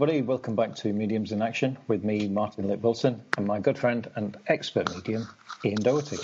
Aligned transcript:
Everybody. 0.00 0.22
Welcome 0.22 0.56
back 0.56 0.74
to 0.76 0.94
Mediums 0.94 1.30
in 1.30 1.42
Action 1.42 1.76
with 1.86 2.04
me, 2.04 2.26
Martin 2.26 2.66
Lip 2.68 2.80
Wilson, 2.80 3.20
and 3.36 3.46
my 3.46 3.60
good 3.60 3.76
friend 3.76 4.10
and 4.16 4.34
expert 4.46 4.88
medium, 4.94 5.28
Ian 5.62 5.82
Doherty. 5.82 6.16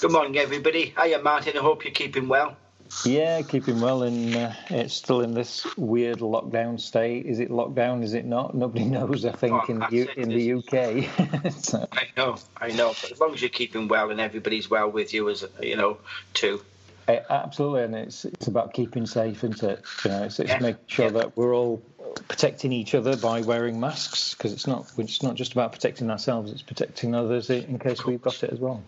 Good 0.00 0.12
morning, 0.12 0.38
everybody. 0.38 0.94
Hiya, 0.98 1.18
Martin. 1.18 1.58
I 1.58 1.60
hope 1.60 1.84
you're 1.84 1.92
keeping 1.92 2.26
well. 2.26 2.56
Yeah, 3.04 3.42
keeping 3.42 3.82
well, 3.82 4.02
and 4.02 4.34
uh, 4.34 4.52
it's 4.70 4.94
still 4.94 5.20
in 5.20 5.34
this 5.34 5.66
weird 5.76 6.20
lockdown 6.20 6.80
state. 6.80 7.26
Is 7.26 7.38
it 7.38 7.50
lockdown? 7.50 8.02
Is 8.02 8.14
it 8.14 8.24
not? 8.24 8.54
Nobody 8.54 8.84
knows. 8.86 9.26
I 9.26 9.32
think 9.32 9.52
oh, 9.52 9.72
in 9.72 9.78
the 9.80 9.88
U- 9.90 10.08
in 10.16 10.28
the 10.30 10.52
UK. 10.54 11.52
so. 11.62 11.86
I 11.92 12.08
know, 12.16 12.38
I 12.56 12.68
know. 12.68 12.94
But 13.02 13.12
as 13.12 13.20
long 13.20 13.34
as 13.34 13.42
you're 13.42 13.50
keeping 13.50 13.88
well 13.88 14.10
and 14.10 14.22
everybody's 14.22 14.70
well 14.70 14.90
with 14.90 15.12
you, 15.12 15.28
as 15.28 15.44
you 15.60 15.76
know, 15.76 15.98
too. 16.32 16.62
Uh, 17.08 17.18
absolutely, 17.30 17.82
and 17.82 17.94
it's 17.94 18.24
it's 18.24 18.48
about 18.48 18.72
keeping 18.72 19.06
safe, 19.06 19.44
isn't 19.44 19.62
it? 19.62 19.82
You 20.04 20.10
know, 20.10 20.22
it's, 20.24 20.40
it's 20.40 20.50
yeah. 20.50 20.58
making 20.58 20.84
sure 20.86 21.06
yeah. 21.06 21.12
that 21.12 21.36
we're 21.36 21.54
all 21.54 21.82
protecting 22.28 22.72
each 22.72 22.94
other 22.94 23.16
by 23.16 23.42
wearing 23.42 23.78
masks 23.78 24.34
because 24.34 24.52
it's 24.52 24.66
not 24.66 24.90
it's 24.98 25.22
not 25.22 25.34
just 25.34 25.52
about 25.52 25.72
protecting 25.72 26.10
ourselves; 26.10 26.50
it's 26.50 26.62
protecting 26.62 27.14
others 27.14 27.50
in 27.50 27.78
case 27.78 28.04
we've 28.04 28.22
got 28.22 28.42
it 28.42 28.50
as 28.52 28.58
well. 28.58 28.82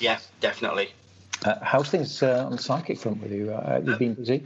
Yeah, 0.00 0.18
definitely. 0.40 0.92
Uh, 1.44 1.56
how's 1.62 1.88
things 1.88 2.22
uh, 2.22 2.44
on 2.44 2.52
the 2.52 2.58
psychic 2.58 2.98
front 2.98 3.22
with 3.22 3.32
you? 3.32 3.52
Uh, 3.52 3.74
have 3.74 3.86
you 3.86 3.96
been 3.96 4.14
busy? 4.14 4.44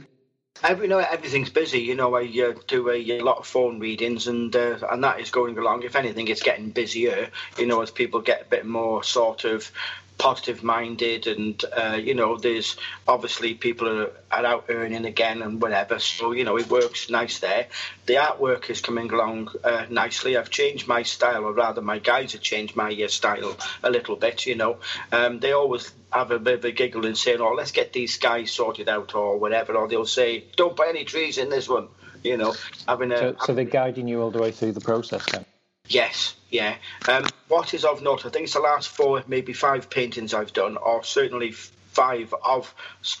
Every, 0.61 0.85
you 0.85 0.89
know, 0.89 0.99
everything's 0.99 1.49
busy. 1.49 1.79
You 1.79 1.95
know, 1.95 2.13
I 2.15 2.25
uh, 2.25 2.53
do 2.67 2.89
a, 2.89 3.17
a, 3.17 3.21
lot 3.21 3.37
of 3.37 3.47
phone 3.47 3.79
readings, 3.79 4.27
and 4.27 4.55
uh, 4.55 4.77
and 4.91 5.03
that 5.03 5.19
is 5.19 5.31
going 5.31 5.57
along. 5.57 5.83
If 5.83 5.95
anything, 5.95 6.27
it's 6.27 6.43
getting 6.43 6.69
busier. 6.69 7.29
You 7.57 7.65
know, 7.65 7.81
as 7.81 7.89
people 7.89 8.21
get 8.21 8.43
a 8.43 8.45
bit 8.45 8.65
more 8.65 9.03
sort 9.03 9.45
of 9.45 9.71
positive 10.17 10.63
minded 10.63 11.27
and 11.27 11.63
uh, 11.75 11.99
you 12.01 12.13
know 12.13 12.37
there's 12.37 12.77
obviously 13.07 13.53
people 13.53 13.87
are, 13.87 14.11
are, 14.31 14.45
out 14.45 14.65
earning 14.69 15.05
again 15.05 15.41
and 15.41 15.61
whatever 15.61 15.99
so 15.99 16.31
you 16.31 16.43
know 16.43 16.57
it 16.57 16.69
works 16.69 17.09
nice 17.09 17.39
there. 17.39 17.67
The 18.05 18.15
artwork 18.15 18.69
is 18.69 18.81
coming 18.81 19.11
along 19.11 19.49
uh, 19.63 19.85
nicely. 19.89 20.37
I've 20.37 20.49
changed 20.49 20.87
my 20.87 21.03
style 21.03 21.45
or 21.45 21.53
rather 21.53 21.81
my 21.81 21.99
guys 21.99 22.33
have 22.33 22.41
changed 22.41 22.75
my 22.75 22.91
uh, 22.91 23.07
style 23.07 23.57
a 23.83 23.89
little 23.89 24.15
bit 24.15 24.45
you 24.45 24.55
know. 24.55 24.77
Um, 25.11 25.39
they 25.39 25.51
always 25.51 25.91
have 26.11 26.31
a 26.31 26.39
bit 26.39 26.59
of 26.59 26.65
a 26.65 26.71
giggle 26.71 27.05
and 27.05 27.17
saying 27.17 27.41
oh 27.41 27.53
let's 27.53 27.71
get 27.71 27.91
these 27.93 28.17
guys 28.17 28.51
sorted 28.51 28.89
out 28.89 29.15
or 29.15 29.37
whatever 29.37 29.75
or 29.75 29.87
they'll 29.87 30.05
say 30.05 30.45
don't 30.55 30.75
buy 30.75 30.87
any 30.89 31.05
trees 31.05 31.37
in 31.37 31.49
this 31.49 31.67
one 31.67 31.87
you 32.23 32.37
know 32.37 32.53
having 32.87 33.11
a, 33.11 33.17
so, 33.17 33.35
so 33.45 33.53
they're 33.53 33.65
guiding 33.65 34.07
you 34.07 34.21
all 34.21 34.31
the 34.31 34.41
way 34.41 34.51
through 34.51 34.73
the 34.73 34.81
process 34.81 35.25
then? 35.31 35.45
Yes, 35.87 36.35
yeah. 36.53 36.75
Um, 37.09 37.25
what 37.47 37.73
is 37.73 37.83
of 37.83 38.03
note, 38.03 38.25
I 38.25 38.29
think 38.29 38.45
it's 38.45 38.53
the 38.53 38.59
last 38.59 38.87
four, 38.89 39.23
maybe 39.27 39.53
five 39.53 39.89
paintings 39.89 40.33
I've 40.35 40.53
done, 40.53 40.77
or 40.77 41.03
certainly 41.03 41.51
five 41.93 42.33
of 42.43 42.73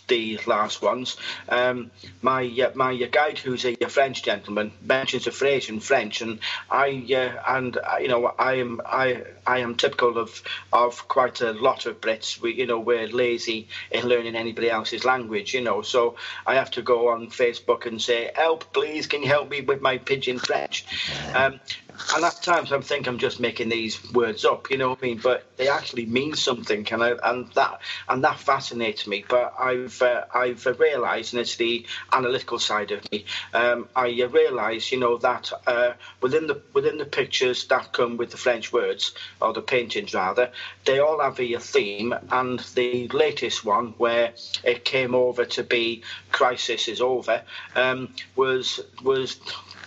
the 0.07 0.39
last 0.47 0.81
ones. 0.81 1.17
Um, 1.47 1.91
my 2.21 2.43
uh, 2.45 2.71
my 2.75 2.93
uh, 2.93 3.07
guide, 3.11 3.37
who's 3.37 3.65
a, 3.65 3.75
French 3.87 4.23
gentleman, 4.23 4.71
mentions 4.81 5.27
a 5.27 5.31
phrase 5.31 5.69
in 5.69 5.79
French, 5.79 6.21
and 6.21 6.39
I 6.69 7.05
uh, 7.15 7.55
and 7.55 7.77
uh, 7.77 7.97
you 7.99 8.07
know 8.07 8.25
I 8.25 8.53
am 8.55 8.81
I 8.85 9.23
I 9.45 9.59
am 9.59 9.75
typical 9.75 10.17
of 10.17 10.43
of 10.71 11.07
quite 11.07 11.41
a 11.41 11.53
lot 11.53 11.85
of 11.85 12.01
Brits. 12.01 12.39
We 12.39 12.53
you 12.53 12.65
know 12.65 12.79
we're 12.79 13.07
lazy 13.07 13.67
in 13.91 14.07
learning 14.07 14.35
anybody 14.35 14.69
else's 14.69 15.05
language, 15.05 15.53
you 15.53 15.61
know. 15.61 15.81
So 15.81 16.15
I 16.45 16.55
have 16.55 16.71
to 16.71 16.81
go 16.81 17.09
on 17.09 17.27
Facebook 17.27 17.85
and 17.85 18.01
say, 18.01 18.31
"Help, 18.35 18.73
please! 18.73 19.07
Can 19.07 19.21
you 19.21 19.27
help 19.27 19.49
me 19.49 19.61
with 19.61 19.81
my 19.81 19.97
pidgin 19.97 20.39
French?" 20.39 20.85
Um, 21.33 21.59
and 22.15 22.25
at 22.25 22.41
times 22.41 22.71
I 22.71 22.79
think 22.81 23.07
I'm 23.07 23.17
just 23.17 23.39
making 23.39 23.69
these 23.69 23.99
words 24.13 24.45
up, 24.45 24.69
you 24.69 24.77
know 24.77 24.89
what 24.89 24.99
I 25.01 25.05
mean? 25.05 25.19
But 25.21 25.45
they 25.57 25.67
actually 25.67 26.05
mean 26.05 26.35
something, 26.35 26.87
and 26.91 27.03
I, 27.03 27.13
and 27.23 27.51
that 27.53 27.81
and 28.09 28.23
that 28.23 28.39
fascinates 28.39 29.07
me. 29.07 29.25
But 29.27 29.53
I've 29.59 30.01
uh, 30.01 30.25
I've 30.33 30.65
realised, 30.79 31.33
and 31.33 31.41
it's 31.41 31.55
the 31.55 31.85
analytical 32.11 32.59
side 32.59 32.91
of 32.91 33.11
me. 33.11 33.25
Um, 33.53 33.87
I 33.95 34.07
realise, 34.23 34.91
you 34.91 34.99
know, 34.99 35.17
that 35.17 35.51
uh, 35.67 35.93
within 36.21 36.47
the 36.47 36.61
within 36.73 36.97
the 36.97 37.05
pictures 37.05 37.65
that 37.65 37.93
come 37.93 38.17
with 38.17 38.31
the 38.31 38.37
French 38.37 38.73
words 38.73 39.13
or 39.41 39.53
the 39.53 39.61
paintings 39.61 40.13
rather, 40.13 40.51
they 40.85 40.99
all 40.99 41.21
have 41.21 41.39
a 41.39 41.57
theme. 41.57 42.15
And 42.31 42.59
the 42.75 43.07
latest 43.09 43.65
one, 43.65 43.93
where 43.97 44.33
it 44.63 44.85
came 44.85 45.15
over 45.15 45.45
to 45.45 45.63
be 45.63 46.03
"Crisis 46.31 46.87
is 46.87 47.01
over," 47.01 47.41
um, 47.75 48.13
was 48.35 48.79
was 49.03 49.39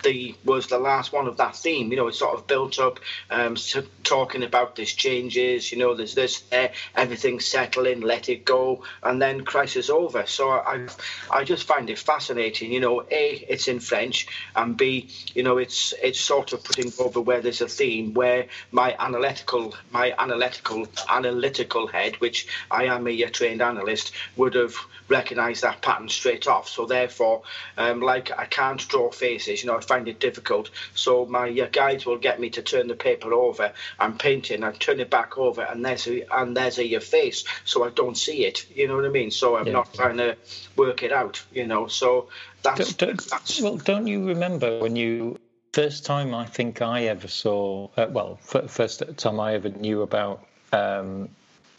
the 0.06 0.34
was 0.44 0.68
the 0.68 0.78
last 0.78 1.12
one 1.12 1.26
of 1.26 1.36
that 1.38 1.56
theme. 1.56 1.90
You 1.90 1.96
know, 1.96 2.06
it 2.06 2.14
sort 2.14 2.34
of 2.34 2.46
built 2.46 2.78
up 2.78 3.00
um, 3.30 3.56
talking 4.04 4.44
about 4.44 4.76
this 4.76 4.92
changes. 4.92 5.72
You 5.72 5.78
know, 5.78 5.94
there's 5.94 6.14
this 6.14 6.40
there, 6.42 6.72
everything 6.94 7.40
settling, 7.40 8.00
let 8.00 8.28
it 8.28 8.44
go, 8.44 8.84
and 9.02 9.20
then 9.20 9.44
crisis 9.44 9.90
over. 9.90 10.26
So 10.26 10.50
I 10.50 10.86
I 11.30 11.44
just 11.44 11.64
find 11.64 11.90
it 11.90 11.98
fascinating. 11.98 12.72
You 12.72 12.80
know, 12.80 13.02
a 13.10 13.44
it's 13.48 13.68
in 13.68 13.80
French, 13.80 14.28
and 14.54 14.76
b 14.76 15.10
you 15.34 15.42
know 15.42 15.58
it's 15.58 15.92
it's 16.02 16.20
sort 16.20 16.52
of 16.52 16.62
putting 16.62 16.92
over 16.98 17.20
where 17.20 17.40
there's 17.40 17.60
a 17.60 17.68
theme 17.68 18.14
where 18.14 18.46
my 18.70 18.96
analytical 18.98 19.74
my 19.90 20.14
analytical 20.18 20.86
analytical 21.10 21.86
head, 21.88 22.16
which 22.20 22.46
I 22.70 22.84
am 22.84 23.06
a 23.08 23.16
trained 23.30 23.62
analyst, 23.62 24.12
would 24.36 24.54
have 24.54 24.76
recognised 25.08 25.62
that 25.62 25.82
pattern 25.82 26.08
straight 26.08 26.46
off. 26.46 26.68
So 26.68 26.86
therefore, 26.86 27.42
um, 27.76 28.00
like 28.00 28.30
I 28.36 28.46
can't 28.46 28.86
draw 28.88 29.10
faces. 29.10 29.62
You 29.62 29.68
know, 29.68 29.76
I 29.76 29.80
find 29.96 30.08
it 30.08 30.20
difficult. 30.20 30.70
So 30.94 31.26
my 31.26 31.48
uh, 31.48 31.68
guides 31.72 32.04
will 32.04 32.18
get 32.18 32.38
me 32.38 32.50
to 32.50 32.62
turn 32.62 32.88
the 32.88 32.94
paper 32.94 33.32
over. 33.32 33.72
I'm 33.98 34.18
painting. 34.18 34.62
I 34.62 34.72
turn 34.72 35.00
it 35.00 35.10
back 35.10 35.38
over, 35.38 35.62
and 35.62 35.84
there's 35.84 36.06
a, 36.06 36.26
and 36.36 36.56
there's 36.56 36.78
a 36.78 36.86
your 36.86 37.00
face, 37.00 37.44
so 37.64 37.84
I 37.84 37.90
don't 37.90 38.16
see 38.16 38.44
it. 38.44 38.66
You 38.74 38.88
know 38.88 38.96
what 38.96 39.06
I 39.06 39.08
mean? 39.08 39.30
So 39.30 39.56
I'm 39.56 39.66
yeah. 39.66 39.72
not 39.72 39.94
trying 39.94 40.18
to 40.18 40.36
work 40.76 41.02
it 41.02 41.12
out. 41.12 41.42
You 41.52 41.66
know, 41.66 41.86
so 41.86 42.28
that's, 42.62 42.92
don't, 42.92 43.16
don't, 43.16 43.30
that's 43.30 43.60
well. 43.60 43.76
Don't 43.78 44.06
you 44.06 44.26
remember 44.26 44.78
when 44.80 44.96
you 44.96 45.38
first 45.72 46.04
time 46.04 46.34
I 46.34 46.44
think 46.44 46.82
I 46.82 47.04
ever 47.04 47.28
saw? 47.28 47.88
Uh, 47.96 48.06
well, 48.10 48.36
first 48.36 49.02
time 49.16 49.40
I 49.40 49.54
ever 49.54 49.70
knew 49.70 50.02
about. 50.02 50.46
Um, 50.72 51.28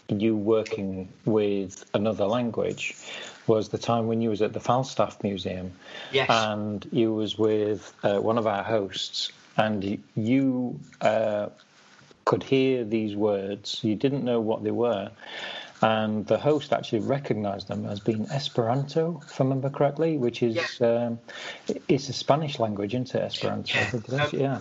you 0.09 0.37
working 0.37 1.09
with 1.25 1.83
another 1.93 2.25
language 2.25 2.95
was 3.47 3.69
the 3.69 3.77
time 3.77 4.07
when 4.07 4.21
you 4.21 4.29
was 4.29 4.41
at 4.41 4.53
the 4.53 4.59
Falstaff 4.59 5.23
Museum, 5.23 5.71
yes. 6.11 6.29
and 6.29 6.87
you 6.91 7.13
was 7.13 7.37
with 7.37 7.93
uh, 8.03 8.19
one 8.19 8.37
of 8.37 8.47
our 8.47 8.63
hosts, 8.63 9.31
and 9.55 10.01
you 10.15 10.79
uh, 11.01 11.47
could 12.25 12.43
hear 12.43 12.83
these 12.83 13.15
words. 13.15 13.83
You 13.83 13.95
didn't 13.95 14.23
know 14.23 14.39
what 14.39 14.63
they 14.63 14.71
were, 14.71 15.11
and 15.81 16.25
the 16.27 16.37
host 16.37 16.73
actually 16.73 16.99
recognised 16.99 17.67
them 17.67 17.85
as 17.85 17.99
being 17.99 18.27
Esperanto, 18.29 19.21
if 19.25 19.39
I 19.39 19.43
remember 19.43 19.69
correctly, 19.69 20.17
which 20.17 20.43
is 20.43 20.79
yeah. 20.79 20.87
um, 20.87 21.19
it's 21.87 22.09
a 22.09 22.13
Spanish 22.13 22.59
language, 22.59 22.93
isn't 22.93 23.13
it? 23.15 23.23
Esperanto, 23.23 23.73
yeah. 23.77 24.23
Um, 24.23 24.29
yeah. 24.33 24.59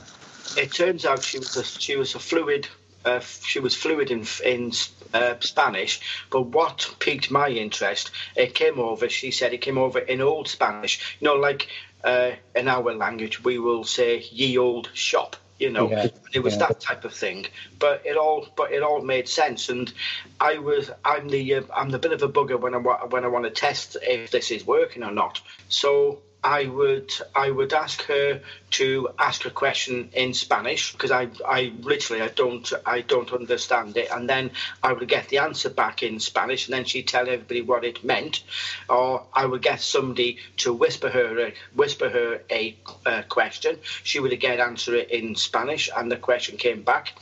It 0.56 0.72
turns 0.72 1.04
out 1.04 1.22
she 1.22 1.38
was 1.38 1.56
a, 1.56 1.64
she 1.64 1.96
was 1.96 2.14
a 2.14 2.18
fluid 2.18 2.68
uh, 3.04 3.20
she 3.20 3.60
was 3.60 3.74
fluid 3.74 4.10
in 4.10 4.26
in 4.44 4.72
uh, 5.14 5.34
Spanish. 5.40 6.00
But 6.30 6.42
what 6.42 6.94
piqued 6.98 7.30
my 7.30 7.48
interest, 7.48 8.10
it 8.34 8.54
came 8.54 8.78
over. 8.78 9.08
She 9.08 9.30
said 9.30 9.52
it 9.52 9.60
came 9.60 9.78
over 9.78 9.98
in 9.98 10.20
old 10.20 10.48
Spanish. 10.48 11.16
You 11.20 11.26
know, 11.28 11.34
like 11.34 11.68
uh, 12.04 12.32
in 12.54 12.68
our 12.68 12.94
language, 12.94 13.44
we 13.44 13.58
will 13.58 13.84
say 13.84 14.18
"ye 14.18 14.58
old 14.58 14.90
shop." 14.92 15.36
You 15.58 15.70
know, 15.70 15.90
yeah, 15.90 16.08
it 16.34 16.40
was 16.40 16.54
yeah. 16.54 16.66
that 16.66 16.80
type 16.80 17.04
of 17.06 17.14
thing. 17.14 17.46
But 17.78 18.02
it 18.04 18.18
all, 18.18 18.46
but 18.56 18.72
it 18.72 18.82
all 18.82 19.00
made 19.00 19.26
sense. 19.26 19.70
And 19.70 19.90
I 20.38 20.58
was, 20.58 20.90
I'm 21.02 21.30
the, 21.30 21.54
uh, 21.54 21.62
I'm 21.74 21.88
the 21.88 21.98
bit 21.98 22.12
of 22.12 22.22
a 22.22 22.28
bugger 22.28 22.60
when 22.60 22.74
I 22.74 22.78
when 22.78 23.24
I 23.24 23.28
want 23.28 23.44
to 23.46 23.50
test 23.50 23.96
if 24.02 24.30
this 24.30 24.50
is 24.50 24.66
working 24.66 25.02
or 25.02 25.12
not. 25.12 25.40
So 25.70 26.18
I 26.44 26.66
would 26.66 27.12
I 27.34 27.50
would 27.50 27.72
ask 27.72 28.02
her 28.02 28.40
to 28.68 29.08
ask 29.18 29.44
a 29.44 29.50
question 29.50 30.10
in 30.12 30.34
Spanish 30.34 30.92
because 30.92 31.10
I, 31.10 31.28
I 31.46 31.72
literally 31.80 32.22
I 32.22 32.28
don't 32.28 32.70
I 32.84 33.00
don't 33.00 33.32
understand 33.32 33.96
it. 33.96 34.10
And 34.10 34.28
then 34.28 34.50
I 34.82 34.92
would 34.92 35.08
get 35.08 35.28
the 35.28 35.38
answer 35.38 35.70
back 35.70 36.02
in 36.02 36.18
Spanish 36.18 36.66
and 36.66 36.74
then 36.74 36.84
she'd 36.84 37.06
tell 37.06 37.28
everybody 37.28 37.62
what 37.62 37.84
it 37.84 38.02
meant. 38.04 38.42
Or 38.88 39.24
I 39.32 39.46
would 39.46 39.62
get 39.62 39.80
somebody 39.80 40.38
to 40.58 40.72
whisper 40.72 41.08
her 41.08 41.46
a, 41.46 41.54
whisper 41.74 42.08
her 42.08 42.42
a 42.50 42.76
uh, 43.04 43.22
question. 43.28 43.78
She 44.02 44.18
would 44.18 44.32
again 44.32 44.60
answer 44.60 44.96
it 44.96 45.10
in 45.10 45.36
Spanish 45.36 45.88
and 45.96 46.10
the 46.10 46.16
question 46.16 46.56
came 46.56 46.82
back. 46.82 47.14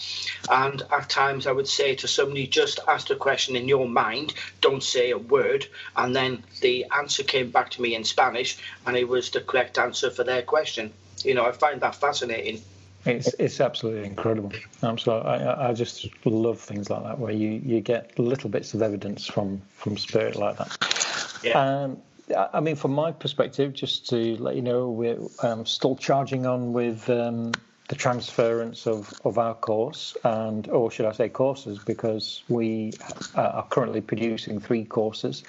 And 0.50 0.82
at 0.91 1.11
times 1.11 1.46
I 1.46 1.52
would 1.52 1.69
say 1.69 1.94
to 1.96 2.08
somebody 2.08 2.46
just 2.46 2.81
ask 2.88 3.08
the 3.08 3.17
question 3.17 3.55
in 3.55 3.69
your 3.69 3.88
mind. 3.88 4.35
Don't 4.61 4.82
say 4.82 5.11
a 5.11 5.19
word. 5.19 5.67
And 5.94 6.17
then 6.17 6.43
the 6.62 6.87
answer 6.96 7.23
came 7.23 7.50
back 7.50 7.70
to 7.73 7.82
me 7.82 7.94
in 7.94 8.05
Spanish 8.05 8.56
and 8.87 8.96
it 8.96 9.08
was 9.08 9.31
the 9.31 9.41
correct 9.41 9.79
answer 9.79 10.11
for 10.11 10.25
their 10.25 10.43
question 10.43 10.93
you 11.24 11.34
know, 11.34 11.44
I 11.44 11.52
find 11.52 11.80
that 11.80 11.94
fascinating. 11.94 12.60
It's 13.06 13.34
it's 13.38 13.60
absolutely 13.60 14.06
incredible. 14.06 14.52
Absolutely, 14.82 15.28
I, 15.28 15.70
I 15.70 15.72
just 15.74 16.08
love 16.24 16.58
things 16.58 16.88
like 16.88 17.02
that 17.02 17.18
where 17.18 17.32
you, 17.32 17.60
you 17.62 17.80
get 17.80 18.18
little 18.18 18.48
bits 18.48 18.72
of 18.72 18.80
evidence 18.80 19.26
from 19.26 19.60
from 19.76 19.98
spirit 19.98 20.36
like 20.36 20.56
that. 20.56 21.38
Yeah. 21.42 21.82
Um, 21.82 21.98
I 22.52 22.60
mean, 22.60 22.76
from 22.76 22.92
my 22.92 23.12
perspective, 23.12 23.74
just 23.74 24.08
to 24.08 24.36
let 24.36 24.56
you 24.56 24.62
know, 24.62 24.88
we're 24.88 25.18
um, 25.42 25.66
still 25.66 25.94
charging 25.96 26.46
on 26.46 26.72
with 26.72 27.10
um, 27.10 27.52
the 27.88 27.94
transference 27.94 28.86
of, 28.86 29.12
of 29.25 29.38
our 29.38 29.54
course, 29.54 30.16
and 30.25 30.69
or 30.69 30.90
should 30.90 31.06
I 31.06 31.12
say 31.12 31.28
courses, 31.28 31.78
because 31.78 32.42
we 32.48 32.92
uh, 33.36 33.42
are 33.42 33.66
currently 33.69 34.00
producing 34.00 34.60
three 34.60 34.84
courses. 34.84 35.42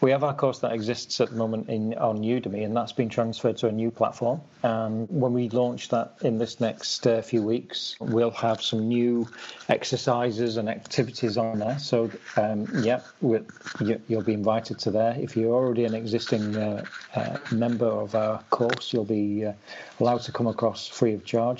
We 0.00 0.12
have 0.12 0.22
our 0.22 0.34
course 0.34 0.60
that 0.60 0.72
exists 0.72 1.20
at 1.20 1.30
the 1.30 1.36
moment 1.36 1.68
in 1.68 1.94
on 1.94 2.18
Udemy, 2.18 2.64
and 2.64 2.76
that's 2.76 2.92
been 2.92 3.08
transferred 3.08 3.56
to 3.58 3.66
a 3.66 3.72
new 3.72 3.90
platform. 3.90 4.40
And 4.62 5.08
when 5.10 5.32
we 5.32 5.48
launch 5.48 5.88
that 5.88 6.14
in 6.22 6.38
this 6.38 6.60
next 6.60 7.04
uh, 7.04 7.20
few 7.20 7.42
weeks, 7.42 7.96
we'll 7.98 8.30
have 8.30 8.62
some 8.62 8.86
new 8.86 9.26
exercises 9.68 10.56
and 10.56 10.68
activities 10.68 11.36
on 11.36 11.58
there. 11.58 11.80
So, 11.80 12.10
um, 12.36 12.68
yeah, 12.80 13.00
we'll, 13.20 13.44
you, 13.80 14.00
will 14.08 14.22
be 14.22 14.34
invited 14.34 14.78
to 14.80 14.92
there. 14.92 15.16
If 15.18 15.36
you're 15.36 15.54
already 15.54 15.84
an 15.84 15.94
existing 15.94 16.56
uh, 16.56 16.84
uh, 17.16 17.38
member 17.50 17.86
of 17.88 18.14
our 18.14 18.40
course, 18.50 18.92
you'll 18.92 19.04
be 19.04 19.46
uh, 19.46 19.52
allowed 19.98 20.22
to 20.22 20.32
come 20.32 20.46
across 20.46 20.86
free 20.86 21.14
of 21.14 21.24
charge. 21.24 21.57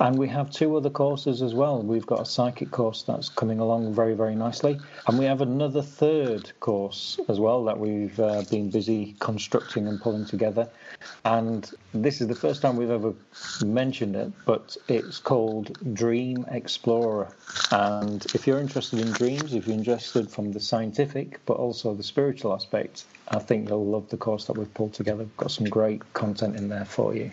And 0.00 0.16
we 0.16 0.28
have 0.28 0.50
two 0.50 0.76
other 0.76 0.90
courses 0.90 1.42
as 1.42 1.54
well. 1.54 1.82
We've 1.82 2.06
got 2.06 2.20
a 2.20 2.24
psychic 2.24 2.70
course 2.70 3.02
that's 3.02 3.28
coming 3.28 3.58
along 3.58 3.94
very, 3.94 4.14
very 4.14 4.36
nicely. 4.36 4.78
And 5.08 5.18
we 5.18 5.24
have 5.24 5.40
another 5.40 5.82
third 5.82 6.52
course 6.60 7.18
as 7.28 7.40
well 7.40 7.64
that 7.64 7.78
we've 7.78 8.18
uh, 8.20 8.42
been 8.48 8.70
busy 8.70 9.16
constructing 9.18 9.88
and 9.88 10.00
pulling 10.00 10.24
together. 10.24 10.68
And 11.24 11.68
this 11.92 12.20
is 12.20 12.28
the 12.28 12.36
first 12.36 12.62
time 12.62 12.76
we've 12.76 12.90
ever 12.90 13.12
mentioned 13.64 14.14
it, 14.14 14.32
but 14.46 14.76
it's 14.86 15.18
called 15.18 15.76
Dream 15.94 16.46
Explorer. 16.48 17.28
And 17.72 18.24
if 18.34 18.46
you're 18.46 18.60
interested 18.60 19.00
in 19.00 19.10
dreams, 19.10 19.52
if 19.52 19.66
you're 19.66 19.76
interested 19.76 20.30
from 20.30 20.52
the 20.52 20.60
scientific 20.60 21.40
but 21.44 21.54
also 21.54 21.94
the 21.94 22.04
spiritual 22.04 22.54
aspect, 22.54 23.04
I 23.30 23.38
think 23.38 23.68
you'll 23.68 23.86
love 23.86 24.08
the 24.08 24.16
course 24.16 24.46
that 24.46 24.54
we've 24.54 24.72
pulled 24.72 24.94
together. 24.94 25.18
We've 25.18 25.36
got 25.36 25.50
some 25.50 25.66
great 25.66 26.12
content 26.14 26.56
in 26.56 26.68
there 26.68 26.84
for 26.84 27.14
you. 27.14 27.30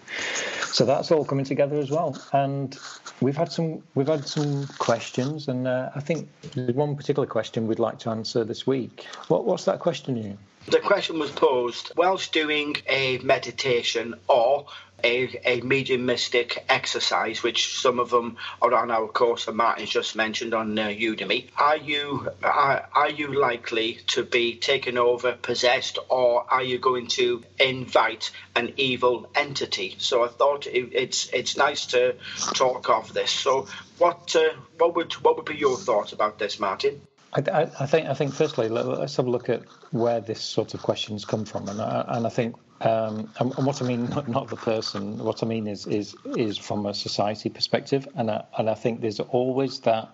So 0.65 0.85
that's 0.85 1.11
all 1.11 1.23
coming 1.23 1.45
together 1.45 1.77
as 1.77 1.89
well. 1.89 2.17
And 2.33 2.77
we've 3.21 3.37
had 3.37 3.51
some 3.51 3.81
we've 3.95 4.07
had 4.07 4.27
some 4.27 4.67
questions, 4.77 5.47
and 5.47 5.67
uh, 5.67 5.89
I 5.95 6.01
think 6.01 6.29
there's 6.53 6.75
one 6.75 6.95
particular 6.95 7.27
question 7.27 7.67
we'd 7.67 7.79
like 7.79 7.99
to 7.99 8.09
answer 8.09 8.43
this 8.43 8.67
week. 8.67 9.05
What, 9.29 9.45
what's 9.45 9.65
that 9.65 9.79
question, 9.79 10.17
Ian? 10.17 10.37
The 10.67 10.79
question 10.79 11.19
was 11.19 11.29
posed 11.29 11.91
whilst 11.95 12.33
doing 12.33 12.75
a 12.87 13.19
meditation 13.19 14.15
or 14.27 14.65
a, 15.03 15.39
a 15.45 15.61
mediumistic 15.61 16.65
exercise, 16.67 17.43
which 17.43 17.77
some 17.77 17.99
of 17.99 18.09
them 18.09 18.37
are 18.63 18.73
on 18.73 18.89
our 18.89 19.07
course, 19.07 19.47
and 19.47 19.57
Martin's 19.57 19.91
just 19.91 20.15
mentioned 20.15 20.55
on 20.55 20.77
uh, 20.79 20.87
Udemy. 20.87 21.49
Are 21.57 21.77
you 21.77 22.29
are, 22.41 22.89
are 22.91 23.09
you 23.11 23.39
likely 23.39 23.99
to 24.07 24.23
be 24.23 24.55
taken 24.55 24.97
over, 24.97 25.33
possessed, 25.33 25.99
or 26.09 26.51
are 26.51 26.63
you 26.63 26.79
going 26.79 27.07
to 27.19 27.43
invite 27.59 28.31
an 28.55 28.73
evil 28.77 29.29
entity? 29.35 29.95
So 29.99 30.23
I 30.23 30.29
thought 30.29 30.65
it, 30.65 30.89
it's 30.93 31.29
it's 31.29 31.57
nice 31.57 31.85
to 31.87 32.15
talk 32.55 32.89
of 32.89 33.13
this. 33.13 33.29
So 33.29 33.67
what 33.99 34.35
uh, 34.35 34.49
what 34.79 34.95
would 34.95 35.13
what 35.13 35.35
would 35.35 35.45
be 35.45 35.57
your 35.57 35.77
thoughts 35.77 36.11
about 36.11 36.39
this, 36.39 36.59
Martin? 36.59 37.01
I, 37.33 37.69
I, 37.79 37.85
think 37.85 38.07
I 38.07 38.13
think 38.13 38.33
firstly 38.33 38.69
let's 38.69 39.15
have 39.17 39.27
a 39.27 39.29
look 39.29 39.49
at 39.49 39.63
where 39.91 40.21
this 40.21 40.41
sort 40.41 40.73
of 40.73 40.81
questions 40.81 41.25
come 41.25 41.43
from, 41.45 41.67
and 41.67 41.81
I, 41.81 42.05
and 42.07 42.25
I 42.25 42.29
think 42.29 42.55
um, 42.81 43.31
and, 43.39 43.53
and, 43.57 43.65
what 43.65 43.81
I 43.81 43.85
mean 43.85 44.05
not, 44.09 44.27
not, 44.27 44.49
the 44.49 44.55
person, 44.55 45.17
what 45.17 45.43
I 45.43 45.45
mean 45.45 45.67
is 45.67 45.85
is 45.87 46.15
is 46.35 46.57
from 46.57 46.85
a 46.85 46.93
society 46.93 47.49
perspective, 47.49 48.07
and 48.15 48.31
I, 48.31 48.43
and 48.57 48.69
I 48.69 48.73
think 48.73 49.01
there's 49.01 49.19
always 49.19 49.79
that 49.81 50.09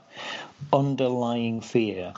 underlying 0.73 1.61
fear 1.61 2.13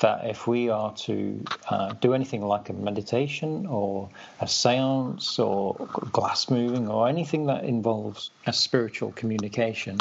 that 0.00 0.26
if 0.26 0.46
we 0.46 0.68
are 0.68 0.92
to 0.92 1.46
uh, 1.70 1.92
do 2.00 2.12
anything 2.12 2.42
like 2.42 2.68
a 2.68 2.72
meditation 2.72 3.66
or 3.66 4.10
a 4.40 4.48
seance 4.48 5.38
or 5.38 5.74
glass 6.12 6.50
moving 6.50 6.88
or 6.88 7.08
anything 7.08 7.46
that 7.46 7.64
involves 7.64 8.30
a 8.46 8.52
spiritual 8.52 9.12
communication, 9.12 9.98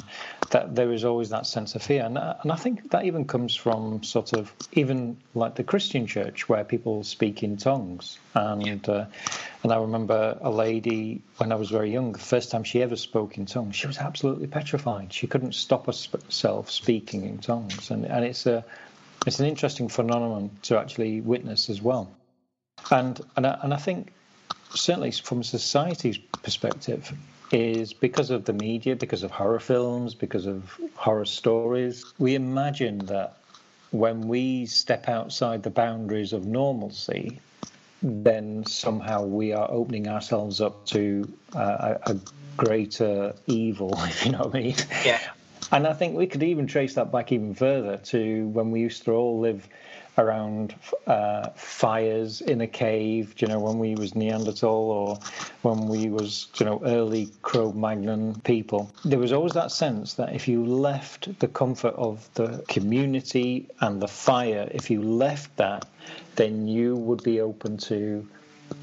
that 0.49 0.75
there 0.75 0.91
is 0.91 1.05
always 1.05 1.29
that 1.29 1.47
sense 1.47 1.75
of 1.75 1.81
fear. 1.81 2.03
And, 2.03 2.17
and 2.17 2.51
I 2.51 2.55
think 2.55 2.91
that 2.91 3.05
even 3.05 3.25
comes 3.25 3.55
from 3.55 4.03
sort 4.03 4.33
of 4.33 4.53
even 4.73 5.17
like 5.33 5.55
the 5.55 5.63
Christian 5.63 6.07
church 6.07 6.49
where 6.49 6.63
people 6.63 7.03
speak 7.03 7.41
in 7.41 7.55
tongues. 7.55 8.19
And, 8.33 8.87
uh, 8.89 9.05
and 9.63 9.71
I 9.71 9.77
remember 9.77 10.37
a 10.41 10.51
lady 10.51 11.21
when 11.37 11.51
I 11.53 11.55
was 11.55 11.69
very 11.69 11.91
young, 11.91 12.11
the 12.11 12.19
first 12.19 12.51
time 12.51 12.65
she 12.65 12.81
ever 12.81 12.97
spoke 12.97 13.37
in 13.37 13.45
tongues, 13.45 13.77
she 13.77 13.87
was 13.87 13.97
absolutely 13.97 14.47
petrified. 14.47 15.13
She 15.13 15.25
couldn't 15.27 15.55
stop 15.55 15.85
herself 15.85 16.69
speaking 16.69 17.25
in 17.25 17.37
tongues. 17.37 17.91
And, 17.91 18.05
and 18.05 18.25
it's 18.25 18.45
a 18.45 18.65
it's 19.25 19.39
an 19.39 19.47
interesting 19.47 19.87
phenomenon 19.87 20.51
to 20.63 20.77
actually 20.77 21.21
witness 21.21 21.69
as 21.69 21.81
well. 21.81 22.11
And 22.91 23.19
and 23.35 23.47
I, 23.47 23.59
and 23.63 23.73
I 23.73 23.77
think 23.77 24.13
certainly 24.73 25.11
from 25.11 25.43
society's 25.43 26.17
perspective 26.17 27.11
is 27.51 27.93
because 27.93 28.31
of 28.31 28.45
the 28.45 28.53
media, 28.53 28.95
because 28.95 29.23
of 29.23 29.31
horror 29.31 29.59
films, 29.59 30.15
because 30.15 30.45
of 30.45 30.77
horror 30.95 31.25
stories, 31.25 32.05
we 32.17 32.35
imagine 32.35 32.99
that 33.05 33.37
when 33.91 34.27
we 34.27 34.65
step 34.65 35.07
outside 35.07 35.63
the 35.63 35.69
boundaries 35.69 36.33
of 36.33 36.45
normalcy, 36.45 37.39
then 38.01 38.65
somehow 38.65 39.23
we 39.23 39.53
are 39.53 39.69
opening 39.71 40.07
ourselves 40.07 40.59
up 40.59 40.85
to 40.87 41.31
uh, 41.55 41.95
a, 42.05 42.11
a 42.11 42.19
greater 42.57 43.33
evil, 43.47 43.93
if 43.99 44.25
you 44.25 44.31
know 44.31 44.39
what 44.39 44.55
I 44.55 44.59
mean. 44.59 44.75
Yeah. 45.05 45.19
And 45.71 45.87
I 45.87 45.93
think 45.93 46.15
we 46.15 46.27
could 46.27 46.43
even 46.43 46.67
trace 46.67 46.93
that 46.95 47.11
back 47.11 47.31
even 47.31 47.53
further 47.53 47.97
to 47.97 48.47
when 48.49 48.71
we 48.71 48.81
used 48.81 49.03
to 49.05 49.11
all 49.11 49.39
live 49.39 49.67
around 50.17 50.75
uh, 51.07 51.49
fires 51.55 52.41
in 52.41 52.61
a 52.61 52.67
cave, 52.67 53.33
you 53.39 53.47
know, 53.47 53.59
when 53.59 53.79
we 53.79 53.95
was 53.95 54.15
Neanderthal 54.15 54.69
or 54.69 55.19
when 55.61 55.87
we 55.87 56.09
was, 56.09 56.47
you 56.57 56.65
know, 56.65 56.81
early 56.85 57.29
Cro-Magnon 57.41 58.39
people. 58.41 58.91
There 59.03 59.19
was 59.19 59.33
always 59.33 59.53
that 59.53 59.71
sense 59.71 60.13
that 60.13 60.33
if 60.33 60.47
you 60.47 60.65
left 60.65 61.37
the 61.39 61.47
comfort 61.47 61.95
of 61.95 62.29
the 62.35 62.63
community 62.69 63.67
and 63.81 64.01
the 64.01 64.07
fire, 64.07 64.69
if 64.71 64.89
you 64.89 65.01
left 65.01 65.55
that, 65.57 65.85
then 66.35 66.67
you 66.67 66.95
would 66.95 67.23
be 67.23 67.41
open 67.41 67.77
to 67.77 68.25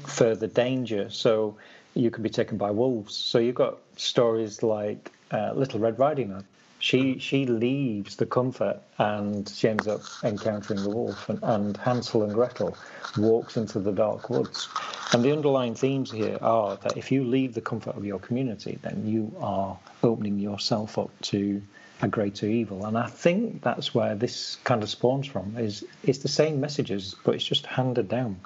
further 0.05 0.47
danger. 0.47 1.09
So 1.09 1.57
you 1.95 2.11
could 2.11 2.23
be 2.23 2.29
taken 2.29 2.57
by 2.57 2.71
wolves. 2.71 3.15
So 3.15 3.39
you've 3.39 3.55
got 3.55 3.77
stories 3.95 4.61
like 4.61 5.11
uh, 5.31 5.53
Little 5.53 5.79
Red 5.79 5.97
Riding 5.97 6.29
Hood 6.29 6.45
she 6.83 7.17
she 7.17 7.45
leaves 7.45 8.17
the 8.17 8.25
comfort 8.25 8.77
and 8.97 9.47
she 9.47 9.69
ends 9.69 9.87
up 9.87 10.01
encountering 10.21 10.83
the 10.83 10.89
wolf 10.89 11.29
and, 11.29 11.39
and, 11.41 11.77
Hansel 11.77 12.23
and 12.23 12.33
Gretel 12.33 12.75
walks 13.17 13.55
into 13.55 13.79
the 13.79 13.93
dark 13.93 14.29
woods. 14.29 14.67
And 15.13 15.23
the 15.23 15.31
underlying 15.31 15.75
themes 15.75 16.11
here 16.11 16.37
are 16.41 16.75
that 16.75 16.97
if 16.97 17.09
you 17.09 17.23
leave 17.23 17.53
the 17.53 17.61
comfort 17.61 17.95
of 17.95 18.03
your 18.03 18.19
community 18.19 18.79
then 18.81 19.07
you 19.07 19.33
are 19.39 19.79
opening 20.03 20.39
yourself 20.39 20.97
up 20.97 21.09
to 21.31 21.61
a 22.01 22.09
greater 22.09 22.47
evil. 22.47 22.85
And 22.85 22.97
I 22.97 23.07
think 23.07 23.61
that's 23.61 23.95
where 23.95 24.15
this 24.15 24.57
kind 24.65 24.83
of 24.83 24.89
spawns 24.89 25.25
from 25.25 25.55
is 25.57 25.85
it's 26.03 26.19
the 26.19 26.27
same 26.27 26.59
messages 26.59 27.15
but 27.23 27.35
it's 27.35 27.45
just 27.45 27.65
handed 27.65 28.09
down 28.09 28.41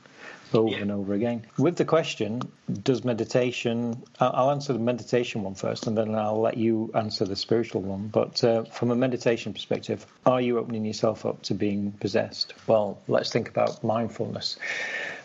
over 0.53 0.69
yeah. 0.69 0.81
and 0.81 0.91
over 0.91 1.13
again. 1.13 1.45
With 1.57 1.75
the 1.75 1.85
question, 1.85 2.41
does 2.83 3.03
meditation, 3.03 4.03
I'll 4.19 4.51
answer 4.51 4.73
the 4.73 4.79
meditation 4.79 5.43
one 5.43 5.55
first 5.55 5.87
and 5.87 5.97
then 5.97 6.15
I'll 6.15 6.41
let 6.41 6.57
you 6.57 6.91
answer 6.93 7.25
the 7.25 7.35
spiritual 7.35 7.81
one. 7.81 8.07
But 8.07 8.43
uh, 8.43 8.63
from 8.63 8.91
a 8.91 8.95
meditation 8.95 9.53
perspective, 9.53 10.05
are 10.25 10.41
you 10.41 10.59
opening 10.59 10.85
yourself 10.85 11.25
up 11.25 11.41
to 11.43 11.53
being 11.53 11.91
possessed? 11.91 12.53
Well, 12.67 12.99
let's 13.07 13.31
think 13.31 13.49
about 13.49 13.83
mindfulness. 13.83 14.57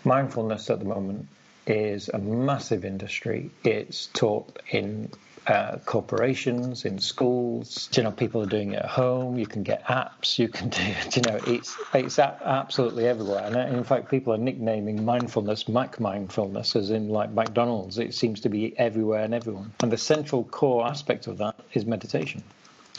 Mindfulness 0.04 0.70
at 0.70 0.78
the 0.78 0.84
moment 0.84 1.28
is 1.66 2.08
a 2.08 2.18
massive 2.18 2.84
industry. 2.84 3.50
It's 3.64 4.06
taught 4.06 4.58
in 4.70 5.10
uh, 5.46 5.78
corporations, 5.84 6.84
in 6.84 6.98
schools. 6.98 7.88
You 7.94 8.04
know, 8.04 8.12
people 8.12 8.42
are 8.42 8.46
doing 8.46 8.72
it 8.72 8.80
at 8.80 8.86
home. 8.86 9.38
You 9.38 9.46
can 9.46 9.62
get 9.62 9.84
apps. 9.84 10.38
You 10.38 10.48
can 10.48 10.68
do. 10.68 10.80
It, 10.82 11.16
you 11.16 11.22
know, 11.22 11.40
it's 11.46 11.76
it's 11.94 12.18
absolutely 12.18 13.06
everywhere. 13.06 13.44
And 13.44 13.56
uh, 13.56 13.76
in 13.76 13.84
fact, 13.84 14.10
people 14.10 14.32
are 14.32 14.38
nicknaming 14.38 15.04
mindfulness 15.04 15.64
McMindfulness, 15.64 16.76
as 16.76 16.90
in 16.90 17.08
like 17.08 17.30
McDonald's. 17.32 17.98
It 17.98 18.14
seems 18.14 18.40
to 18.40 18.48
be 18.48 18.78
everywhere 18.78 19.24
and 19.24 19.34
everyone. 19.34 19.72
And 19.82 19.90
the 19.90 19.98
central 19.98 20.44
core 20.44 20.86
aspect 20.86 21.26
of 21.26 21.38
that 21.38 21.56
is 21.72 21.86
meditation. 21.86 22.42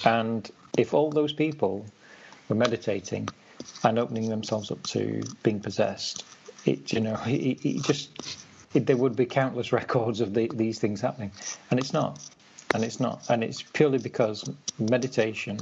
And 0.04 0.50
if 0.78 0.94
all 0.94 1.12
those 1.12 1.34
people 1.34 1.86
were 2.50 2.56
meditating 2.56 3.30
and 3.84 4.00
opening 4.00 4.30
themselves 4.30 4.72
up 4.72 4.84
to 4.88 5.22
being 5.44 5.60
possessed, 5.60 6.26
it 6.66 6.92
you 6.92 7.00
know, 7.00 7.20
it, 7.26 7.66
it 7.66 7.84
just 7.84 8.38
it, 8.74 8.86
there 8.86 8.98
would 8.98 9.16
be 9.16 9.26
countless 9.26 9.72
records 9.82 10.22
of 10.22 10.34
the, 10.34 10.50
these 10.54 10.80
things 10.80 11.02
happening, 11.02 11.32
and 11.72 11.80
it's 11.80 11.94
not 11.94 12.20
and 12.74 12.84
it's 12.84 13.00
not, 13.00 13.24
and 13.30 13.44
it's 13.44 13.62
purely 13.62 13.98
because 13.98 14.50
meditation 14.80 15.60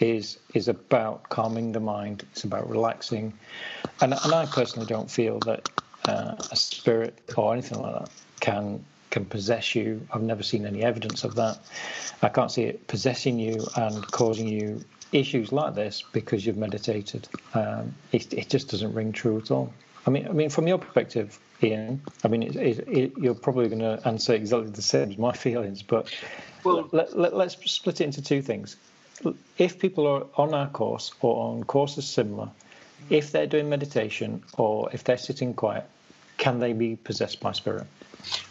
is 0.00 0.38
is 0.54 0.68
about 0.68 1.28
calming 1.28 1.72
the 1.72 1.80
mind. 1.80 2.24
It's 2.32 2.44
about 2.44 2.68
relaxing, 2.68 3.32
and 4.00 4.14
and 4.14 4.34
I 4.34 4.46
personally 4.46 4.86
don't 4.86 5.10
feel 5.10 5.38
that 5.40 5.68
uh, 6.06 6.36
a 6.50 6.56
spirit 6.56 7.18
or 7.36 7.52
anything 7.52 7.80
like 7.80 8.00
that 8.00 8.10
can 8.40 8.84
can 9.10 9.24
possess 9.24 9.74
you. 9.74 10.06
I've 10.12 10.22
never 10.22 10.42
seen 10.42 10.66
any 10.66 10.82
evidence 10.82 11.24
of 11.24 11.34
that. 11.36 11.58
I 12.22 12.28
can't 12.28 12.50
see 12.50 12.64
it 12.64 12.86
possessing 12.86 13.38
you 13.38 13.66
and 13.76 14.06
causing 14.10 14.46
you 14.46 14.84
issues 15.12 15.52
like 15.52 15.74
this 15.74 16.02
because 16.12 16.44
you've 16.44 16.56
meditated. 16.56 17.28
Um, 17.54 17.94
it, 18.12 18.32
it 18.32 18.48
just 18.48 18.70
doesn't 18.70 18.92
ring 18.92 19.12
true 19.12 19.38
at 19.38 19.50
all. 19.50 19.72
I 20.06 20.10
mean, 20.10 20.28
I 20.28 20.32
mean, 20.32 20.50
from 20.50 20.68
your 20.68 20.78
perspective, 20.78 21.38
Ian, 21.62 22.00
I 22.22 22.28
mean, 22.28 22.42
it, 22.42 22.56
it, 22.56 22.88
it, 22.88 23.12
you're 23.18 23.34
probably 23.34 23.68
going 23.68 23.80
to 23.80 24.00
answer 24.06 24.34
exactly 24.34 24.70
the 24.70 24.82
same 24.82 25.10
as 25.10 25.18
my 25.18 25.32
feelings, 25.46 25.82
but 25.82 26.14
well, 26.64 26.88
let, 26.92 27.18
let, 27.18 27.34
let's 27.34 27.56
split 27.70 28.00
it 28.00 28.04
into 28.04 28.22
two 28.22 28.42
things. 28.42 28.76
If 29.58 29.78
people 29.78 30.06
are 30.06 30.26
on 30.36 30.54
our 30.54 30.68
course 30.68 31.12
or 31.20 31.50
on 31.50 31.64
courses 31.64 32.06
similar, 32.06 32.50
if 33.08 33.32
they're 33.32 33.46
doing 33.46 33.68
meditation 33.68 34.42
or 34.58 34.90
if 34.92 35.04
they're 35.04 35.16
sitting 35.16 35.54
quiet, 35.54 35.84
can 36.36 36.58
they 36.60 36.72
be 36.72 36.96
possessed 36.96 37.40
by 37.40 37.52
spirit? 37.52 37.86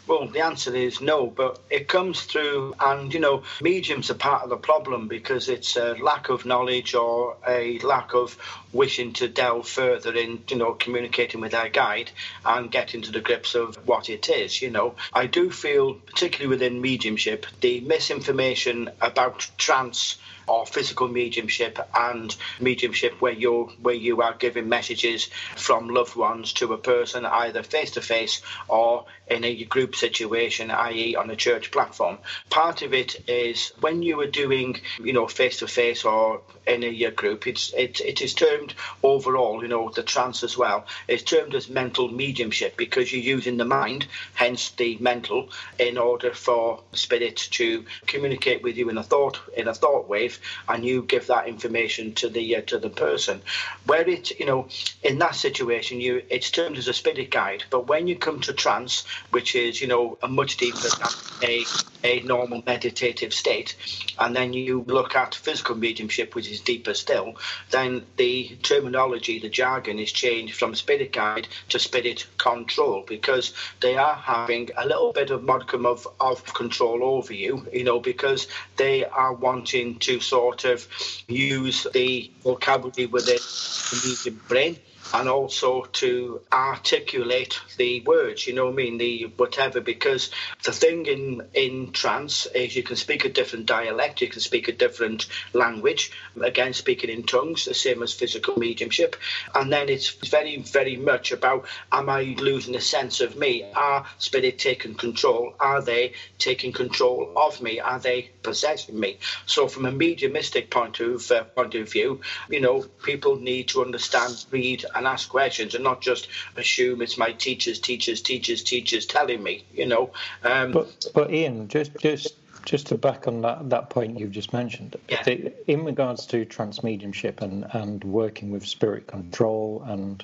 Well, 0.08 0.28
the 0.28 0.42
answer 0.42 0.76
is 0.76 1.02
no, 1.02 1.26
but 1.26 1.60
it 1.72 1.88
comes 1.88 2.22
through, 2.22 2.76
and 2.80 3.12
you 3.12 3.20
know, 3.20 3.42
mediums 3.60 4.12
are 4.12 4.16
part 4.16 4.44
of 4.44 4.50
the 4.50 4.58
problem 4.58 5.08
because 5.08 5.50
it's 5.50 5.76
a 5.78 5.96
lack 5.96 6.30
of 6.30 6.46
knowledge 6.46 6.94
or 6.94 7.38
a 7.48 7.80
lack 7.80 8.14
of 8.14 8.38
wishing 8.72 9.14
to 9.14 9.28
delve 9.28 9.68
further 9.68 10.14
in, 10.14 10.44
you 10.50 10.58
know, 10.58 10.74
communicating 10.74 11.42
with 11.42 11.56
our 11.56 11.70
guide 11.70 12.12
and 12.46 12.70
getting 12.70 13.02
to 13.02 13.12
the 13.12 13.22
grips 13.22 13.56
of 13.56 13.76
what 13.88 14.10
it 14.10 14.30
is. 14.30 14.62
You 14.62 14.70
know, 14.70 14.96
I 15.12 15.26
do 15.26 15.50
feel, 15.50 15.96
particularly 15.96 16.50
within 16.50 16.82
mediumship, 16.82 17.48
the 17.62 17.80
misinformation 17.82 18.92
about 19.02 19.48
trance 19.58 20.18
or 20.48 20.66
physical 20.66 21.08
mediumship 21.08 21.80
and 21.96 22.36
mediumship 22.60 23.20
where 23.22 23.34
you 23.34 23.72
where 23.82 23.96
you 23.96 24.22
are 24.22 24.36
giving 24.36 24.70
messages 24.70 25.30
from 25.56 25.90
loved 25.90 26.16
ones 26.16 26.54
to 26.54 26.74
a 26.74 26.78
person 26.78 27.26
either 27.26 27.64
face 27.64 27.92
to 27.92 28.02
face 28.02 28.42
or 28.68 29.06
in 29.28 29.44
a 29.44 29.64
group 29.66 29.95
situation, 29.96 30.72
i.e., 30.72 31.16
on 31.16 31.30
a 31.30 31.36
church 31.36 31.72
platform. 31.72 32.18
Part 32.50 32.82
of 32.82 32.94
it 32.94 33.28
is 33.28 33.72
when 33.80 34.02
you 34.02 34.20
are 34.22 34.28
doing, 34.28 34.80
you 35.00 35.14
know, 35.14 35.28
face 35.28 35.60
to 35.60 35.68
face 35.68 36.06
or 36.06 36.42
in 36.68 36.84
a 36.84 37.12
group, 37.12 37.48
it's 37.48 37.74
it, 37.74 38.02
it 38.02 38.22
is 38.22 38.34
termed 38.34 38.74
overall, 39.04 39.62
you 39.62 39.68
know, 39.68 39.90
the 39.90 40.04
trance 40.04 40.44
as 40.44 40.58
well. 40.58 40.86
It's 41.08 41.24
termed 41.24 41.54
as 41.56 41.70
mental 41.70 42.10
mediumship 42.10 42.78
because 42.78 43.12
you're 43.12 43.22
using 43.22 43.58
the 43.58 43.66
mind, 43.66 44.08
hence 44.34 44.72
the 44.72 44.98
mental, 45.00 45.50
in 45.80 45.98
order 45.98 46.34
for 46.34 46.82
spirit 46.94 47.38
to 47.52 47.86
communicate 48.08 48.64
with 48.64 48.78
you 48.78 48.90
in 48.90 48.98
a 48.98 49.04
thought 49.04 49.40
in 49.56 49.68
a 49.68 49.74
thought 49.74 50.10
wave, 50.10 50.40
and 50.68 50.84
you 50.86 51.04
give 51.04 51.28
that 51.28 51.48
information 51.48 52.14
to 52.16 52.30
the 52.30 52.58
uh, 52.58 52.62
to 52.62 52.80
the 52.80 52.90
person. 52.90 53.42
Where 53.86 54.08
it, 54.08 54.40
you 54.40 54.46
know, 54.46 54.68
in 55.04 55.20
that 55.20 55.36
situation, 55.36 56.00
you 56.00 56.24
it's 56.30 56.52
termed 56.52 56.78
as 56.78 56.88
a 56.88 56.94
spirit 56.94 57.30
guide. 57.30 57.64
But 57.70 57.88
when 57.88 58.08
you 58.08 58.16
come 58.16 58.42
to 58.42 58.54
trance, 58.54 59.06
which 59.32 59.56
is 59.56 59.82
you 59.86 59.90
know 59.90 60.18
a 60.24 60.28
much 60.28 60.58
deeper 60.58 60.90
than 60.98 61.10
a 61.44 61.64
a 62.04 62.20
normal 62.22 62.64
meditative 62.66 63.32
state, 63.32 63.76
and 64.18 64.36
then 64.36 64.52
you 64.52 64.84
look 64.88 65.16
at 65.16 65.36
physical 65.36 65.76
mediumship, 65.76 66.34
which 66.34 66.50
is 66.50 66.60
deeper 66.60 66.96
still, 66.96 67.36
then 67.70 68.04
the 68.18 68.58
terminology, 68.64 69.38
the 69.40 69.50
jargon 69.50 70.00
is 70.00 70.12
changed 70.12 70.56
from 70.56 70.74
spirit 70.74 71.12
guide 71.14 71.48
to 71.70 71.78
spirit 71.78 72.26
control 72.40 73.04
because 73.08 73.54
they 73.82 73.96
are 73.96 74.16
having 74.16 74.70
a 74.76 74.88
little 74.88 75.14
bit 75.14 75.30
of 75.30 75.44
modicum 75.44 75.86
of, 75.86 76.08
of 76.20 76.44
control 76.54 77.04
over 77.04 77.34
you, 77.34 77.68
you 77.72 77.84
know, 77.84 78.00
because 78.00 78.48
they 78.78 79.06
are 79.06 79.34
wanting 79.34 80.00
to 80.00 80.20
sort 80.20 80.66
of 80.66 80.88
use 81.28 81.86
the 81.94 82.32
vocabulary 82.44 83.06
within 83.06 83.38
the 83.38 84.02
medium 84.04 84.42
brain 84.48 84.78
and 85.14 85.30
also 85.30 85.84
to 85.94 86.42
articulate 86.52 87.60
the 87.78 88.02
words, 88.02 88.48
you 88.48 88.54
know 88.54 88.66
what 88.66 88.74
I 88.74 88.76
mean, 88.76 88.98
the 88.98 89.24
whatever, 89.38 89.82
because 89.82 90.32
the 90.64 90.72
thing 90.72 91.06
in, 91.06 91.48
in 91.54 91.92
trance 91.92 92.46
is 92.48 92.76
you 92.76 92.84
can 92.84 92.96
speak 92.96 93.26
a 93.26 93.30
different 93.30 93.66
dialect, 93.66 94.22
you 94.22 94.28
can 94.28 94.42
speak 94.42 94.68
a 94.68 94.72
different 94.72 95.28
language, 95.54 96.12
again, 96.42 96.74
speaking 96.74 97.10
in 97.10 97.24
tongues, 97.24 97.66
the 97.66 97.74
same 97.74 98.04
as 98.04 98.14
physical 98.14 98.58
mediumship. 98.58 99.16
And 99.54 99.72
then 99.72 99.90
it's 99.90 100.10
very, 100.10 100.58
very 100.58 100.96
much 100.96 101.32
about 101.32 101.66
am 101.92 102.10
I 102.10 102.36
losing 102.40 102.76
a 102.76 102.82
sense 102.82 103.22
of 103.22 103.36
me? 103.36 103.66
Are 103.76 104.06
spirit 104.18 104.60
taking 104.60 104.96
control? 104.96 105.54
Are 105.60 105.82
they 105.82 106.14
taking 106.38 106.74
control 106.74 107.34
of 107.36 107.62
me? 107.62 107.80
Are 107.80 108.00
they 108.00 108.32
possessing 108.44 109.00
me? 109.00 109.18
So, 109.46 109.68
from 109.68 109.86
a 109.86 109.92
mediumistic 109.92 110.70
point 110.70 111.00
of, 111.00 111.30
uh, 111.32 111.44
point 111.44 111.76
of 111.76 111.92
view, 111.92 112.22
you 112.50 112.62
know, 112.62 112.82
people 113.04 113.38
need 113.38 113.70
to 113.70 113.84
understand, 113.84 114.46
read, 114.52 114.86
and 114.96 115.08
ask 115.08 115.30
questions 115.30 115.76
and 115.76 115.84
not 115.84 116.02
just 116.02 116.28
assume 116.56 117.02
it's 117.02 117.18
my 117.18 117.32
teachers, 117.32 117.80
teachers, 117.80 118.22
teachers, 118.22 118.64
teachers 118.64 119.06
telling 119.06 119.44
me, 119.44 119.64
you 119.74 119.86
know. 119.86 120.12
Um, 120.44 120.72
but, 120.72 121.06
but 121.14 121.34
Ian, 121.34 121.68
just, 121.68 121.98
just 122.00 122.36
just 122.66 122.88
to 122.88 122.98
back 122.98 123.28
on 123.28 123.42
that, 123.42 123.70
that 123.70 123.90
point 123.90 124.20
you've 124.20 124.32
just 124.32 124.52
mentioned, 124.52 124.96
yeah. 125.08 125.24
the, 125.24 125.54
in 125.72 125.86
regards 125.86 126.26
to 126.26 126.46
trance 126.46 126.84
mediumship 126.84 127.42
and, 127.42 127.66
and 127.74 128.04
working 128.04 128.50
with 128.50 128.66
spirit 128.66 129.08
control 129.08 129.84
and 129.86 130.24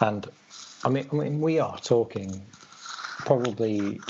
and 0.00 0.28
I 0.84 0.90
mean 0.90 1.08
I 1.10 1.16
mean 1.16 1.40
we 1.40 1.58
are 1.58 1.78
talking 1.78 2.42
probably 3.26 4.00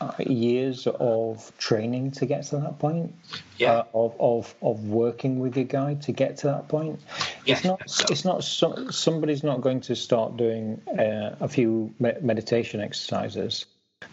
uh, 0.00 0.12
years 0.18 0.88
of 0.88 1.52
training 1.58 2.10
to 2.10 2.26
get 2.26 2.42
to 2.44 2.56
that 2.56 2.78
point. 2.80 3.14
Yeah. 3.58 3.72
Uh, 3.72 3.84
of, 3.94 4.16
of 4.18 4.54
of 4.62 4.88
working 4.88 5.38
with 5.38 5.56
your 5.56 5.66
guide 5.66 6.02
to 6.02 6.12
get 6.12 6.38
to 6.38 6.48
that 6.48 6.66
point. 6.66 7.00
Yes. 7.44 7.58
It's 7.58 7.64
not. 7.64 8.10
It's 8.10 8.24
not. 8.24 8.42
So, 8.42 8.90
somebody's 8.90 9.44
not 9.44 9.60
going 9.60 9.82
to 9.82 9.94
start 9.94 10.36
doing 10.36 10.80
uh, 10.88 11.36
a 11.40 11.48
few 11.48 11.94
meditation 12.00 12.80
exercises, 12.80 13.66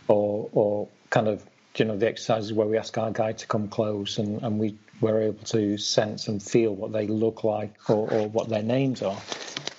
or 0.07 0.49
or 0.51 0.87
kind 1.09 1.27
of 1.27 1.43
you 1.77 1.85
know 1.85 1.97
the 1.97 2.07
exercises 2.07 2.53
where 2.53 2.67
we 2.67 2.77
ask 2.77 2.95
our 2.97 3.11
guide 3.11 3.39
to 3.39 3.47
come 3.47 3.67
close 3.67 4.17
and, 4.17 4.43
and 4.43 4.59
we 4.59 4.77
we're 4.99 5.21
able 5.21 5.43
to 5.45 5.77
sense 5.77 6.27
and 6.27 6.43
feel 6.43 6.75
what 6.75 6.91
they 6.91 7.07
look 7.07 7.43
like 7.43 7.89
or, 7.89 8.07
or 8.11 8.29
what 8.29 8.49
their 8.49 8.61
names 8.61 9.01
are. 9.01 9.17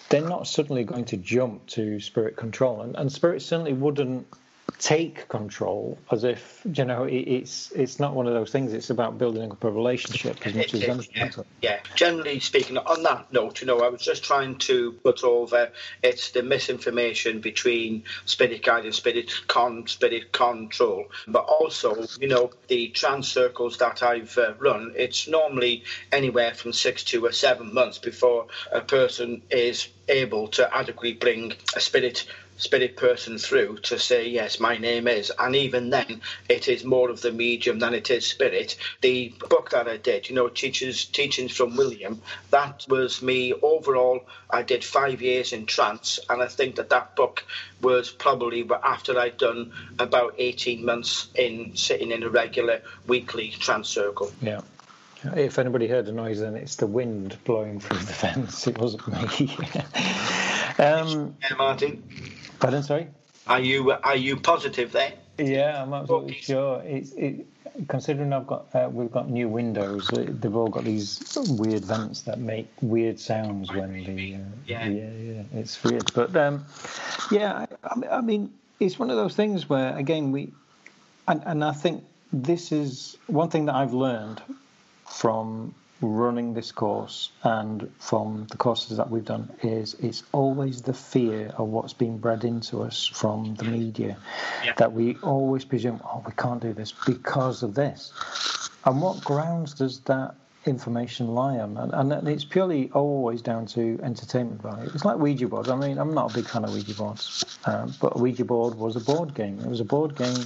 They're 0.09 0.29
not 0.29 0.49
suddenly 0.49 0.83
going 0.83 1.05
to 1.07 1.17
jump 1.17 1.65
to 1.69 2.01
spirit 2.01 2.37
control, 2.37 2.83
and, 2.83 2.97
and 2.97 3.13
spirit 3.13 3.41
certainly 3.41 3.73
wouldn't 3.73 4.27
take 4.79 5.29
control 5.29 5.99
as 6.11 6.25
if 6.25 6.63
you 6.75 6.85
know 6.85 7.05
it, 7.05 7.15
it's 7.15 7.71
it's 7.73 7.99
not 8.01 8.15
one 8.15 8.27
of 8.27 8.35
those 8.35 8.51
things. 8.51 8.73
It's 8.73 8.91
about 8.91 9.19
building 9.19 9.51
up 9.51 9.63
a 9.65 9.71
relationship 9.71 10.47
as 10.47 10.55
much 10.55 10.75
as 10.75 10.83
anything 10.85 11.13
yeah, 11.15 11.31
yeah. 11.61 11.81
Generally 11.95 12.41
speaking 12.41 12.79
on 12.79 13.03
that 13.03 13.33
note 13.33 13.61
you 13.61 13.67
know 13.67 13.81
i 13.81 13.89
was 13.89 14.03
just 14.03 14.25
trying 14.25 14.57
to 14.59 14.93
put 15.05 15.23
over 15.25 15.71
it's 16.03 16.31
the 16.31 16.43
misinformation 16.43 17.41
between 17.41 18.05
spirit 18.25 18.63
guide 18.63 18.85
and 18.85 18.95
spirit 18.95 19.31
con 19.49 19.87
spirit 19.87 20.33
control. 20.33 21.07
But 21.27 21.41
also 21.41 22.07
you 22.21 22.29
know 22.29 22.51
the 22.69 22.89
trance 22.89 23.29
circles 23.29 23.79
that 23.79 24.03
i've 24.03 24.37
uh, 24.39 24.55
run 24.59 24.93
it's 24.97 25.29
normally 25.29 25.85
anywhere 26.11 26.55
from 26.55 26.73
six 26.73 27.05
to 27.05 27.31
seven 27.33 27.73
months 27.73 27.99
before 27.99 28.47
a 28.71 28.81
person 28.81 29.43
is 29.51 29.89
able 30.09 30.49
to 30.49 30.77
adequately 30.77 31.15
bring 31.15 31.53
a 31.77 31.81
spirit 31.81 32.27
spirit 32.57 32.97
person 32.97 33.39
through 33.39 33.79
to 33.79 33.99
say, 33.99 34.29
yes, 34.29 34.61
my 34.61 34.77
name 34.77 35.09
is. 35.09 35.33
And 35.39 35.57
even 35.57 35.91
then, 35.91 36.21
it 36.49 36.69
is 36.69 36.85
more 36.85 37.11
of 37.11 37.21
the 37.21 37.33
medium 37.33 37.79
than 37.79 37.95
it 37.95 38.11
is 38.11 38.27
spirit. 38.27 38.77
The 39.01 39.35
book 39.49 39.71
that 39.71 39.89
I 39.89 39.97
did, 39.97 40.29
you 40.29 40.35
know, 40.35 40.49
teachers, 40.49 41.05
Teachings 41.07 41.53
from 41.53 41.77
William, 41.77 42.23
that 42.51 42.87
was 42.89 43.23
me 43.23 43.53
overall. 43.63 44.25
I 44.51 44.63
did 44.63 44.85
five 44.85 45.23
years 45.23 45.53
in 45.53 45.67
trance, 45.67 46.19
and 46.29 46.43
I 46.43 46.47
think 46.47 46.77
that 46.77 46.91
that 46.91 47.17
book 47.17 47.45
was 47.81 48.11
probably 48.11 48.69
after 48.85 49.19
I'd 49.19 49.39
done 49.39 49.73
about 49.99 50.35
18 50.39 50.85
months 50.85 51.29
in 51.35 51.75
sitting 51.77 52.11
in 52.11 52.23
a 52.23 52.29
regular 52.29 52.83
weekly 53.07 53.51
trance 53.51 53.89
circle. 53.89 54.31
Yeah. 54.41 54.61
If 55.25 55.59
anybody 55.59 55.87
heard 55.87 56.09
a 56.09 56.13
noise, 56.13 56.41
then 56.41 56.57
it's 56.57 56.77
the 56.77 56.87
wind 56.87 57.39
blowing 57.45 57.79
through 57.81 57.99
the 57.99 58.13
fence. 58.13 58.67
It 58.67 58.79
wasn't 58.79 59.07
me. 59.09 59.57
um, 60.79 61.37
yeah, 61.43 61.55
Martin. 61.57 62.03
Pardon, 62.63 62.85
sorry. 62.85 63.09
Are 63.49 63.59
you 63.59 63.91
are 63.91 64.15
you 64.15 64.37
positive 64.37 64.93
there? 64.93 65.15
Yeah, 65.37 65.83
I'm 65.83 65.93
absolutely 65.93 66.35
sure. 66.35 66.81
It's 66.85 67.11
it, 67.15 67.45
considering 67.89 68.33
I've 68.33 68.47
got 68.47 68.73
uh, 68.73 68.89
we've 68.89 69.11
got 69.11 69.29
new 69.29 69.49
windows. 69.49 70.13
Uh, 70.13 70.27
they've 70.29 70.55
all 70.55 70.69
got 70.69 70.85
these 70.85 71.37
weird 71.49 71.85
vents 71.85 72.23
that 72.23 72.39
make 72.39 72.69
weird 72.81 73.19
sounds 73.19 73.73
when 73.73 74.05
the 74.05 74.37
uh, 74.37 74.39
yeah 74.65 74.87
yeah 74.87 75.11
yeah 75.11 75.43
it's 75.55 75.83
weird. 75.83 76.09
But 76.15 76.37
um, 76.37 76.65
yeah, 77.33 77.67
I, 77.83 78.07
I 78.19 78.21
mean 78.21 78.53
it's 78.79 78.97
one 78.97 79.11
of 79.11 79.17
those 79.17 79.35
things 79.35 79.69
where 79.69 79.97
again 79.97 80.31
we 80.31 80.53
and 81.27 81.43
and 81.45 81.65
I 81.65 81.73
think 81.73 82.05
this 82.33 82.71
is 82.71 83.17
one 83.27 83.49
thing 83.49 83.65
that 83.65 83.75
I've 83.75 83.93
learned 83.93 84.41
from 85.11 85.75
running 86.03 86.53
this 86.53 86.73
course 86.73 87.31
and 87.45 87.91
from 87.99 88.47
the 88.51 88.57
courses 88.57 88.97
that 88.97 89.09
we've 89.11 89.25
done 89.25 89.51
is 89.63 89.95
it's 89.95 90.25
always 90.33 90.83
the 90.83 90.93
fear 90.93 91.53
of 91.57 91.69
what's 91.69 91.93
being 91.93 92.19
bred 92.19 92.45
into 92.45 92.83
us 92.83 93.07
from 93.07 93.55
the 93.55 93.65
media 93.65 94.17
yeah. 94.65 94.73
that 94.77 94.93
we 94.93 95.17
always 95.23 95.65
presume 95.65 96.01
oh 96.05 96.23
we 96.27 96.33
can't 96.33 96.61
do 96.61 96.73
this 96.73 96.93
because 97.07 97.63
of 97.63 97.75
this. 97.75 98.13
And 98.85 99.01
what 99.01 99.23
grounds 99.23 99.75
does 99.75 100.01
that 100.01 100.35
information 100.67 101.29
lie 101.29 101.59
on? 101.59 101.77
And, 101.77 102.13
and 102.13 102.29
it's 102.29 102.45
purely 102.45 102.91
always 102.93 103.41
down 103.41 103.67
to 103.67 103.99
entertainment 104.03 104.61
value. 104.61 104.91
It's 104.93 105.05
like 105.05 105.19
ouija 105.19 105.47
boards. 105.47 105.69
I 105.69 105.77
mean 105.77 105.99
i'm 105.99 106.15
not 106.15 106.33
a 106.33 106.35
big 106.35 106.47
fan 106.47 106.65
of 106.65 106.75
ouija 106.75 106.95
boards 106.95 107.45
um, 107.65 107.95
but 108.01 108.19
ouija 108.19 108.45
board 108.45 108.75
was 108.75 108.97
a 108.97 109.01
board 109.01 109.35
game. 109.35 109.61
It 109.61 109.69
was 109.69 109.81
a 109.81 109.85
board 109.85 110.17
game 110.17 110.45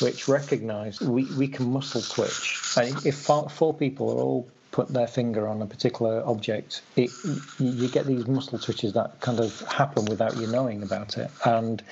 which 0.00 0.28
recognized 0.28 1.00
we, 1.00 1.24
we 1.36 1.48
can 1.48 1.72
muscle 1.72 2.02
twitch. 2.02 2.76
And 2.76 3.04
if 3.04 3.16
four, 3.16 3.48
four 3.48 3.74
people 3.74 4.10
are 4.10 4.22
all 4.22 4.48
put 4.72 4.88
their 4.88 5.06
finger 5.06 5.46
on 5.46 5.62
a 5.62 5.66
particular 5.66 6.22
object, 6.26 6.82
it, 6.96 7.12
you 7.58 7.88
get 7.88 8.06
these 8.06 8.26
muscle 8.26 8.58
twitches 8.58 8.94
that 8.94 9.20
kind 9.20 9.38
of 9.38 9.60
happen 9.68 10.06
without 10.06 10.36
you 10.36 10.46
knowing 10.48 10.82
about 10.82 11.16
it. 11.18 11.30
And 11.44 11.82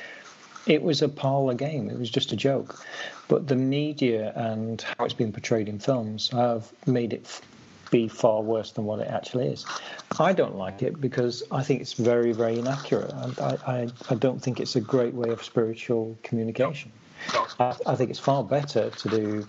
it 0.66 0.82
was 0.82 1.02
a 1.02 1.08
parlor 1.08 1.54
game. 1.54 1.88
It 1.90 1.98
was 1.98 2.10
just 2.10 2.32
a 2.32 2.36
joke. 2.36 2.74
But 3.28 3.46
the 3.46 3.56
media 3.56 4.32
and 4.34 4.82
how 4.98 5.04
it's 5.04 5.14
been 5.14 5.30
portrayed 5.30 5.68
in 5.68 5.78
films 5.78 6.30
have 6.30 6.72
made 6.86 7.12
it 7.12 7.40
be 7.90 8.08
far 8.08 8.40
worse 8.40 8.72
than 8.72 8.84
what 8.84 9.00
it 9.00 9.08
actually 9.08 9.48
is. 9.48 9.66
I 10.18 10.32
don't 10.32 10.56
like 10.56 10.82
it 10.82 11.00
because 11.00 11.42
I 11.50 11.62
think 11.62 11.80
it's 11.80 11.94
very, 11.94 12.32
very 12.32 12.58
inaccurate. 12.58 13.12
I, 13.12 13.58
I, 13.66 13.88
I 14.08 14.14
don't 14.14 14.40
think 14.40 14.60
it's 14.60 14.76
a 14.76 14.80
great 14.80 15.12
way 15.12 15.30
of 15.30 15.42
spiritual 15.44 16.16
communication. 16.22 16.92
I, 17.58 17.74
I 17.86 17.94
think 17.94 18.10
it's 18.10 18.18
far 18.18 18.42
better 18.42 18.90
to 18.90 19.08
do. 19.08 19.46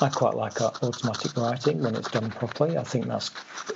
I 0.00 0.08
quite 0.08 0.34
like 0.34 0.60
automatic 0.60 1.36
writing 1.36 1.82
when 1.82 1.94
it's 1.94 2.10
done 2.10 2.30
properly. 2.30 2.76
I 2.76 2.84
think 2.84 3.06
that's 3.06 3.30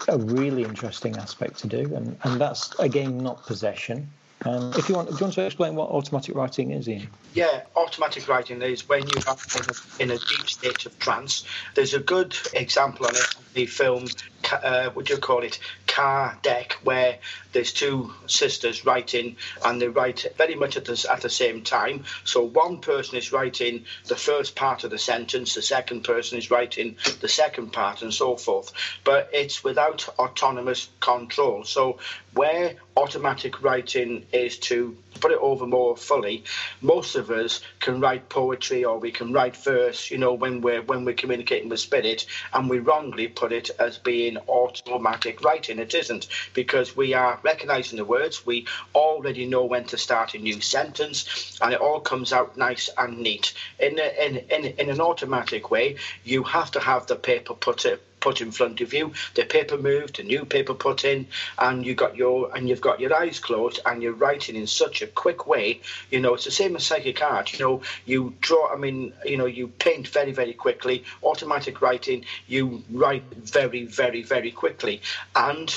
a 0.09 0.17
really 0.19 0.63
interesting 0.63 1.17
aspect 1.17 1.59
to 1.59 1.67
do, 1.67 1.95
and, 1.95 2.17
and 2.25 2.41
that's 2.41 2.77
again 2.79 3.19
not 3.19 3.45
possession. 3.47 4.09
Um, 4.45 4.71
if 4.77 4.89
you 4.89 4.95
want, 4.95 5.09
do 5.09 5.15
you 5.15 5.21
want 5.23 5.35
to 5.35 5.47
explain 5.47 5.75
what 5.75 5.91
automatic 5.91 6.35
writing 6.35 6.71
is, 6.71 6.89
Ian? 6.89 7.09
Yeah, 7.35 7.63
automatic 7.75 8.29
writing 8.29 8.61
is 8.63 8.89
when 8.89 9.07
you 9.07 9.21
are 9.27 9.37
in 9.55 9.63
a, 9.63 10.03
in 10.03 10.11
a 10.11 10.19
deep 10.19 10.49
state 10.49 10.87
of 10.87 10.99
trance. 10.99 11.47
There's 11.75 11.95
a 11.95 12.01
good 12.01 12.37
example 12.55 13.07
on 13.07 13.17
it, 13.17 13.35
the 13.55 13.67
film, 13.67 14.07
uh, 14.53 14.91
what 14.91 15.07
do 15.07 15.15
you 15.15 15.21
call 15.21 15.43
it, 15.43 15.59
Kardec 15.97 16.73
where 16.83 17.17
there's 17.53 17.73
two 17.73 18.13
sisters 18.27 18.85
writing 18.85 19.37
and 19.65 19.81
they 19.81 19.89
write 19.89 20.27
very 20.37 20.55
much 20.55 20.77
at 20.77 20.85
the, 20.85 21.07
at 21.11 21.23
the 21.23 21.31
same 21.31 21.63
time. 21.63 22.05
So 22.25 22.43
one 22.43 22.81
person 22.81 23.17
is 23.17 23.33
writing 23.33 23.87
the 24.07 24.15
first 24.15 24.55
part 24.55 24.85
of 24.85 24.91
the 24.91 24.99
sentence, 24.99 25.55
the 25.55 25.63
second 25.63 26.05
person 26.05 26.37
is 26.37 26.51
writing 26.51 26.97
the 27.23 27.29
second 27.29 27.73
part, 27.73 28.03
and 28.03 28.13
so 28.13 28.37
forth. 28.37 28.73
But 29.05 29.31
it's 29.33 29.65
without 29.65 30.07
autonomous 30.19 30.91
control. 31.01 31.65
So 31.65 31.99
where 32.35 32.75
automatic 32.95 33.63
writing 33.63 34.27
is 34.33 34.59
to 34.59 34.95
put 35.17 35.33
it 35.33 35.39
over 35.41 35.67
more 35.67 35.97
fully, 35.97 36.45
most 36.81 37.17
of 37.17 37.31
us 37.31 37.61
can 37.81 38.01
write 38.01 38.29
poetry 38.29 38.85
or 38.85 38.99
we 38.99 39.11
can 39.11 39.33
write 39.33 39.57
verse, 39.57 40.11
you 40.11 40.19
know, 40.19 40.35
when 40.35 40.61
we're 40.61 40.83
when 40.83 41.05
we're 41.05 41.15
communicating 41.15 41.69
with 41.69 41.81
spirit, 41.81 42.27
and 42.53 42.69
we 42.69 42.79
wrongly 42.79 43.29
put 43.29 43.53
it 43.53 43.71
as 43.79 43.99
being 43.99 44.37
automatic 44.49 45.43
writing. 45.43 45.79
It 45.79 45.95
isn't 45.95 46.29
because 46.55 46.97
we 46.97 47.15
are 47.15 47.41
recognizing 47.43 47.97
the 47.99 48.05
words. 48.05 48.47
We 48.47 48.67
already 48.95 49.47
know 49.47 49.65
when 49.65 49.85
to 49.87 49.99
start 49.99 50.35
a 50.35 50.39
new 50.39 50.61
sentence, 50.61 51.59
and 51.61 51.73
it 51.73 51.81
all 51.81 52.01
comes 52.01 52.33
out 52.33 52.57
nice 52.57 52.89
and 52.99 53.19
neat. 53.19 53.55
In 53.79 53.99
a, 53.99 54.27
in 54.27 54.37
in, 54.51 54.65
in 54.79 54.91
an 54.91 55.01
automatic 55.01 55.71
way, 55.71 55.97
you 56.25 56.43
have 56.45 56.71
to 56.73 56.81
have 56.81 57.07
the 57.07 57.17
paper 57.17 57.55
put 57.55 57.85
it 57.85 58.03
put 58.27 58.41
in 58.41 58.51
front 58.51 58.81
of 58.81 58.93
you, 58.93 59.13
the 59.35 59.45
paper 59.45 59.79
moved, 59.79 60.19
a 60.19 60.25
new 60.25 60.45
paper 60.45 60.75
put 60.75 61.05
in, 61.05 61.29
and 61.61 61.87
you 61.87 61.95
got 61.95 62.17
your 62.17 62.51
and 62.57 62.69
you've 62.69 62.81
got 62.81 62.99
your 62.99 63.15
eyes 63.15 63.39
closed 63.39 63.79
and 63.87 64.03
you're 64.03 64.21
writing 64.25 64.57
in 64.57 64.67
such 64.67 65.01
a 65.01 65.07
quick 65.07 65.47
way. 65.47 65.81
You 66.11 66.19
know, 66.21 66.35
it's 66.35 66.45
the 66.45 66.51
same 66.51 66.75
as 66.75 66.85
psychic 66.85 67.23
art. 67.23 67.53
You 67.53 67.61
know, 67.61 67.83
you 68.05 68.35
draw. 68.41 68.73
I 68.75 68.77
mean, 68.77 69.13
you 69.25 69.37
know, 69.37 69.47
you 69.47 69.69
paint 69.69 70.09
very 70.09 70.33
very 70.33 70.55
quickly. 70.55 71.05
Automatic 71.23 71.81
writing, 71.81 72.25
you 72.49 72.83
write 72.91 73.23
very 73.33 73.85
very 73.85 74.23
very 74.25 74.51
quickly, 74.51 75.03
and 75.37 75.69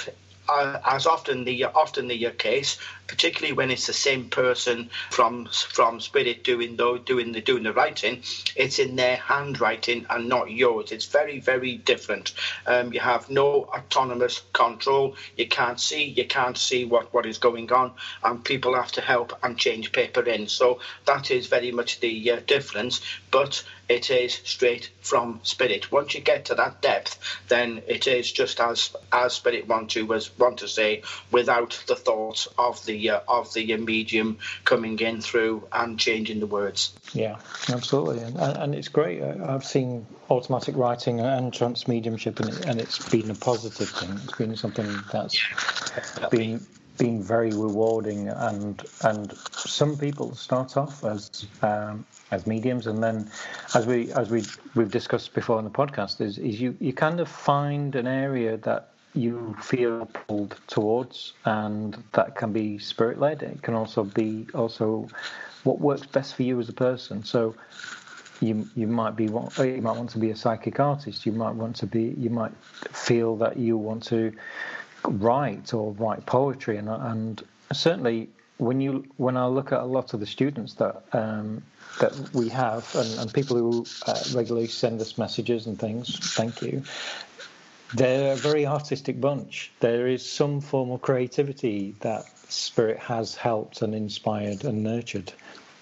uh, 0.50 0.80
as 0.86 1.06
often 1.06 1.44
the 1.46 1.66
often 1.66 2.08
the 2.08 2.32
case, 2.38 2.78
particularly 3.08 3.54
when 3.54 3.72
it's 3.72 3.88
the 3.88 3.94
same 3.94 4.26
person 4.26 4.90
from 5.12 5.46
from 5.52 6.00
Spirit 6.00 6.44
doing 6.44 6.76
the 6.78 6.98
doing 7.06 7.32
the 7.32 7.42
doing 7.42 7.64
the 7.64 7.74
writing, 7.74 8.22
it's 8.56 8.80
in 8.80 8.96
their 8.96 9.18
handwriting 9.18 10.06
and 10.10 10.28
not 10.30 10.52
yours. 10.52 10.92
It's 10.92 11.06
very 11.06 11.40
very 11.40 11.78
different. 11.78 12.34
Um, 12.66 12.94
you 12.94 13.00
have 13.00 13.30
no 13.30 13.64
autonomous 13.76 14.42
control. 14.54 15.16
You 15.36 15.48
can't 15.48 15.80
see. 15.80 16.04
You 16.04 16.26
can't 16.26 16.58
see 16.58 16.86
what 16.86 17.14
what 17.14 17.26
is 17.26 17.38
going 17.38 17.72
on, 17.72 17.94
and 18.24 18.44
people 18.44 18.76
have 18.76 18.92
to 18.94 19.02
help 19.02 19.38
and 19.44 19.58
change 19.58 19.92
paper 19.92 20.22
in. 20.24 20.48
So 20.48 20.80
that 21.06 21.32
is 21.32 21.48
very 21.48 21.72
much 21.72 22.00
the 22.00 22.32
uh, 22.32 22.40
difference. 22.48 23.02
But 23.32 23.64
it 23.88 24.10
is 24.10 24.34
straight 24.44 24.90
from 25.02 25.40
spirit. 25.44 25.92
Once 25.92 26.14
you 26.14 26.22
get 26.22 26.46
to 26.46 26.56
that 26.56 26.82
depth, 26.82 27.20
then 27.48 27.82
it 27.88 28.08
is 28.08 28.32
just 28.32 28.60
as 28.60 28.96
as 29.12 29.34
spirit 29.34 29.68
want 29.68 29.92
to 29.92 30.06
was 30.06 30.38
want 30.38 30.60
to 30.60 30.68
say, 30.68 31.04
without 31.32 31.84
the 31.88 31.96
thoughts 31.96 32.48
of 32.58 32.86
the 32.86 33.10
uh, 33.10 33.20
of 33.28 33.54
the 33.54 33.76
medium 33.78 34.38
coming 34.64 35.00
in 35.00 35.22
through 35.22 35.68
and 35.72 36.00
changing 36.00 36.40
the 36.40 36.48
words. 36.48 36.94
Yeah, 37.14 37.38
absolutely, 37.70 38.24
and, 38.24 38.38
and 38.38 38.76
it's 38.76 38.88
great. 38.88 39.22
I've 39.22 39.66
seen 39.66 40.06
automatic 40.30 40.76
writing 40.76 41.20
and 41.20 41.54
trance 41.54 41.88
mediumship, 41.88 42.40
and, 42.40 42.50
it, 42.50 42.66
and 42.66 42.80
it's 42.80 43.10
been 43.10 43.32
a 43.32 43.36
positive 43.36 43.90
thing. 43.90 44.20
It's 44.24 44.38
been 44.38 44.56
something 44.56 44.88
that's 45.12 45.40
yeah, 46.20 46.28
been 46.30 46.66
been 47.00 47.24
very 47.24 47.52
rewarding 47.52 48.30
and 48.30 48.86
and 49.02 49.34
some 49.52 49.98
people 49.98 50.36
start 50.36 50.78
off 50.78 51.04
as 51.04 51.48
um, 51.64 52.06
as 52.32 52.46
mediums. 52.46 52.86
And 52.86 53.02
then 53.02 53.32
as 53.74 53.88
we 53.88 54.12
as 54.14 54.30
we 54.30 54.44
we've 54.76 54.92
discussed 54.92 55.34
before 55.34 55.58
in 55.58 55.66
the 55.66 55.72
podcast 55.72 56.22
is 56.22 56.38
is 56.38 56.62
you 56.62 56.78
you 56.80 56.94
kind 56.94 57.20
of 57.20 57.28
find 57.28 57.96
an 57.96 58.06
area 58.06 58.58
that 58.58 58.90
you 59.16 59.56
feel 59.60 60.06
pulled 60.06 60.60
towards 60.68 61.34
and 61.46 62.04
that 62.12 62.36
can 62.36 62.54
be 62.54 62.78
spirit 62.78 63.20
led 63.20 63.42
it 63.42 63.60
can 63.64 63.74
also 63.74 64.04
be 64.04 64.48
also 64.54 65.10
what 65.64 65.80
works 65.80 66.06
best 66.06 66.36
for 66.36 66.44
you 66.44 66.60
as 66.60 66.70
a 66.70 66.74
person. 66.74 67.24
So 67.24 67.56
you 68.42 68.68
you 68.76 68.88
might 68.88 69.16
be 69.16 69.26
you 69.26 69.82
might 69.82 69.98
want 69.98 70.10
to 70.12 70.20
be 70.20 70.32
a 70.32 70.36
psychic 70.36 70.80
artist. 70.80 71.26
You 71.26 71.34
might 71.34 71.56
want 71.56 71.76
to 71.78 71.88
be 71.88 72.16
you 72.18 72.30
might 72.30 72.56
feel 72.92 73.36
that 73.38 73.58
you 73.58 73.78
want 73.78 74.04
to 74.04 74.34
write 75.04 75.74
or 75.74 75.92
write 75.94 76.26
poetry, 76.26 76.78
and, 76.78 76.90
and 76.90 77.44
certainly 77.72 78.30
when 78.60 78.82
you 78.82 79.06
when 79.18 79.38
I 79.38 79.48
look 79.48 79.72
at 79.72 79.80
a 79.80 79.86
lot 79.86 80.14
of 80.14 80.20
the 80.20 80.26
students 80.26 80.74
that 80.76 81.04
um, 81.14 81.64
that 82.00 82.14
we 82.34 82.50
have 82.50 82.94
and, 82.96 83.20
and 83.20 83.34
people 83.34 83.58
who 83.58 83.86
uh, 84.06 84.20
regularly 84.34 84.68
send 84.68 85.02
us 85.02 85.18
messages 85.18 85.66
and 85.66 85.80
things, 85.80 86.36
thank 86.36 86.62
you. 86.62 86.84
They're 87.96 88.34
a 88.34 88.36
very 88.36 88.68
artistic 88.68 89.20
bunch. 89.20 89.72
There 89.80 90.08
is 90.08 90.30
some 90.30 90.62
form 90.62 90.92
of 90.92 91.02
creativity 91.02 91.96
that 92.02 92.26
Spirit 92.52 93.00
has 93.00 93.34
helped 93.34 93.82
and 93.82 93.96
inspired 93.96 94.64
and 94.64 94.84
nurtured. 94.84 95.34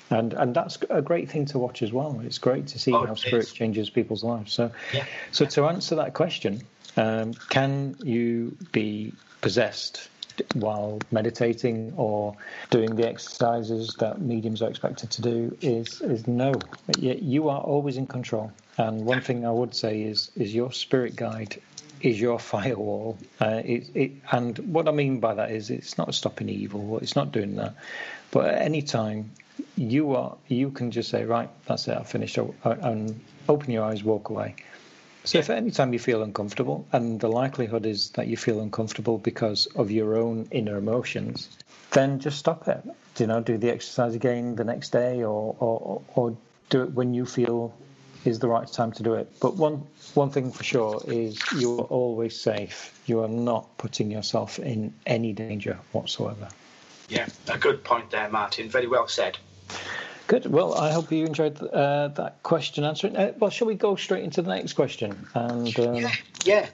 And 0.10 0.34
and 0.34 0.56
that's 0.56 0.77
a 0.89 1.01
great 1.01 1.30
thing 1.30 1.45
to 1.47 1.60
watch 1.60 1.82
as 1.82 1.91
well. 1.91 2.21
It's 2.23 2.38
great 2.38 2.67
to 2.67 2.80
see 2.80 2.93
oh, 2.93 3.06
how 3.06 3.15
Spirit 3.15 3.51
changes 3.53 3.89
people's 3.89 4.23
lives. 4.23 4.53
So, 4.53 4.71
yeah. 4.93 5.06
so 5.32 5.45
to 5.45 5.65
answer 5.65 5.95
that 5.95 6.13
question, 6.13 6.62
um, 6.97 7.33
can 7.49 7.95
you 8.03 8.57
be 8.71 9.13
possessed 9.41 10.10
while 10.53 10.99
meditating 11.12 11.93
or 11.97 12.36
doing 12.69 12.95
the 12.95 13.07
exercises 13.07 13.95
that 13.95 14.21
mediums 14.21 14.62
are 14.62 14.69
expected 14.69 15.10
to 15.12 15.21
do 15.21 15.57
is 15.62 16.01
is 16.01 16.27
no. 16.27 16.53
You 16.97 17.49
are 17.49 17.62
always 17.62 17.97
in 17.97 18.07
control. 18.07 18.51
And 18.77 19.05
one 19.05 19.21
thing 19.21 19.45
I 19.45 19.51
would 19.51 19.73
say 19.73 20.01
is 20.01 20.31
is 20.36 20.53
your 20.53 20.71
spirit 20.71 21.15
guide 21.15 21.62
is 22.01 22.19
your 22.19 22.39
firewall. 22.51 23.17
Uh, 23.41 23.62
it, 23.65 23.89
it, 23.95 24.12
and 24.31 24.57
what 24.60 24.88
I 24.88 24.91
mean 24.91 25.19
by 25.19 25.33
that 25.36 25.51
is 25.51 25.69
it's 25.69 25.97
not 25.97 26.13
stopping 26.13 26.49
evil. 26.49 26.99
It's 26.99 27.15
not 27.15 27.31
doing 27.31 27.55
that. 27.55 27.75
But 28.31 28.49
at 28.49 28.62
any 28.62 28.81
time, 28.81 29.31
you 29.75 30.15
are 30.15 30.38
you 30.47 30.69
can 30.71 30.91
just 30.91 31.10
say 31.10 31.23
right, 31.25 31.49
that's 31.65 31.88
it. 31.88 31.97
I've 31.97 32.07
finished, 32.07 32.38
and 32.63 33.19
open 33.49 33.71
your 33.71 33.86
eyes, 33.86 34.03
walk 34.03 34.29
away. 34.29 34.55
So 35.28 35.40
if 35.40 35.50
at 35.50 35.58
any 35.58 35.72
time 35.72 35.92
you 35.92 36.00
feel 36.00 36.24
uncomfortable, 36.24 36.88
and 36.94 37.20
the 37.20 37.28
likelihood 37.28 37.86
is 37.86 38.12
that 38.12 38.28
you 38.28 38.38
feel 38.38 38.62
uncomfortable 38.62 39.18
because 39.18 39.66
of 39.76 39.92
your 39.92 40.18
own 40.18 40.48
inner 40.52 40.78
emotions, 40.78 41.50
then 41.92 42.22
just 42.22 42.40
stop 42.40 42.70
it. 42.70 42.82
You 43.20 43.28
know, 43.28 43.42
do 43.42 43.58
the 43.58 43.70
exercise 43.70 44.16
again 44.16 44.56
the 44.56 44.63
next 44.63 44.94
day, 44.94 45.24
or 45.24 45.54
or, 45.60 46.02
or 46.16 46.38
do 46.70 46.84
it 46.84 46.94
when 46.94 47.13
you 47.13 47.26
feel 47.26 47.76
is 48.24 48.40
the 48.40 48.48
right 48.48 48.72
time 48.72 48.94
to 48.94 49.04
do 49.04 49.16
it. 49.16 49.30
But 49.42 49.58
one 49.58 49.86
one 50.13 50.30
thing 50.30 50.50
for 50.50 50.63
sure 50.63 51.04
is 51.06 51.38
you 51.52 51.78
are 51.78 51.84
always 51.84 52.40
safe. 52.40 52.98
You 53.06 53.22
are 53.24 53.28
not 53.28 53.78
putting 53.78 54.10
yourself 54.10 54.60
in 54.60 54.94
any 55.06 55.34
danger 55.34 55.78
whatsoever. 55.92 56.48
Yeah, 57.10 57.28
a 57.50 57.58
good 57.58 57.84
point 57.84 58.12
there, 58.12 58.30
Martin. 58.30 58.70
Very 58.70 58.88
well 58.88 59.10
said. 59.10 59.38
Good. 60.28 60.46
Well, 60.46 60.74
I 60.74 60.92
hope 60.92 61.12
you 61.12 61.26
enjoyed 61.26 61.62
uh, 61.63 62.10
that 62.10 62.44
question 62.44 62.84
answering. 62.84 63.16
Uh, 63.16 63.32
well, 63.40 63.50
shall 63.50 63.68
we 63.68 63.76
go 63.76 63.96
straight 63.96 64.26
into 64.26 64.42
the 64.42 64.54
next 64.54 64.74
question? 64.74 65.28
And 65.34 65.80
um... 65.80 65.96
yeah, 65.96 66.12
yeah, 66.44 66.68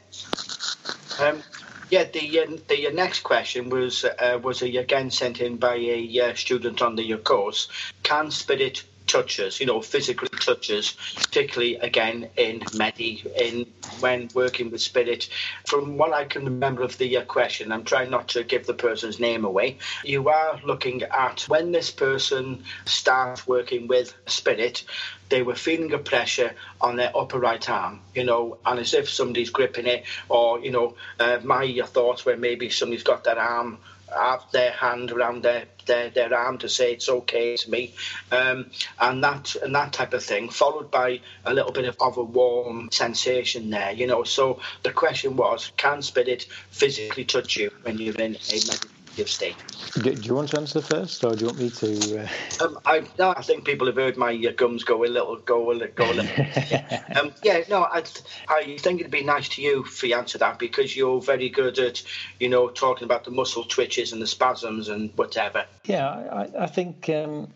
um, 1.21 1.43
yeah. 1.91 2.05
The 2.05 2.39
uh, 2.39 2.57
the 2.67 2.89
next 2.93 3.19
question 3.21 3.69
was 3.69 4.05
uh, 4.05 4.39
was 4.41 4.63
again 4.63 5.11
sent 5.11 5.39
in 5.39 5.57
by 5.57 5.75
a 5.75 6.21
uh, 6.21 6.33
student 6.33 6.81
on 6.81 6.95
the 6.95 7.15
course. 7.17 7.67
Can 8.01 8.31
spirit 8.31 8.83
touches, 9.13 9.59
you 9.59 9.67
know, 9.67 9.79
physically 9.79 10.29
touches, 10.39 10.97
particularly 11.15 11.75
again 11.75 12.29
in 12.35 12.63
Medi, 12.75 13.23
in 13.39 13.65
when 13.99 14.27
working 14.33 14.71
with 14.71 14.81
spirit. 14.81 15.29
From 15.65 15.97
what 15.97 16.13
I 16.13 16.25
can 16.25 16.45
remember 16.45 16.81
of 16.81 16.97
the 16.97 17.17
uh, 17.17 17.23
question, 17.25 17.71
I'm 17.71 17.83
trying 17.83 18.09
not 18.09 18.27
to 18.29 18.43
give 18.43 18.65
the 18.65 18.73
person's 18.73 19.19
name 19.19 19.45
away. 19.45 19.77
You 20.03 20.29
are 20.29 20.59
looking 20.65 21.03
at 21.03 21.41
when 21.47 21.71
this 21.71 21.91
person 21.91 22.63
starts 22.85 23.45
working 23.47 23.87
with 23.87 24.15
spirit, 24.25 24.83
they 25.29 25.43
were 25.43 25.55
feeling 25.55 25.93
a 25.93 25.99
pressure 25.99 26.51
on 26.81 26.95
their 26.95 27.15
upper 27.15 27.39
right 27.39 27.69
arm, 27.69 28.01
you 28.15 28.23
know, 28.23 28.57
and 28.65 28.79
as 28.79 28.93
if 28.93 29.09
somebody's 29.09 29.51
gripping 29.51 29.87
it, 29.87 30.05
or, 30.29 30.59
you 30.59 30.71
know, 30.71 30.95
uh, 31.19 31.39
my 31.43 31.81
thoughts 31.85 32.25
were 32.25 32.37
maybe 32.37 32.69
somebody's 32.69 33.03
got 33.03 33.23
their 33.23 33.39
arm 33.39 33.77
have 34.13 34.43
their 34.51 34.71
hand 34.71 35.11
around 35.11 35.43
their, 35.43 35.65
their, 35.85 36.09
their 36.09 36.33
arm 36.33 36.57
to 36.59 36.69
say 36.69 36.93
it's 36.93 37.09
okay 37.09 37.55
to 37.57 37.69
me, 37.69 37.93
um, 38.31 38.69
and 38.99 39.23
that 39.23 39.55
and 39.55 39.75
that 39.75 39.93
type 39.93 40.13
of 40.13 40.23
thing, 40.23 40.49
followed 40.49 40.91
by 40.91 41.19
a 41.45 41.53
little 41.53 41.71
bit 41.71 41.85
of, 41.85 41.97
of 41.99 42.17
a 42.17 42.23
warm 42.23 42.89
sensation 42.91 43.69
there, 43.69 43.91
you 43.91 44.07
know. 44.07 44.23
So 44.23 44.59
the 44.83 44.91
question 44.91 45.35
was, 45.35 45.71
can 45.77 46.01
spirit 46.01 46.43
physically 46.69 47.25
touch 47.25 47.57
you 47.57 47.71
when 47.83 47.97
you're 47.97 48.15
in 48.15 48.35
a 48.35 48.63
meditation 48.69 48.92
state? 49.27 49.55
Do, 49.93 50.13
do, 50.13 50.21
you 50.21 50.35
want 50.35 50.49
to 50.49 50.59
answer 50.59 50.81
first, 50.81 51.23
or 51.23 51.35
do 51.35 51.41
you 51.41 51.45
want 51.47 51.59
me 51.59 51.69
to? 51.69 52.21
Uh... 52.21 52.27
Um, 52.63 52.79
I 52.85 53.03
no, 53.19 53.33
I 53.35 53.41
think 53.41 53.65
people 53.65 53.87
have 53.87 53.95
heard 53.95 54.17
my 54.17 54.33
uh, 54.33 54.51
gums 54.51 54.83
go 54.83 55.03
a 55.03 55.07
little, 55.07 55.37
go 55.37 55.71
a 55.71 55.73
little, 55.73 55.95
go 55.95 56.11
a 56.11 56.13
little. 56.13 56.45
yeah. 56.69 57.01
Um, 57.13 57.31
yeah, 57.43 57.63
no, 57.69 57.83
I, 57.83 58.03
I 58.47 58.77
think 58.79 59.01
it'd 59.01 59.11
be 59.11 59.23
nice 59.23 59.49
to 59.49 59.61
you 59.61 59.83
for 59.83 60.07
you 60.07 60.15
answer 60.15 60.39
that 60.39 60.57
because 60.57 60.95
you're 60.95 61.21
very 61.21 61.49
good 61.49 61.77
at, 61.77 62.01
you 62.39 62.49
know, 62.49 62.69
talking 62.69 63.05
about 63.05 63.23
the 63.23 63.31
muscle 63.31 63.63
twitches 63.63 64.13
and 64.13 64.21
the 64.21 64.25
spasms 64.25 64.89
and 64.89 65.11
whatever. 65.15 65.65
Yeah, 65.85 66.07
I, 66.07 66.63
I 66.63 66.67
think. 66.67 67.09
Um, 67.09 67.53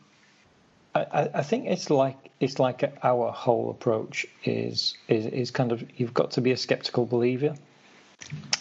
I, 0.96 1.30
I 1.34 1.44
think 1.44 1.68
it's 1.68 1.90
like 1.90 2.32
it's 2.40 2.60
like 2.60 2.98
our 3.04 3.32
whole 3.32 3.70
approach 3.70 4.26
is, 4.44 4.96
is 5.08 5.26
is 5.26 5.52
kind 5.52 5.72
of 5.72 5.84
you've 5.96 6.14
got 6.14 6.32
to 6.32 6.42
be 6.42 6.52
a 6.52 6.58
skeptical 6.58 7.06
believer. 7.06 7.56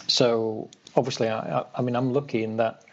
So 0.07 0.69
obviously, 0.95 1.29
I, 1.29 1.65
I 1.75 1.81
mean, 1.81 1.95
I'm 1.95 2.13
lucky 2.13 2.43
in 2.43 2.57
that 2.57 2.83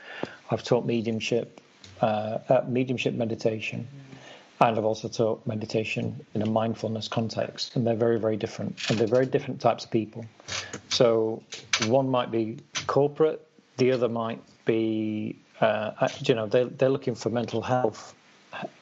I've 0.51 0.63
taught 0.63 0.85
mediumship, 0.85 1.61
uh, 2.01 2.39
uh, 2.49 2.65
mediumship 2.69 3.15
meditation, 3.15 3.89
and 4.61 4.79
I've 4.79 4.85
also 4.85 5.09
taught 5.09 5.47
meditation 5.47 6.25
in 6.35 6.43
a 6.43 6.47
mindfulness 6.47 7.09
context, 7.09 7.77
and 7.77 7.87
they're 7.87 7.95
very, 7.95 8.19
very 8.19 8.37
different, 8.37 8.79
and 8.89 8.99
they're 8.99 9.07
very 9.07 9.27
different 9.27 9.61
types 9.61 9.85
of 9.85 9.91
people. 9.91 10.25
So 10.89 11.43
one 11.87 12.09
might 12.09 12.31
be 12.31 12.59
corporate, 12.87 13.47
the 13.77 13.93
other 13.93 14.09
might 14.09 14.43
be, 14.65 15.37
uh, 15.61 16.09
you 16.21 16.35
know, 16.35 16.47
they're, 16.47 16.67
they're 16.67 16.89
looking 16.89 17.15
for 17.15 17.31
mental 17.31 17.63
health 17.63 18.15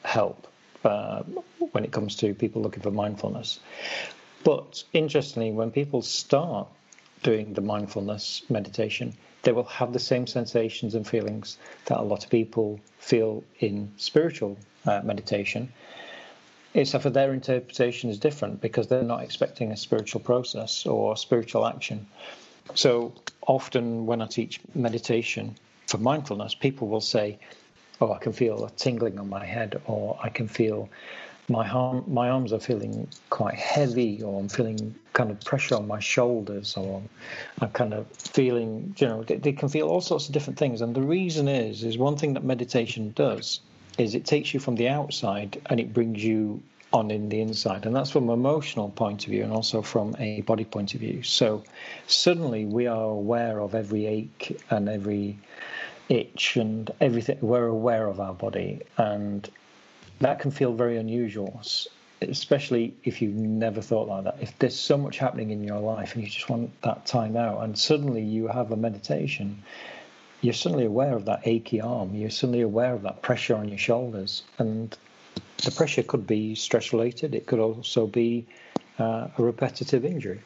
help 0.03 0.47
uh, 0.83 1.23
when 1.71 1.83
it 1.83 1.91
comes 1.91 2.15
to 2.17 2.33
people 2.33 2.61
looking 2.61 2.83
for 2.83 2.91
mindfulness. 2.91 3.59
But 4.43 4.83
interestingly, 4.93 5.51
when 5.51 5.71
people 5.71 6.01
start 6.01 6.67
doing 7.23 7.53
the 7.53 7.61
mindfulness 7.61 8.43
meditation, 8.49 9.13
they 9.43 9.51
will 9.51 9.63
have 9.65 9.93
the 9.93 9.99
same 9.99 10.27
sensations 10.27 10.95
and 10.95 11.07
feelings 11.07 11.57
that 11.85 11.99
a 11.99 12.03
lot 12.03 12.23
of 12.23 12.29
people 12.29 12.79
feel 12.99 13.43
in 13.59 13.91
spiritual 13.97 14.57
uh, 14.85 15.01
meditation. 15.03 15.71
Except 16.73 17.03
for 17.03 17.09
their 17.09 17.33
interpretation 17.33 18.09
is 18.09 18.17
different 18.17 18.61
because 18.61 18.87
they're 18.87 19.03
not 19.03 19.23
expecting 19.23 19.71
a 19.71 19.77
spiritual 19.77 20.21
process 20.21 20.85
or 20.85 21.15
spiritual 21.15 21.65
action. 21.67 22.07
So 22.73 23.13
often 23.45 24.05
when 24.05 24.21
I 24.21 24.27
teach 24.27 24.59
meditation 24.73 25.55
for 25.87 25.97
mindfulness, 25.97 26.55
people 26.55 26.87
will 26.87 27.01
say, 27.01 27.37
Oh, 28.01 28.11
I 28.11 28.17
can 28.17 28.33
feel 28.33 28.65
a 28.65 28.71
tingling 28.71 29.19
on 29.19 29.29
my 29.29 29.45
head, 29.45 29.79
or 29.85 30.17
I 30.21 30.29
can 30.29 30.47
feel 30.47 30.89
my 31.49 31.69
arm, 31.69 32.03
my 32.07 32.29
arms 32.29 32.53
are 32.53 32.59
feeling 32.59 33.07
quite 33.29 33.55
heavy, 33.55 34.21
or 34.21 34.39
I'm 34.39 34.49
feeling 34.49 34.95
kind 35.13 35.29
of 35.29 35.39
pressure 35.41 35.75
on 35.75 35.87
my 35.87 35.99
shoulders, 35.99 36.77
or 36.77 37.01
I'm 37.59 37.69
kind 37.71 37.93
of 37.93 38.07
feeling, 38.07 38.95
you 38.97 39.07
know, 39.07 39.23
they, 39.23 39.35
they, 39.35 39.51
can 39.51 39.69
feel 39.69 39.87
all 39.87 40.01
sorts 40.01 40.27
of 40.27 40.33
different 40.33 40.57
things. 40.57 40.81
And 40.81 40.95
the 40.95 41.01
reason 41.01 41.47
is, 41.47 41.83
is 41.83 41.97
one 41.97 42.15
thing 42.17 42.33
that 42.33 42.43
meditation 42.43 43.11
does 43.15 43.59
is 43.97 44.15
it 44.15 44.25
takes 44.25 44.53
you 44.53 44.59
from 44.59 44.75
the 44.75 44.89
outside 44.89 45.61
and 45.69 45.79
it 45.79 45.93
brings 45.93 46.23
you 46.23 46.61
on 46.93 47.09
in 47.11 47.29
the 47.29 47.41
inside, 47.41 47.85
and 47.85 47.95
that's 47.95 48.11
from 48.11 48.29
an 48.29 48.33
emotional 48.33 48.89
point 48.89 49.23
of 49.23 49.31
view 49.31 49.43
and 49.43 49.51
also 49.51 49.81
from 49.81 50.15
a 50.19 50.41
body 50.41 50.63
point 50.63 50.93
of 50.93 50.99
view. 50.99 51.23
So 51.23 51.63
suddenly 52.07 52.65
we 52.65 52.87
are 52.87 53.03
aware 53.03 53.59
of 53.59 53.73
every 53.73 54.05
ache 54.05 54.61
and 54.69 54.87
every 54.87 55.39
itch 56.07 56.55
and 56.55 56.91
everything. 57.01 57.39
We're 57.41 57.67
aware 57.67 58.07
of 58.07 58.19
our 58.19 58.33
body 58.33 58.81
and 58.97 59.49
that 60.19 60.39
can 60.39 60.51
feel 60.51 60.73
very 60.73 60.97
unusual, 60.97 61.61
especially 62.21 62.93
if 63.03 63.21
you've 63.21 63.35
never 63.35 63.81
thought 63.81 64.07
like 64.07 64.23
that. 64.25 64.37
If 64.41 64.57
there's 64.59 64.79
so 64.79 64.97
much 64.97 65.17
happening 65.17 65.51
in 65.51 65.63
your 65.63 65.79
life 65.79 66.15
and 66.15 66.23
you 66.23 66.29
just 66.29 66.49
want 66.49 66.81
that 66.81 67.05
time 67.05 67.35
out, 67.35 67.63
and 67.63 67.77
suddenly 67.77 68.21
you 68.23 68.47
have 68.47 68.71
a 68.71 68.77
meditation, 68.77 69.63
you're 70.41 70.53
suddenly 70.53 70.85
aware 70.85 71.15
of 71.15 71.25
that 71.25 71.41
achy 71.45 71.81
arm, 71.81 72.15
you're 72.15 72.29
suddenly 72.29 72.61
aware 72.61 72.93
of 72.93 73.03
that 73.03 73.21
pressure 73.21 73.55
on 73.55 73.69
your 73.69 73.77
shoulders, 73.77 74.43
and 74.57 74.97
the 75.63 75.71
pressure 75.71 76.03
could 76.03 76.27
be 76.27 76.55
stress 76.55 76.93
related, 76.93 77.33
it 77.33 77.45
could 77.45 77.59
also 77.59 78.07
be 78.07 78.45
uh, 78.99 79.27
a 79.37 79.43
repetitive 79.43 80.05
injury. 80.05 80.41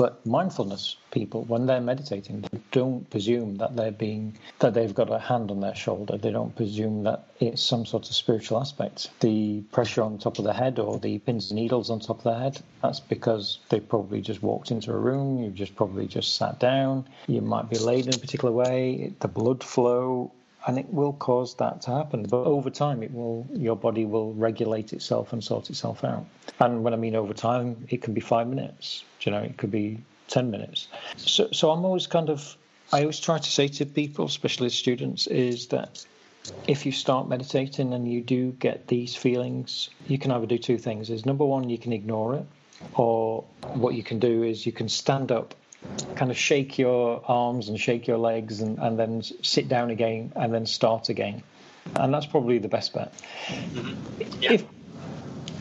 But 0.00 0.24
mindfulness 0.24 0.96
people, 1.10 1.42
when 1.42 1.66
they're 1.66 1.78
meditating, 1.78 2.40
they 2.40 2.60
don't 2.70 3.10
presume 3.10 3.56
that 3.56 3.76
they're 3.76 3.92
being 3.92 4.38
that 4.60 4.72
they've 4.72 4.94
got 4.94 5.12
a 5.12 5.18
hand 5.18 5.50
on 5.50 5.60
their 5.60 5.74
shoulder. 5.74 6.16
They 6.16 6.30
don't 6.30 6.56
presume 6.56 7.02
that 7.02 7.26
it's 7.38 7.60
some 7.62 7.84
sort 7.84 8.08
of 8.08 8.16
spiritual 8.16 8.58
aspect. 8.58 9.10
The 9.20 9.60
pressure 9.72 10.02
on 10.02 10.16
top 10.16 10.38
of 10.38 10.46
the 10.46 10.54
head 10.54 10.78
or 10.78 10.98
the 10.98 11.18
pins 11.18 11.50
and 11.50 11.60
needles 11.60 11.90
on 11.90 12.00
top 12.00 12.16
of 12.16 12.24
the 12.24 12.38
head, 12.38 12.62
that's 12.80 13.00
because 13.00 13.58
they 13.68 13.78
probably 13.78 14.22
just 14.22 14.42
walked 14.42 14.70
into 14.70 14.90
a 14.90 14.96
room, 14.96 15.44
you've 15.44 15.54
just 15.54 15.76
probably 15.76 16.06
just 16.06 16.34
sat 16.34 16.58
down, 16.58 17.06
you 17.26 17.42
might 17.42 17.68
be 17.68 17.76
laid 17.76 18.06
in 18.06 18.14
a 18.14 18.18
particular 18.18 18.54
way, 18.54 19.12
the 19.20 19.28
blood 19.28 19.62
flow 19.62 20.32
and 20.66 20.78
it 20.78 20.92
will 20.92 21.14
cause 21.14 21.54
that 21.56 21.82
to 21.82 21.90
happen. 21.90 22.24
But 22.24 22.44
over 22.44 22.70
time, 22.70 23.02
it 23.02 23.12
will 23.12 23.46
your 23.52 23.76
body 23.76 24.04
will 24.04 24.32
regulate 24.34 24.92
itself 24.92 25.32
and 25.32 25.42
sort 25.42 25.70
itself 25.70 26.04
out. 26.04 26.26
And 26.58 26.82
when 26.84 26.92
I 26.92 26.96
mean 26.96 27.16
over 27.16 27.34
time, 27.34 27.86
it 27.88 28.02
can 28.02 28.14
be 28.14 28.20
five 28.20 28.46
minutes. 28.46 29.04
You 29.22 29.32
know, 29.32 29.38
it 29.38 29.56
could 29.56 29.70
be 29.70 29.98
ten 30.28 30.50
minutes. 30.50 30.88
So, 31.16 31.48
so 31.52 31.70
I'm 31.70 31.84
always 31.84 32.06
kind 32.06 32.30
of 32.30 32.56
I 32.92 33.00
always 33.00 33.20
try 33.20 33.38
to 33.38 33.50
say 33.50 33.68
to 33.68 33.86
people, 33.86 34.24
especially 34.26 34.70
students, 34.70 35.26
is 35.28 35.68
that 35.68 36.04
if 36.66 36.86
you 36.86 36.92
start 36.92 37.28
meditating 37.28 37.92
and 37.92 38.10
you 38.10 38.20
do 38.20 38.52
get 38.52 38.88
these 38.88 39.14
feelings, 39.14 39.90
you 40.08 40.18
can 40.18 40.30
either 40.30 40.46
do 40.46 40.58
two 40.58 40.78
things. 40.78 41.10
Is 41.10 41.24
number 41.24 41.44
one, 41.44 41.70
you 41.70 41.78
can 41.78 41.92
ignore 41.92 42.34
it, 42.36 42.46
or 42.94 43.44
what 43.74 43.94
you 43.94 44.02
can 44.02 44.18
do 44.18 44.42
is 44.42 44.66
you 44.66 44.72
can 44.72 44.88
stand 44.88 45.30
up 45.30 45.54
kind 46.16 46.30
of 46.30 46.36
shake 46.36 46.78
your 46.78 47.22
arms 47.26 47.68
and 47.68 47.78
shake 47.78 48.06
your 48.06 48.18
legs 48.18 48.60
and, 48.60 48.78
and 48.78 48.98
then 48.98 49.22
sit 49.22 49.68
down 49.68 49.90
again 49.90 50.32
and 50.36 50.52
then 50.52 50.66
start 50.66 51.08
again. 51.08 51.42
And 51.96 52.12
that's 52.12 52.26
probably 52.26 52.58
the 52.58 52.68
best 52.68 52.92
bet. 52.92 53.12
Mm-hmm. 53.48 54.42
Yeah. 54.42 54.52
If, 54.52 54.64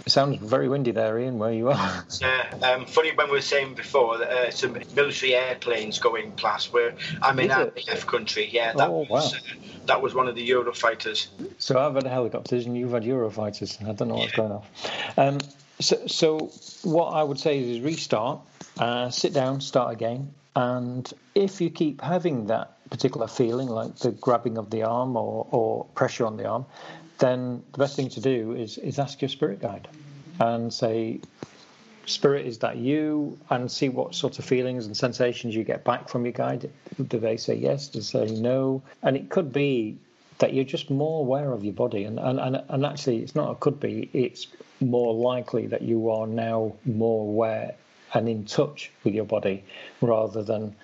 it 0.05 0.13
sounds 0.13 0.37
very 0.37 0.67
windy 0.67 0.89
there, 0.89 1.19
Ian, 1.19 1.37
where 1.37 1.53
you 1.53 1.69
are. 1.69 2.05
Yeah, 2.19 2.57
um, 2.63 2.85
funny 2.87 3.11
when 3.13 3.27
we 3.27 3.33
were 3.33 3.41
saying 3.41 3.75
before 3.75 4.17
that 4.17 4.29
uh, 4.29 4.51
some 4.51 4.73
military 4.95 5.35
airplanes 5.35 5.99
going 5.99 6.31
past 6.31 6.73
where 6.73 6.95
I'm 7.21 7.39
in 7.39 7.49
RAF 7.49 8.07
country. 8.07 8.49
Yeah, 8.51 8.73
that, 8.73 8.89
oh, 8.89 9.05
was, 9.07 9.33
wow. 9.33 9.37
uh, 9.37 9.55
that 9.85 10.01
was 10.01 10.15
one 10.15 10.27
of 10.27 10.33
the 10.33 10.49
Eurofighters. 10.49 11.27
So 11.59 11.77
I've 11.79 11.93
had 11.93 12.07
helicopters 12.07 12.65
and 12.65 12.75
you've 12.75 12.91
had 12.91 13.03
Eurofighters. 13.03 13.87
I 13.87 13.93
don't 13.93 14.07
know 14.07 14.15
what's 14.15 14.31
yeah. 14.31 14.37
going 14.37 14.51
on. 14.51 14.63
Um, 15.17 15.37
so, 15.79 16.07
so 16.07 16.51
what 16.83 17.07
I 17.07 17.23
would 17.23 17.39
say 17.39 17.59
is 17.59 17.81
restart 17.81 18.41
uh, 18.79 19.09
sit 19.09 19.33
down, 19.33 19.61
start 19.61 19.91
again. 19.91 20.33
And 20.55 21.11
if 21.35 21.61
you 21.61 21.69
keep 21.69 22.01
having 22.01 22.47
that 22.47 22.77
particular 22.89 23.27
feeling, 23.27 23.67
like 23.67 23.97
the 23.97 24.11
grabbing 24.11 24.57
of 24.57 24.69
the 24.69 24.83
arm 24.83 25.15
or, 25.15 25.47
or 25.51 25.85
pressure 25.95 26.25
on 26.25 26.37
the 26.37 26.47
arm, 26.47 26.65
then 27.19 27.63
the 27.73 27.77
best 27.77 27.95
thing 27.95 28.09
to 28.09 28.21
do 28.21 28.53
is, 28.53 28.77
is 28.77 28.97
ask 28.97 29.21
your 29.21 29.29
spirit 29.29 29.61
guide 29.61 29.87
and 30.39 30.73
say, 30.73 31.19
Spirit, 32.05 32.47
is 32.47 32.57
that 32.59 32.77
you? 32.77 33.37
And 33.51 33.71
see 33.71 33.89
what 33.89 34.15
sort 34.15 34.39
of 34.39 34.45
feelings 34.45 34.87
and 34.87 34.97
sensations 34.97 35.55
you 35.55 35.63
get 35.63 35.83
back 35.83 36.09
from 36.09 36.25
your 36.25 36.31
guide. 36.31 36.71
Do 37.07 37.19
they 37.19 37.37
say 37.37 37.53
yes? 37.55 37.87
Do 37.89 37.99
they 37.99 38.03
say 38.03 38.25
no? 38.25 38.81
And 39.03 39.15
it 39.15 39.29
could 39.29 39.53
be 39.53 39.99
that 40.39 40.53
you're 40.53 40.65
just 40.65 40.89
more 40.89 41.21
aware 41.21 41.51
of 41.51 41.63
your 41.63 41.73
body. 41.73 42.05
And, 42.05 42.19
and, 42.19 42.39
and, 42.39 42.63
and 42.67 42.85
actually, 42.85 43.17
it's 43.17 43.35
not 43.35 43.51
a 43.51 43.55
could 43.55 43.79
be, 43.79 44.09
it's 44.13 44.47
more 44.79 45.13
likely 45.13 45.67
that 45.67 45.81
you 45.81 46.09
are 46.09 46.27
now 46.27 46.73
more 46.85 47.27
aware 47.27 47.75
and 48.13 48.27
in 48.27 48.45
touch 48.45 48.91
with 49.03 49.13
your 49.13 49.25
body 49.25 49.63
rather 50.01 50.41
than 50.43 50.75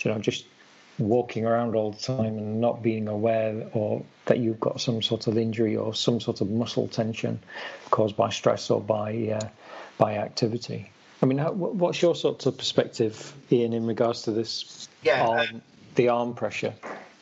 you 0.00 0.10
know 0.10 0.18
just 0.18 0.44
walking 0.98 1.44
around 1.44 1.74
all 1.74 1.90
the 1.92 1.98
time 1.98 2.38
and 2.38 2.60
not 2.60 2.82
being 2.82 3.08
aware 3.08 3.68
or 3.72 4.04
that 4.26 4.38
you've 4.38 4.60
got 4.60 4.80
some 4.80 5.02
sort 5.02 5.26
of 5.26 5.36
injury 5.36 5.76
or 5.76 5.94
some 5.94 6.20
sort 6.20 6.40
of 6.40 6.48
muscle 6.48 6.86
tension 6.86 7.40
caused 7.90 8.16
by 8.16 8.28
stress 8.30 8.70
or 8.70 8.80
by 8.80 9.38
uh, 9.40 9.48
by 9.98 10.16
activity. 10.16 10.90
I 11.22 11.26
mean, 11.26 11.38
how, 11.38 11.52
what's 11.52 12.02
your 12.02 12.14
sort 12.14 12.44
of 12.44 12.58
perspective, 12.58 13.32
Ian, 13.50 13.72
in 13.72 13.86
regards 13.86 14.22
to 14.22 14.32
this? 14.32 14.88
Yeah, 15.02 15.26
arm, 15.26 15.62
the 15.94 16.08
arm 16.08 16.34
pressure. 16.34 16.74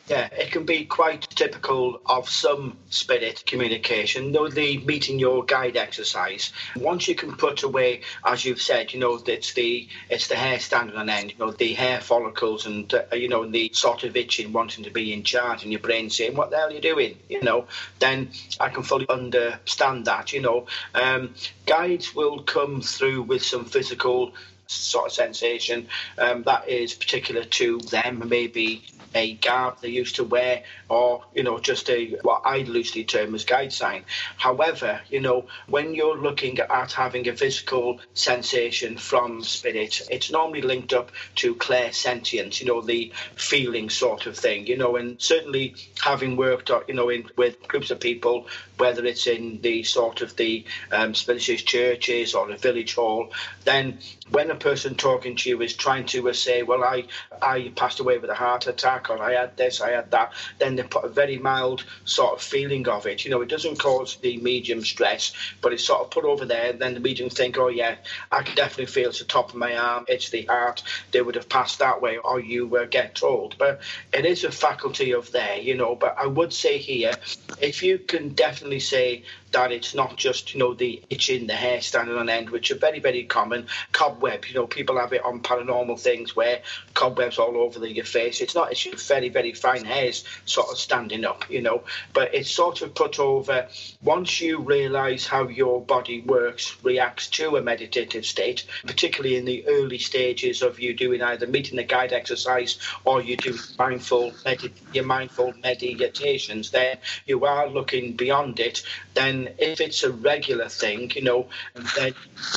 Yeah, 0.09 0.27
it 0.33 0.51
can 0.51 0.65
be 0.65 0.83
quite 0.83 1.21
typical 1.29 2.01
of 2.05 2.27
some 2.27 2.77
spirit 2.89 3.43
communication. 3.45 4.33
Though 4.33 4.49
the 4.49 4.79
meeting 4.79 5.17
your 5.17 5.45
guide 5.45 5.77
exercise, 5.77 6.51
once 6.75 7.07
you 7.07 7.15
can 7.15 7.37
put 7.37 7.63
away, 7.63 8.01
as 8.25 8.43
you've 8.43 8.61
said, 8.61 8.93
you 8.93 8.99
know, 8.99 9.17
it's 9.25 9.53
the 9.53 9.87
it's 10.09 10.27
the 10.27 10.35
hair 10.35 10.59
standing 10.59 10.97
on 10.97 11.09
end, 11.09 11.31
you 11.31 11.37
know, 11.37 11.51
the 11.51 11.73
hair 11.73 12.01
follicles, 12.01 12.65
and 12.65 12.93
uh, 12.93 13.15
you 13.15 13.29
know, 13.29 13.49
the 13.49 13.71
sort 13.73 14.03
of 14.03 14.17
itching, 14.17 14.51
wanting 14.51 14.83
to 14.83 14.91
be 14.91 15.13
in 15.13 15.23
charge, 15.23 15.63
and 15.63 15.71
your 15.71 15.79
brain 15.79 16.09
saying, 16.09 16.35
"What 16.35 16.49
the 16.49 16.57
hell 16.57 16.67
are 16.67 16.71
you 16.71 16.81
doing?" 16.81 17.17
You 17.29 17.41
know, 17.41 17.67
then 17.99 18.31
I 18.59 18.67
can 18.67 18.83
fully 18.83 19.07
understand 19.07 20.03
that. 20.05 20.33
You 20.33 20.41
know, 20.41 20.67
um, 20.93 21.33
guides 21.65 22.13
will 22.13 22.43
come 22.43 22.81
through 22.81 23.21
with 23.21 23.41
some 23.41 23.63
physical 23.63 24.33
sort 24.67 25.07
of 25.07 25.13
sensation 25.13 25.87
um, 26.17 26.43
that 26.43 26.67
is 26.67 26.93
particular 26.93 27.43
to 27.43 27.79
them, 27.79 28.27
maybe 28.27 28.83
a 29.15 29.35
garb 29.35 29.79
they 29.81 29.89
used 29.89 30.15
to 30.15 30.23
wear 30.23 30.63
or, 30.89 31.23
you 31.33 31.43
know, 31.43 31.59
just 31.59 31.89
a 31.89 32.17
what 32.21 32.41
I 32.45 32.59
loosely 32.59 33.03
term 33.03 33.35
as 33.35 33.45
guide 33.45 33.73
sign. 33.73 34.05
However, 34.37 35.01
you 35.09 35.21
know, 35.21 35.47
when 35.67 35.93
you're 35.93 36.17
looking 36.17 36.59
at 36.59 36.91
having 36.91 37.27
a 37.27 37.35
physical 37.35 37.99
sensation 38.13 38.97
from 38.97 39.43
spirit, 39.43 40.01
it's 40.09 40.31
normally 40.31 40.61
linked 40.61 40.93
up 40.93 41.11
to 41.35 41.55
clairsentience, 41.55 42.59
you 42.59 42.67
know, 42.67 42.81
the 42.81 43.11
feeling 43.35 43.89
sort 43.89 44.25
of 44.25 44.37
thing, 44.37 44.67
you 44.67 44.77
know, 44.77 44.95
and 44.95 45.21
certainly 45.21 45.75
having 46.01 46.35
worked, 46.35 46.69
you 46.87 46.93
know, 46.93 47.09
in 47.09 47.29
with 47.37 47.67
groups 47.67 47.91
of 47.91 47.99
people, 47.99 48.47
whether 48.77 49.05
it's 49.05 49.27
in 49.27 49.61
the 49.61 49.83
sort 49.83 50.21
of 50.21 50.35
the 50.35 50.65
um, 50.91 51.13
spiritualist 51.13 51.65
churches 51.65 52.35
or 52.35 52.51
a 52.51 52.57
village 52.57 52.95
hall, 52.95 53.31
then 53.63 53.99
when 54.29 54.49
a 54.51 54.55
person 54.55 54.95
talking 54.95 55.35
to 55.35 55.49
you 55.49 55.61
is 55.61 55.75
trying 55.75 56.05
to 56.05 56.29
uh, 56.29 56.33
say, 56.33 56.63
well, 56.63 56.83
I, 56.83 57.05
I 57.41 57.71
passed 57.75 57.99
away 57.99 58.17
with 58.17 58.29
a 58.29 58.35
heart 58.35 58.67
attack 58.67 59.09
or 59.09 59.21
I 59.21 59.33
had 59.33 59.57
this, 59.57 59.81
I 59.81 59.91
had 59.91 60.11
that, 60.11 60.33
then 60.59 60.75
they 60.75 60.83
put 60.83 61.03
a 61.03 61.09
very 61.09 61.37
mild 61.37 61.83
sort 62.05 62.35
of 62.35 62.41
feeling 62.41 62.87
of 62.87 63.05
it. 63.05 63.25
You 63.25 63.31
know, 63.31 63.41
it 63.41 63.49
doesn't 63.49 63.79
cause 63.79 64.15
the 64.17 64.37
medium 64.37 64.83
stress, 64.83 65.33
but 65.61 65.73
it's 65.73 65.83
sort 65.83 66.01
of 66.01 66.11
put 66.11 66.25
over 66.25 66.45
there. 66.45 66.73
Then 66.73 66.93
the 66.93 66.99
medium 66.99 67.29
think, 67.29 67.57
oh, 67.57 67.67
yeah, 67.67 67.95
I 68.31 68.43
can 68.43 68.55
definitely 68.55 68.85
feel 68.85 69.09
it's 69.09 69.19
the 69.19 69.25
top 69.25 69.49
of 69.49 69.55
my 69.55 69.75
arm, 69.75 70.05
it's 70.07 70.29
the 70.29 70.43
heart, 70.43 70.83
they 71.11 71.21
would 71.21 71.35
have 71.35 71.49
passed 71.49 71.79
that 71.79 72.01
way, 72.01 72.17
or 72.17 72.39
you 72.39 72.75
uh, 72.77 72.85
get 72.85 73.15
told. 73.15 73.57
But 73.57 73.81
it 74.13 74.25
is 74.25 74.43
a 74.43 74.51
faculty 74.51 75.11
of 75.11 75.31
there, 75.31 75.57
you 75.57 75.75
know. 75.75 75.95
But 75.95 76.17
I 76.17 76.27
would 76.27 76.53
say 76.53 76.77
here, 76.77 77.13
if 77.59 77.83
you 77.83 77.97
can 77.97 78.29
definitely 78.29 78.79
say 78.79 79.23
that 79.53 79.71
it's 79.71 79.95
not 79.95 80.17
just 80.17 80.53
you 80.53 80.59
know 80.59 80.73
the 80.73 81.01
itching, 81.09 81.47
the 81.47 81.53
hair 81.53 81.81
standing 81.81 82.15
on 82.15 82.29
end, 82.29 82.49
which 82.49 82.71
are 82.71 82.77
very 82.77 82.99
very 82.99 83.23
common. 83.23 83.67
Cobweb, 83.91 84.45
you 84.45 84.55
know, 84.55 84.67
people 84.67 84.99
have 84.99 85.13
it 85.13 85.23
on 85.23 85.41
paranormal 85.41 85.99
things 85.99 86.35
where 86.35 86.61
cobwebs 86.93 87.39
all 87.39 87.57
over 87.57 87.79
the, 87.79 87.91
your 87.91 88.05
face. 88.05 88.41
It's 88.41 88.55
not. 88.55 88.71
It's 88.71 88.85
your 88.85 88.97
very 88.97 89.29
very 89.29 89.53
fine 89.53 89.85
hairs 89.85 90.25
sort 90.45 90.69
of 90.69 90.77
standing 90.77 91.25
up, 91.25 91.49
you 91.49 91.61
know. 91.61 91.83
But 92.13 92.33
it's 92.33 92.51
sort 92.51 92.81
of 92.81 92.93
put 92.95 93.19
over 93.19 93.67
once 94.01 94.41
you 94.41 94.59
realise 94.59 95.25
how 95.25 95.47
your 95.47 95.81
body 95.81 96.21
works, 96.21 96.75
reacts 96.83 97.27
to 97.27 97.55
a 97.57 97.61
meditative 97.61 98.25
state, 98.25 98.65
particularly 98.85 99.37
in 99.37 99.45
the 99.45 99.65
early 99.67 99.97
stages 99.97 100.61
of 100.61 100.79
you 100.79 100.93
doing 100.93 101.21
either 101.21 101.47
meeting 101.47 101.77
the 101.77 101.83
guide 101.83 102.13
exercise 102.13 102.79
or 103.05 103.21
you 103.21 103.37
do 103.37 103.57
mindful 103.77 104.31
medit- 104.45 104.71
your 104.93 105.05
mindful 105.05 105.53
meditations. 105.61 106.71
Then 106.71 106.97
you 107.25 107.45
are 107.45 107.67
looking 107.67 108.13
beyond 108.13 108.59
it. 108.59 108.83
Then 109.13 109.42
if 109.57 109.81
it's 109.81 110.03
a 110.03 110.11
regular 110.11 110.69
thing, 110.69 111.11
you 111.15 111.21
know, 111.21 111.47
then 111.95 112.13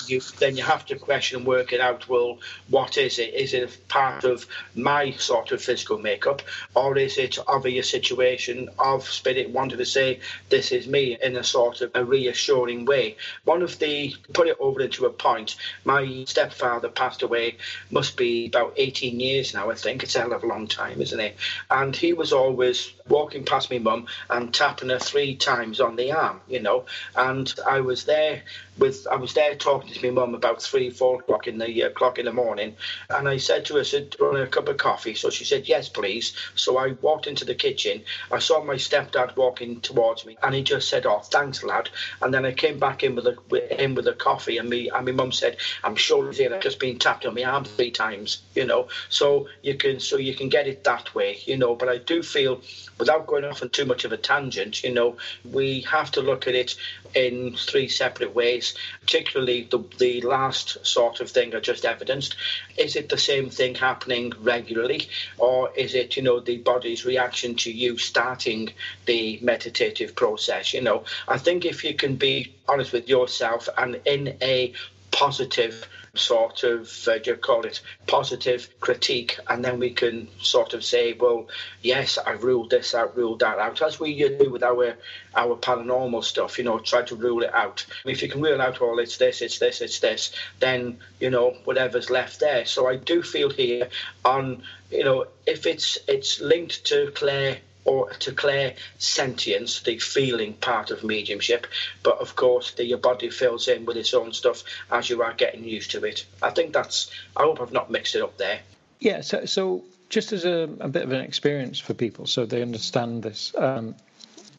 you 0.07 0.21
then 0.39 0.57
you 0.57 0.63
have 0.63 0.87
to 0.87 0.97
question 0.97 1.39
and 1.39 1.47
work 1.47 1.73
it 1.73 1.81
out. 1.81 2.09
Well, 2.09 2.39
what 2.69 2.99
is 2.99 3.19
it? 3.19 3.35
Is 3.35 3.55
it 3.55 3.89
part 3.89 4.25
of 4.25 4.47
my 4.75 5.13
sort 5.13 5.53
of 5.53 5.63
physical 5.63 5.99
makeup, 5.99 6.43
or 6.75 6.97
is 6.99 7.19
it 7.19 7.39
of 7.39 7.67
situation 7.85 8.69
of 8.79 9.09
spirit 9.09 9.51
wanting 9.51 9.79
to 9.79 9.85
say 9.85 10.21
this 10.49 10.73
is 10.73 10.87
me 10.87 11.19
in 11.23 11.37
a 11.37 11.45
sort 11.45 11.81
of 11.81 11.91
a 11.95 12.05
reassuring 12.05 12.85
way? 12.85 13.17
One 13.45 13.63
of 13.63 13.79
the 13.79 14.15
put 14.33 14.49
it 14.49 14.57
over 14.61 14.81
into 14.81 15.07
a 15.07 15.11
point. 15.11 15.57
My 15.85 16.25
stepfather 16.27 16.89
passed 16.89 17.23
away. 17.23 17.57
Must 17.91 18.17
be 18.17 18.47
about 18.47 18.75
18 18.77 19.21
years 19.21 19.55
now. 19.55 19.71
I 19.71 19.75
think 19.75 20.03
it's 20.03 20.17
a 20.17 20.21
hell 20.21 20.33
of 20.33 20.43
a 20.43 20.47
long 20.47 20.67
time, 20.67 21.01
isn't 21.01 21.21
it? 21.21 21.37
And 21.71 21.95
he 21.95 22.13
was 22.13 22.33
always 22.33 22.93
walking 23.09 23.45
past 23.45 23.71
me 23.71 23.79
mum 23.79 24.07
and 24.29 24.53
tapping 24.53 24.91
her 24.91 24.99
three 24.99 25.37
times 25.37 25.81
on 25.81 25.97
the 25.97 26.13
arm, 26.13 26.41
you 26.49 26.61
know. 26.61 26.76
And 27.15 27.53
I 27.67 27.81
was 27.81 28.05
there 28.05 28.43
with 28.79 29.07
I 29.11 29.17
was 29.17 29.35
there 29.35 29.55
talking 29.55 29.93
to 29.95 30.07
my 30.07 30.11
mum 30.11 30.35
about 30.35 30.63
three, 30.63 30.91
four 30.91 31.21
o'clock 31.21 31.47
in 31.47 31.59
the 31.59 31.85
uh, 31.85 31.91
clock 31.91 32.19
in 32.19 32.27
the 32.27 32.33
morning, 32.33 32.77
and 33.11 33.29
I 33.29 33.39
said 33.39 33.65
to 33.67 33.77
her, 33.77 33.85
"Said, 33.85 34.17
want 34.21 34.39
a 34.39 34.47
cup 34.47 34.69
of 34.69 34.77
coffee?" 34.77 35.15
So 35.15 35.31
she 35.31 35.45
said, 35.45 35.69
"Yes, 35.69 35.89
please." 35.89 36.35
So 36.55 36.77
I 36.79 36.93
walked 37.01 37.27
into 37.27 37.45
the 37.45 37.55
kitchen. 37.55 38.03
I 38.31 38.39
saw 38.39 38.63
my 38.63 38.75
stepdad 38.75 39.37
walking 39.37 39.81
towards 39.81 40.27
me, 40.27 40.37
and 40.43 40.55
he 40.55 40.63
just 40.63 40.89
said, 40.89 41.07
"Oh, 41.07 41.21
thanks, 41.21 41.63
lad." 41.63 41.89
And 42.21 42.33
then 42.35 42.45
I 42.45 42.53
came 42.53 42.79
back 42.79 43.03
in 43.03 43.15
with 43.15 43.27
a 43.27 43.37
with, 43.49 43.71
in 43.71 43.95
with 43.95 44.09
a 44.09 44.13
coffee, 44.13 44.59
and 44.59 44.69
me 44.69 44.91
and 44.91 45.07
my 45.07 45.13
mum 45.13 45.33
said, 45.33 45.57
"I'm 45.85 45.97
sure 45.97 46.27
he's 46.29 46.39
here. 46.39 46.55
I've 46.55 46.63
just 46.63 46.81
been 46.81 46.99
tapped 46.99 47.25
on 47.25 47.35
my 47.35 47.45
arm 47.45 47.65
three 47.65 47.91
times." 47.91 48.43
You 48.55 48.67
know, 48.67 48.89
so 49.09 49.49
you 49.63 49.75
can 49.75 50.01
so 50.01 50.17
you 50.17 50.35
can 50.35 50.49
get 50.49 50.67
it 50.67 50.85
that 50.85 51.15
way, 51.15 51.39
you 51.45 51.57
know. 51.57 51.75
But 51.75 51.89
I 51.89 51.99
do 51.99 52.23
feel 52.23 52.61
without 52.99 53.27
going 53.27 53.45
off 53.45 53.63
on 53.63 53.69
too 53.69 53.85
much 53.85 54.05
of 54.05 54.13
a 54.13 54.17
tangent, 54.17 54.83
you 54.83 54.93
know, 54.93 55.17
we 55.45 55.83
have 55.83 56.11
to 56.11 56.23
look 56.23 56.47
at 56.47 56.55
it 56.55 56.66
in 57.15 57.57
three 57.57 57.89
separate 57.89 58.35
ways, 58.35 58.75
particularly 59.01 59.69
the, 59.71 59.83
the 59.99 60.21
last 60.23 60.85
sort 60.87 61.21
of 61.21 61.31
thing 61.31 61.55
I 61.55 61.61
just 61.61 61.85
evidenced. 61.85 62.37
Is 62.77 62.97
it 62.97 63.09
the 63.09 63.19
same 63.19 63.51
thing 63.51 63.75
happening 63.75 64.33
regularly, 64.41 65.09
or 65.39 65.71
is 65.77 65.95
it, 65.95 66.17
you 66.17 66.23
know, 66.23 66.41
the 66.41 66.59
body's 66.59 67.05
reaction 67.05 67.55
to 67.57 67.73
you 67.73 67.97
starting 67.99 68.73
the 69.07 69.39
meditative 69.43 70.15
process? 70.15 70.75
You 70.75 70.83
know, 70.83 71.05
I 71.29 71.39
think 71.39 71.65
if 71.65 71.85
you 71.85 71.95
can 71.95 72.17
be 72.17 72.55
honest 72.69 72.93
with 72.93 73.09
yourself 73.09 73.69
and 73.79 74.01
in 74.05 74.37
a 74.43 74.73
positive 75.17 75.89
sort 76.15 76.63
of, 76.63 77.09
uh, 77.09 77.19
do 77.19 77.31
you 77.31 77.37
call 77.37 77.65
it, 77.65 77.81
positive 78.07 78.69
critique, 78.81 79.39
and 79.49 79.65
then 79.65 79.79
we 79.79 79.91
can 79.91 80.29
sort 80.41 80.75
of 80.75 80.85
say, 80.85 81.15
well, 81.15 81.49
yes, 81.83 82.19
I 82.19 82.33
ruled 82.33 82.71
this 82.71 82.95
out, 82.95 83.17
ruled 83.17 83.41
that 83.41 83.59
out, 83.59 83.81
as 83.81 83.99
we 83.99 84.11
do 84.19 84.51
with 84.51 84.63
our 84.63 84.95
our 85.35 85.57
paranormal 85.57 86.23
stuff, 86.25 86.59
you 86.59 86.65
know, 86.65 86.79
try 86.79 87.03
to 87.03 87.17
rule 87.17 87.43
it 87.43 87.55
out. 87.55 87.87
If 88.05 88.23
you 88.23 88.29
can 88.29 88.43
rule 88.43 88.61
out, 88.61 88.81
well, 88.81 88.99
it's 88.99 89.17
this, 89.17 89.43
it's 89.43 89.59
this, 89.59 89.81
it's 89.81 90.01
this, 90.01 90.33
then, 90.61 90.99
you 91.21 91.31
know, 91.31 91.57
whatever's 91.65 92.11
left 92.11 92.41
there. 92.41 92.65
So 92.67 92.89
I 92.89 92.97
do 92.97 93.23
feel 93.23 93.51
here 93.51 93.89
on, 94.25 94.63
you 94.91 95.05
know, 95.05 95.27
if 95.47 95.67
it's 95.67 95.99
it's 96.09 96.41
linked 96.41 96.85
to 96.87 97.11
clair 97.15 97.59
or 97.87 98.11
to 98.11 98.33
clear 98.33 98.75
sentience, 98.99 99.81
the 99.81 99.99
feeling 99.99 100.53
part 100.55 100.91
of 100.91 101.05
mediumship. 101.05 101.67
But 102.03 102.19
of 102.19 102.37
course, 102.37 102.73
the, 102.73 102.85
your 102.85 102.99
body 102.99 103.31
fills 103.31 103.69
in 103.69 103.87
with 103.87 103.97
its 103.97 104.13
own 104.13 104.33
stuff 104.33 104.65
as 104.91 105.09
you 105.09 105.23
are 105.23 105.33
getting 105.33 105.65
used 105.65 105.93
to 105.93 106.05
it. 106.05 106.27
I 106.43 106.51
think 106.51 106.73
that's. 106.73 107.11
I 107.37 107.43
hope 107.43 107.61
I've 107.61 107.73
not 107.73 107.91
mixed 107.91 108.15
it 108.15 108.23
up 108.23 108.37
there. 108.37 108.61
Yeah. 109.01 109.21
So, 109.21 109.47
so 109.47 109.85
just 110.09 110.33
as 110.33 110.45
a, 110.45 110.69
a 110.81 110.89
bit 110.89 111.03
of 111.03 111.13
an 111.13 111.21
experience 111.21 111.79
for 111.79 111.95
people, 111.95 112.27
so 112.27 112.45
they 112.45 112.61
understand 112.61 113.23
this. 113.23 113.55
Um, 113.57 113.95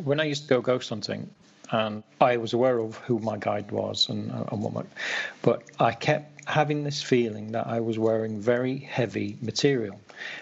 when 0.03 0.19
I 0.19 0.23
used 0.23 0.43
to 0.43 0.49
go 0.49 0.61
ghost 0.61 0.89
hunting, 0.89 1.29
and 1.71 2.03
I 2.21 2.37
was 2.37 2.53
aware 2.53 2.79
of 2.79 2.97
who 2.97 3.19
my 3.19 3.37
guide 3.37 3.71
was 3.71 4.09
and, 4.09 4.31
and 4.31 4.61
what 4.61 4.73
my, 4.73 4.83
but 5.41 5.63
I 5.79 5.91
kept 5.91 6.47
having 6.47 6.83
this 6.83 7.01
feeling 7.01 7.51
that 7.51 7.67
I 7.67 7.81
was 7.81 7.99
wearing 7.99 8.39
very 8.39 8.77
heavy 8.77 9.37
material, 9.41 9.99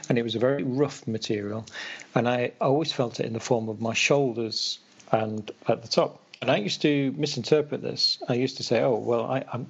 and 0.08 0.18
it 0.18 0.24
was 0.24 0.36
a 0.36 0.40
very 0.40 0.64
rough 0.64 1.08
material, 1.08 1.66
and 2.14 2.30
I 2.30 2.52
always 2.62 2.92
felt 2.92 3.20
it 3.20 3.26
in 3.26 3.34
the 3.34 3.40
form 3.40 3.70
of 3.70 3.82
my 3.82 3.94
shoulders 3.94 4.80
and 5.12 5.50
at 5.68 5.82
the 5.82 5.88
top. 5.88 6.22
And 6.42 6.52
I 6.52 6.58
used 6.58 6.82
to 6.84 7.14
misinterpret 7.18 7.82
this. 7.82 8.22
I 8.28 8.34
used 8.34 8.58
to 8.58 8.64
say, 8.64 8.82
"Oh, 8.82 8.98
well, 8.98 9.26
I," 9.26 9.44
I'm, 9.52 9.68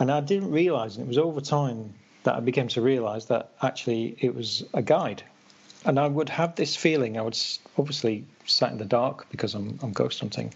and 0.00 0.10
I 0.10 0.20
didn't 0.20 0.50
realise, 0.50 0.96
and 0.96 1.04
it 1.04 1.08
was 1.08 1.18
over 1.18 1.40
time 1.40 1.94
that 2.24 2.34
I 2.34 2.40
began 2.40 2.68
to 2.68 2.80
realise 2.80 3.26
that 3.26 3.52
actually 3.62 4.16
it 4.18 4.34
was 4.34 4.64
a 4.74 4.82
guide. 4.82 5.22
And 5.84 5.98
I 5.98 6.06
would 6.06 6.28
have 6.28 6.56
this 6.56 6.76
feeling. 6.76 7.18
I 7.18 7.22
would 7.22 7.38
obviously 7.78 8.24
sat 8.46 8.72
in 8.72 8.78
the 8.78 8.84
dark 8.84 9.26
because 9.30 9.54
I'm, 9.54 9.78
I'm 9.82 9.92
ghost 9.92 10.20
hunting, 10.20 10.52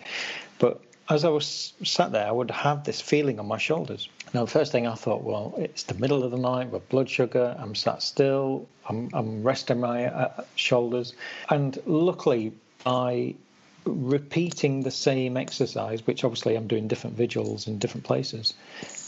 but 0.59 0.83
as 1.09 1.25
I 1.25 1.29
was 1.29 1.75
sat 1.83 2.13
there, 2.13 2.27
I 2.27 2.31
would 2.31 2.51
have 2.51 2.85
this 2.85 3.01
feeling 3.01 3.39
on 3.39 3.47
my 3.47 3.59
shoulders. 3.59 4.09
Now, 4.33 4.45
the 4.45 4.51
first 4.51 4.73
thing 4.73 4.87
I 4.87 4.95
thought, 4.95 5.23
well, 5.23 5.55
it's 5.59 5.83
the 5.83 5.95
middle 5.95 6.25
of 6.25 6.31
the 6.31 6.39
night 6.39 6.71
with 6.71 6.89
blood 6.89 7.11
sugar. 7.11 7.55
I'm 7.59 7.75
sat 7.75 8.03
still. 8.03 8.67
I'm, 8.89 9.11
I'm 9.13 9.43
resting 9.43 9.81
my 9.81 10.07
uh, 10.07 10.45
shoulders. 10.57 11.13
And 11.51 11.79
luckily, 11.87 12.53
by 12.85 13.35
repeating 13.85 14.83
the 14.83 14.91
same 14.91 15.37
exercise, 15.37 16.07
which 16.07 16.25
obviously 16.25 16.57
I'm 16.57 16.67
doing 16.67 16.89
different 16.89 17.17
vigils 17.17 17.67
in 17.67 17.79
different 17.79 18.05
places, 18.05 18.55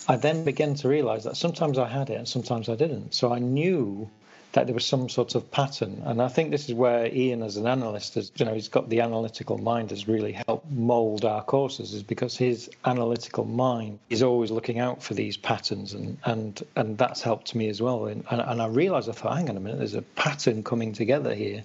I 0.06 0.16
then 0.16 0.44
began 0.44 0.74
to 0.76 0.88
realize 0.88 1.24
that 1.24 1.36
sometimes 1.36 1.78
I 1.78 1.88
had 1.88 2.10
it 2.10 2.16
and 2.16 2.28
sometimes 2.28 2.68
I 2.68 2.76
didn't. 2.76 3.14
So 3.14 3.32
I 3.32 3.38
knew 3.38 4.08
that 4.56 4.64
there 4.64 4.74
was 4.74 4.86
some 4.86 5.06
sort 5.10 5.34
of 5.34 5.50
pattern. 5.50 6.00
And 6.06 6.22
I 6.22 6.28
think 6.28 6.50
this 6.50 6.66
is 6.66 6.74
where 6.74 7.14
Ian, 7.14 7.42
as 7.42 7.58
an 7.58 7.66
analyst, 7.66 8.14
has, 8.14 8.32
you 8.36 8.46
know, 8.46 8.54
he's 8.54 8.68
got 8.68 8.88
the 8.88 9.02
analytical 9.02 9.58
mind, 9.58 9.90
has 9.90 10.08
really 10.08 10.32
helped 10.32 10.70
mould 10.70 11.26
our 11.26 11.42
courses, 11.42 11.92
is 11.92 12.02
because 12.02 12.38
his 12.38 12.70
analytical 12.86 13.44
mind 13.44 13.98
is 14.08 14.22
always 14.22 14.50
looking 14.50 14.78
out 14.78 15.02
for 15.02 15.12
these 15.12 15.36
patterns, 15.36 15.92
and 15.92 16.16
and 16.24 16.62
and 16.74 16.96
that's 16.96 17.20
helped 17.20 17.54
me 17.54 17.68
as 17.68 17.82
well. 17.82 18.06
And 18.06 18.24
and, 18.30 18.40
and 18.40 18.62
I 18.62 18.68
realised, 18.68 19.10
I 19.10 19.12
thought, 19.12 19.36
hang 19.36 19.50
on 19.50 19.58
a 19.58 19.60
minute, 19.60 19.76
there's 19.76 19.92
a 19.92 20.00
pattern 20.00 20.62
coming 20.62 20.94
together 20.94 21.34
here, 21.34 21.62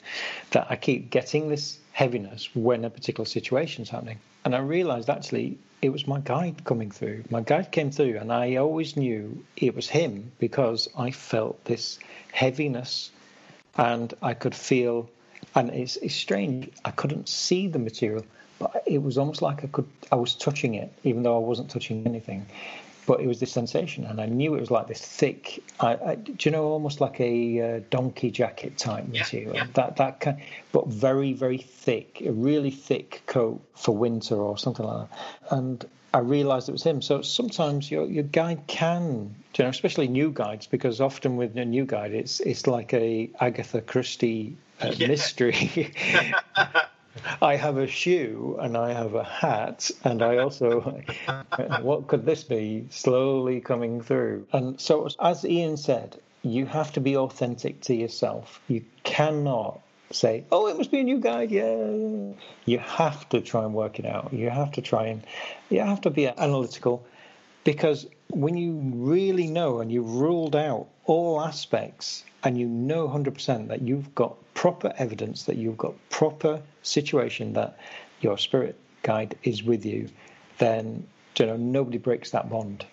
that 0.49 0.67
I 0.69 0.75
keep 0.75 1.09
getting 1.09 1.47
this 1.47 1.79
heaviness 1.93 2.49
when 2.53 2.83
a 2.83 2.89
particular 2.89 3.25
situation's 3.25 3.89
happening. 3.89 4.19
And 4.43 4.53
I 4.53 4.59
realised 4.59 5.09
actually 5.09 5.59
it 5.81 5.91
was 5.91 6.07
my 6.07 6.19
guide 6.19 6.63
coming 6.63 6.91
through. 6.91 7.23
My 7.29 7.41
guide 7.41 7.71
came 7.71 7.91
through, 7.91 8.17
and 8.17 8.31
I 8.31 8.55
always 8.57 8.95
knew 8.95 9.43
it 9.57 9.75
was 9.75 9.89
him 9.89 10.31
because 10.39 10.87
I 10.97 11.11
felt 11.11 11.63
this 11.65 11.97
heaviness, 12.31 13.11
and 13.77 14.13
I 14.21 14.33
could 14.33 14.55
feel. 14.55 15.09
And 15.55 15.71
it's, 15.71 15.97
it's 15.97 16.15
strange. 16.15 16.69
I 16.85 16.91
couldn't 16.91 17.27
see 17.27 17.67
the 17.67 17.79
material, 17.79 18.25
but 18.59 18.83
it 18.85 19.01
was 19.01 19.17
almost 19.17 19.41
like 19.41 19.63
I 19.63 19.67
could. 19.67 19.87
I 20.11 20.15
was 20.15 20.35
touching 20.35 20.75
it, 20.75 20.93
even 21.03 21.23
though 21.23 21.35
I 21.35 21.39
wasn't 21.39 21.71
touching 21.71 22.05
anything. 22.05 22.45
But 23.07 23.19
it 23.19 23.27
was 23.27 23.39
this 23.39 23.51
sensation, 23.51 24.05
and 24.05 24.21
I 24.21 24.27
knew 24.27 24.53
it 24.55 24.59
was 24.59 24.69
like 24.71 24.87
this 24.87 25.01
thick. 25.01 25.63
I, 25.79 25.97
I, 26.05 26.15
do 26.15 26.35
you 26.41 26.51
know, 26.51 26.65
almost 26.65 27.01
like 27.01 27.19
a 27.19 27.61
uh, 27.77 27.79
donkey 27.89 28.29
jacket 28.31 28.77
type 28.77 29.07
material. 29.07 29.55
yeah. 29.55 29.65
That 29.73 29.95
that 29.97 30.19
kind, 30.19 30.37
but 30.71 30.87
very 30.87 31.33
very 31.33 31.57
thick, 31.57 32.21
a 32.25 32.31
really 32.31 32.71
thick 32.71 33.23
coat 33.25 33.59
for 33.75 33.95
winter 33.97 34.35
or 34.35 34.57
something 34.57 34.85
like 34.85 35.09
that. 35.09 35.17
And 35.51 35.85
I 36.13 36.19
realised 36.19 36.69
it 36.69 36.73
was 36.73 36.83
him. 36.83 37.01
So 37.01 37.21
sometimes 37.21 37.89
your 37.89 38.05
your 38.05 38.23
guide 38.23 38.61
can, 38.67 39.33
you 39.57 39.63
know, 39.63 39.69
especially 39.69 40.07
new 40.07 40.31
guides, 40.31 40.67
because 40.67 41.01
often 41.01 41.37
with 41.37 41.57
a 41.57 41.65
new 41.65 41.85
guide, 41.85 42.13
it's 42.13 42.39
it's 42.41 42.67
like 42.67 42.93
a 42.93 43.29
Agatha 43.39 43.81
Christie 43.81 44.55
uh, 44.81 44.93
Yeah. 44.95 45.07
mystery. 45.07 45.93
I 47.41 47.55
have 47.55 47.77
a 47.77 47.87
shoe 47.87 48.57
and 48.61 48.77
I 48.77 48.93
have 48.93 49.15
a 49.15 49.23
hat, 49.23 49.91
and 50.03 50.21
I 50.21 50.37
also, 50.37 50.81
what 51.81 52.07
could 52.07 52.25
this 52.25 52.43
be? 52.43 52.85
Slowly 52.89 53.59
coming 53.61 54.01
through. 54.01 54.47
And 54.53 54.79
so, 54.79 55.07
as 55.19 55.43
Ian 55.45 55.77
said, 55.77 56.19
you 56.43 56.65
have 56.65 56.93
to 56.93 57.01
be 57.01 57.17
authentic 57.17 57.81
to 57.81 57.93
yourself. 57.93 58.61
You 58.67 58.83
cannot 59.03 59.81
say, 60.11 60.43
oh, 60.51 60.67
it 60.67 60.77
must 60.77 60.91
be 60.91 60.99
a 60.99 61.03
new 61.03 61.19
guide. 61.19 61.51
Yeah. 61.51 62.33
You 62.65 62.79
have 62.79 63.27
to 63.29 63.41
try 63.41 63.63
and 63.63 63.73
work 63.73 63.99
it 63.99 64.05
out. 64.05 64.33
You 64.33 64.49
have 64.49 64.71
to 64.73 64.81
try 64.81 65.05
and, 65.07 65.23
you 65.69 65.79
have 65.81 66.01
to 66.01 66.09
be 66.09 66.27
analytical 66.27 67.05
because 67.63 68.07
when 68.29 68.57
you 68.57 68.79
really 68.93 69.47
know 69.47 69.81
and 69.81 69.91
you've 69.91 70.15
ruled 70.15 70.55
out 70.55 70.87
all 71.05 71.41
aspects 71.41 72.23
and 72.43 72.57
you 72.57 72.67
know 72.67 73.07
100% 73.07 73.67
that 73.67 73.81
you've 73.81 74.13
got 74.15 74.35
proper 74.53 74.93
evidence 74.97 75.43
that 75.43 75.57
you've 75.57 75.77
got 75.77 75.93
proper 76.09 76.61
situation 76.81 77.53
that 77.53 77.77
your 78.21 78.37
spirit 78.37 78.75
guide 79.03 79.35
is 79.43 79.63
with 79.63 79.85
you 79.85 80.09
then 80.57 81.05
you 81.37 81.45
know 81.45 81.57
nobody 81.57 81.97
breaks 81.97 82.31
that 82.31 82.49
bond. 82.49 82.85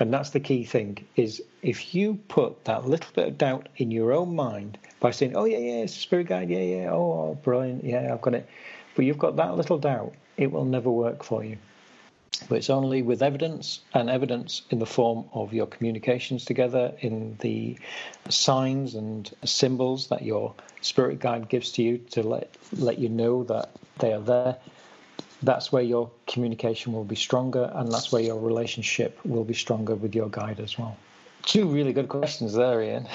And 0.00 0.12
that's 0.12 0.30
the 0.30 0.40
key 0.40 0.64
thing 0.64 1.06
is 1.14 1.42
if 1.62 1.94
you 1.94 2.18
put 2.28 2.64
that 2.64 2.86
little 2.86 3.10
bit 3.14 3.28
of 3.28 3.38
doubt 3.38 3.68
in 3.76 3.90
your 3.90 4.12
own 4.12 4.34
mind 4.34 4.76
by 5.00 5.12
saying 5.12 5.36
oh 5.36 5.44
yeah 5.44 5.58
yeah 5.58 5.82
it's 5.82 5.96
a 5.96 6.00
spirit 6.00 6.26
guide 6.26 6.50
yeah 6.50 6.58
yeah 6.58 6.90
oh 6.90 7.38
brilliant 7.42 7.84
yeah 7.84 8.12
i've 8.12 8.20
got 8.20 8.34
it 8.34 8.48
but 8.96 9.04
you've 9.04 9.18
got 9.18 9.36
that 9.36 9.56
little 9.56 9.78
doubt 9.78 10.12
it 10.36 10.50
will 10.50 10.64
never 10.64 10.90
work 10.90 11.22
for 11.22 11.44
you 11.44 11.56
but 12.48 12.56
it's 12.56 12.70
only 12.70 13.02
with 13.02 13.22
evidence 13.22 13.80
and 13.92 14.10
evidence 14.10 14.62
in 14.70 14.78
the 14.78 14.86
form 14.86 15.24
of 15.32 15.52
your 15.52 15.66
communications 15.66 16.44
together 16.44 16.94
in 17.00 17.36
the 17.40 17.78
signs 18.28 18.94
and 18.94 19.30
symbols 19.44 20.08
that 20.08 20.22
your 20.22 20.54
spirit 20.80 21.18
guide 21.20 21.48
gives 21.48 21.72
to 21.72 21.82
you 21.82 21.98
to 21.98 22.22
let 22.22 22.56
let 22.72 22.98
you 22.98 23.08
know 23.08 23.44
that 23.44 23.70
they 23.98 24.12
are 24.12 24.20
there. 24.20 24.56
That's 25.42 25.70
where 25.70 25.82
your 25.82 26.10
communication 26.26 26.92
will 26.92 27.04
be 27.04 27.16
stronger 27.16 27.70
and 27.74 27.92
that's 27.92 28.10
where 28.10 28.22
your 28.22 28.38
relationship 28.38 29.18
will 29.24 29.44
be 29.44 29.54
stronger 29.54 29.94
with 29.94 30.14
your 30.14 30.28
guide 30.28 30.60
as 30.60 30.78
well 30.78 30.96
two 31.44 31.66
really 31.66 31.92
good 31.92 32.08
questions 32.08 32.54
there 32.54 32.82
ian 32.82 33.06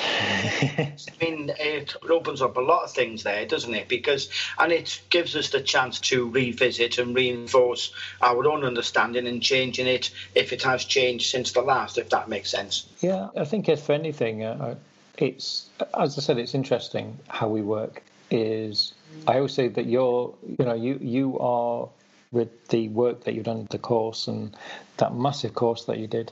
I 1.19 1.25
mean, 1.25 1.51
it 1.59 1.95
opens 2.09 2.41
up 2.41 2.57
a 2.57 2.61
lot 2.61 2.83
of 2.83 2.91
things 2.91 3.23
there, 3.23 3.45
doesn't 3.45 3.73
it? 3.73 3.87
Because 3.87 4.29
and 4.57 4.71
it 4.71 5.01
gives 5.09 5.35
us 5.35 5.49
the 5.49 5.61
chance 5.61 5.99
to 6.01 6.29
revisit 6.29 6.97
and 6.97 7.15
reinforce 7.15 7.93
our 8.21 8.47
own 8.47 8.63
understanding 8.63 9.27
and 9.27 9.41
changing 9.41 9.87
it 9.87 10.11
if 10.35 10.53
it 10.53 10.63
has 10.63 10.85
changed 10.85 11.29
since 11.29 11.51
the 11.51 11.61
last, 11.61 11.97
if 11.97 12.09
that 12.09 12.29
makes 12.29 12.49
sense. 12.49 12.87
Yeah, 13.01 13.29
I 13.35 13.45
think 13.45 13.69
if 13.69 13.89
anything, 13.89 14.43
uh, 14.43 14.75
it's 15.17 15.69
as 15.97 16.17
I 16.17 16.21
said, 16.21 16.37
it's 16.37 16.55
interesting 16.55 17.17
how 17.27 17.47
we 17.47 17.61
work. 17.61 18.03
Is 18.31 18.93
I 19.27 19.37
always 19.37 19.53
say 19.53 19.67
that 19.69 19.85
you're, 19.85 20.33
you 20.57 20.65
know, 20.65 20.75
you 20.75 20.99
you 21.01 21.39
are 21.39 21.89
with 22.31 22.67
the 22.67 22.89
work 22.89 23.23
that 23.23 23.33
you've 23.33 23.45
done, 23.45 23.67
the 23.71 23.79
course 23.79 24.27
and 24.27 24.55
that 24.97 25.15
massive 25.15 25.55
course 25.55 25.85
that 25.85 25.97
you 25.97 26.05
did, 26.05 26.31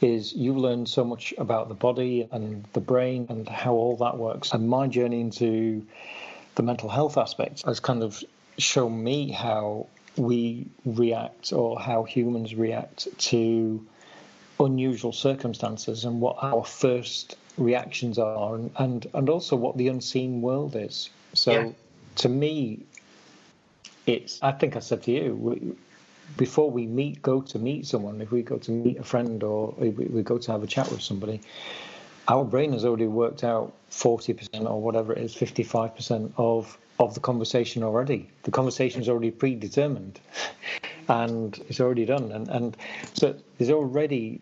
is 0.00 0.32
you've 0.32 0.56
learned 0.56 0.88
so 0.88 1.04
much 1.04 1.34
about 1.38 1.68
the 1.68 1.74
body 1.74 2.28
and 2.32 2.64
the 2.72 2.80
brain 2.80 3.26
and 3.28 3.48
how 3.48 3.74
all 3.74 3.96
that 3.96 4.16
works. 4.16 4.52
And 4.52 4.68
my 4.68 4.86
journey 4.86 5.20
into 5.20 5.86
the 6.54 6.62
mental 6.62 6.88
health 6.88 7.18
aspect 7.18 7.62
has 7.66 7.80
kind 7.80 8.02
of 8.02 8.22
shown 8.58 9.02
me 9.02 9.30
how 9.30 9.86
we 10.16 10.66
react 10.84 11.52
or 11.52 11.78
how 11.78 12.04
humans 12.04 12.54
react 12.54 13.08
to 13.18 13.86
unusual 14.58 15.12
circumstances 15.12 16.04
and 16.04 16.20
what 16.20 16.36
our 16.42 16.64
first 16.64 17.36
reactions 17.56 18.18
are 18.18 18.54
and, 18.54 18.70
and, 18.78 19.06
and 19.14 19.28
also 19.28 19.56
what 19.56 19.76
the 19.76 19.88
unseen 19.88 20.42
world 20.42 20.76
is. 20.76 21.10
So 21.34 21.52
Yeah. 21.52 21.72
to 22.16 22.28
me, 22.28 22.80
it's, 24.06 24.42
I 24.42 24.52
think 24.52 24.76
I 24.76 24.80
said 24.80 25.02
to 25.04 25.12
you, 25.12 25.76
before 26.36 26.70
we 26.70 26.86
meet, 26.86 27.22
go 27.22 27.40
to 27.42 27.58
meet 27.58 27.86
someone, 27.86 28.20
if 28.20 28.30
we 28.30 28.42
go 28.42 28.58
to 28.58 28.70
meet 28.70 28.98
a 28.98 29.02
friend 29.02 29.42
or 29.42 29.74
we, 29.78 30.22
go 30.22 30.38
to 30.38 30.52
have 30.52 30.62
a 30.62 30.66
chat 30.66 30.90
with 30.90 31.02
somebody, 31.02 31.40
our 32.28 32.44
brain 32.44 32.72
has 32.72 32.84
already 32.84 33.06
worked 33.06 33.44
out 33.44 33.72
40% 33.90 34.70
or 34.70 34.80
whatever 34.80 35.12
it 35.12 35.18
is, 35.18 35.34
55% 35.34 36.32
of, 36.36 36.78
of 36.98 37.14
the 37.14 37.20
conversation 37.20 37.82
already. 37.82 38.28
The 38.44 38.50
conversation 38.50 39.00
is 39.00 39.08
already 39.08 39.30
predetermined 39.30 40.20
and 41.08 41.58
it's 41.68 41.80
already 41.80 42.04
done. 42.04 42.30
And, 42.32 42.48
and 42.48 42.76
so 43.14 43.34
there's 43.58 43.70
already, 43.70 44.40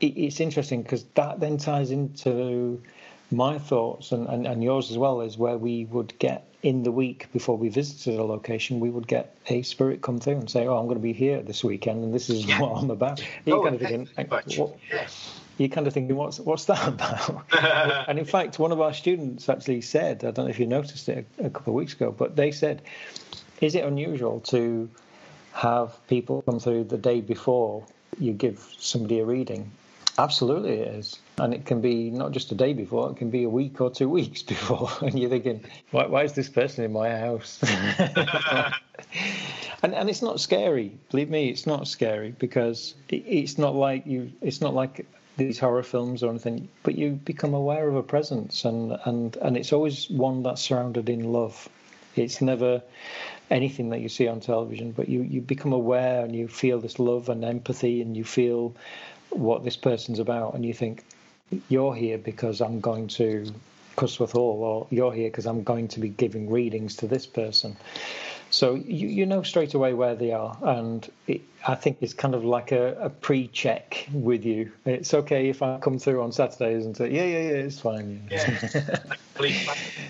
it, 0.00 0.16
it's 0.16 0.40
interesting 0.40 0.82
because 0.82 1.04
that 1.14 1.40
then 1.40 1.58
ties 1.58 1.90
into 1.90 2.80
my 3.36 3.58
thoughts 3.58 4.12
and, 4.12 4.28
and, 4.28 4.46
and 4.46 4.62
yours 4.62 4.90
as 4.90 4.98
well, 4.98 5.20
is 5.20 5.36
where 5.38 5.56
we 5.56 5.84
would 5.86 6.18
get 6.18 6.46
in 6.62 6.82
the 6.82 6.90
week 6.90 7.30
before 7.32 7.58
we 7.58 7.68
visited 7.68 8.18
a 8.18 8.24
location, 8.24 8.80
we 8.80 8.88
would 8.88 9.06
get 9.06 9.36
a 9.48 9.60
spirit 9.62 10.00
come 10.00 10.18
through 10.18 10.36
and 10.36 10.48
say, 10.50 10.66
"Oh, 10.66 10.78
I'm 10.78 10.86
going 10.86 10.96
to 10.96 11.02
be 11.02 11.12
here 11.12 11.42
this 11.42 11.62
weekend, 11.62 12.02
and 12.02 12.14
this 12.14 12.30
is 12.30 12.46
Yeah. 12.46 12.58
what 12.58 12.82
I'm 12.82 12.90
about." 12.90 13.22
You're 13.44 13.58
Oh, 13.58 13.62
kind 13.62 13.74
of 13.74 13.80
thinking, 13.82 14.08
what, 14.56 14.76
Yeah. 14.90 15.06
you're 15.58 15.68
kind 15.68 15.86
of 15.86 15.92
thinking, 15.92 16.16
what's 16.16 16.40
what's 16.40 16.64
that 16.64 16.88
about? 16.94 17.44
and 18.08 18.18
in 18.18 18.24
fact, 18.24 18.58
one 18.58 18.72
of 18.72 18.80
our 18.80 18.94
students 18.94 19.48
actually 19.48 19.82
said, 19.82 20.24
I 20.24 20.30
don't 20.30 20.46
know 20.46 20.50
if 20.50 20.58
you 20.58 20.66
noticed 20.66 21.08
it 21.10 21.26
a, 21.38 21.46
a 21.46 21.50
couple 21.50 21.72
of 21.72 21.74
weeks 21.74 21.92
ago, 21.92 22.10
but 22.10 22.34
they 22.34 22.50
said, 22.50 22.80
is 23.60 23.74
it 23.74 23.84
unusual 23.84 24.40
to 24.40 24.88
have 25.52 25.94
people 26.08 26.42
come 26.42 26.58
through 26.60 26.84
the 26.84 26.98
day 26.98 27.20
before 27.20 27.86
you 28.18 28.32
give 28.32 28.74
somebody 28.78 29.20
a 29.20 29.24
reading? 29.24 29.70
Absolutely, 30.16 30.74
it 30.74 30.88
is. 30.94 31.18
And 31.38 31.52
it 31.52 31.66
can 31.66 31.80
be 31.80 32.10
not 32.10 32.30
just 32.30 32.52
a 32.52 32.54
day 32.54 32.72
before, 32.72 33.10
it 33.10 33.16
can 33.16 33.30
be 33.30 33.42
a 33.44 33.48
week 33.48 33.80
or 33.80 33.90
two 33.90 34.08
weeks 34.18 34.42
before. 34.42 34.90
And 35.02 35.18
you're 35.18 35.30
thinking, 35.30 35.64
why, 35.90 36.06
why 36.06 36.22
is 36.22 36.34
this 36.34 36.48
person 36.48 36.84
in 36.84 36.92
my 36.92 37.10
house? 37.10 37.58
and 39.82 39.94
and 39.94 40.08
it's 40.08 40.22
not 40.22 40.40
scary. 40.40 40.96
Believe 41.10 41.30
me, 41.30 41.48
it's 41.48 41.66
not 41.66 41.88
scary 41.88 42.30
because 42.38 42.94
it, 43.08 43.24
it's 43.26 43.58
not 43.58 43.74
like 43.74 44.06
you. 44.06 44.32
It's 44.40 44.60
not 44.60 44.74
like 44.74 45.06
these 45.36 45.58
horror 45.58 45.82
films 45.82 46.22
or 46.22 46.30
anything. 46.30 46.68
But 46.84 46.96
you 46.96 47.10
become 47.10 47.54
aware 47.54 47.88
of 47.88 47.96
a 47.96 48.02
presence, 48.02 48.64
and 48.64 48.96
and 49.04 49.36
and 49.36 49.56
it's 49.56 49.72
always 49.72 50.08
one 50.08 50.44
that's 50.44 50.62
surrounded 50.62 51.08
in 51.08 51.32
love. 51.32 51.68
It's 52.16 52.40
never 52.40 52.82
anything 53.50 53.90
that 53.90 54.00
you 54.00 54.08
see 54.08 54.28
on 54.28 54.38
television, 54.40 54.92
but 54.92 55.08
you 55.08 55.22
you 55.22 55.40
become 55.40 55.72
aware 55.72 56.24
and 56.24 56.34
you 56.34 56.46
feel 56.46 56.80
this 56.80 57.00
love 57.00 57.28
and 57.28 57.44
empathy, 57.44 58.00
and 58.00 58.16
you 58.16 58.24
feel 58.24 58.76
what 59.36 59.64
this 59.64 59.76
person's 59.76 60.18
about, 60.18 60.54
and 60.54 60.64
you 60.64 60.74
think 60.74 61.04
you're 61.68 61.94
here 61.94 62.18
because 62.18 62.60
I'm 62.60 62.80
going 62.80 63.08
to 63.08 63.52
Cusworth 63.96 64.32
Hall, 64.32 64.62
or 64.62 64.86
you're 64.90 65.12
here 65.12 65.28
because 65.28 65.46
I'm 65.46 65.62
going 65.62 65.88
to 65.88 66.00
be 66.00 66.08
giving 66.08 66.50
readings 66.50 66.96
to 66.96 67.06
this 67.06 67.26
person. 67.26 67.76
So 68.50 68.74
you, 68.74 69.08
you 69.08 69.26
know 69.26 69.42
straight 69.42 69.74
away 69.74 69.94
where 69.94 70.14
they 70.14 70.32
are, 70.32 70.56
and 70.62 71.08
it, 71.26 71.40
I 71.66 71.74
think 71.74 71.98
it's 72.00 72.14
kind 72.14 72.34
of 72.34 72.44
like 72.44 72.70
a, 72.72 72.94
a 73.00 73.10
pre-check 73.10 74.06
with 74.12 74.44
you. 74.44 74.70
It's 74.84 75.12
okay 75.12 75.48
if 75.48 75.62
I 75.62 75.78
come 75.78 75.98
through 75.98 76.22
on 76.22 76.30
Saturdays 76.30 76.84
and 76.86 76.96
say, 76.96 77.10
yeah, 77.10 77.24
yeah, 77.24 77.50
yeah, 77.50 77.64
it's 77.64 77.80
fine. 77.80 78.28
Yeah. 78.30 78.98
like, 79.40 79.54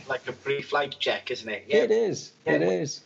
like 0.09 0.29
a 0.29 0.33
pre-flight 0.33 0.97
check, 0.99 1.31
isn't 1.31 1.49
it? 1.49 1.65
Yeah. 1.69 1.79
it 1.85 1.91
is. 1.91 2.33
It 2.45 2.61
Yeah. 2.61 2.69
is. 2.69 3.01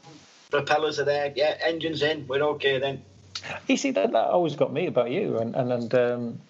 Propellers 0.50 0.98
are 0.98 1.04
there. 1.04 1.32
Yeah. 1.36 1.56
Engines 1.62 2.02
in. 2.02 2.26
We're 2.26 2.42
okay 2.42 2.78
then. 2.78 3.04
You 3.66 3.76
see, 3.76 3.90
that, 3.92 4.12
that 4.12 4.26
always 4.26 4.56
got 4.56 4.72
me 4.72 4.86
about 4.86 5.10
you, 5.10 5.38
and 5.38 5.54
and, 5.54 5.72
and 5.72 5.94
um, 5.94 6.40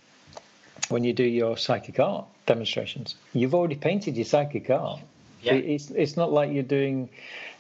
when 0.89 1.05
you 1.05 1.13
do 1.13 1.25
your 1.25 1.57
psychic 1.57 2.01
art 2.01 2.27
demonstrations, 2.47 3.15
you've 3.33 3.55
already 3.55 3.77
painted 3.77 4.17
your 4.17 4.25
psychic 4.25 4.71
art. 4.71 5.01
Yeah. 5.43 5.55
It's 5.55 5.91
it's 5.91 6.17
not 6.17 6.33
like 6.33 6.53
you're 6.53 6.63
doing 6.63 7.09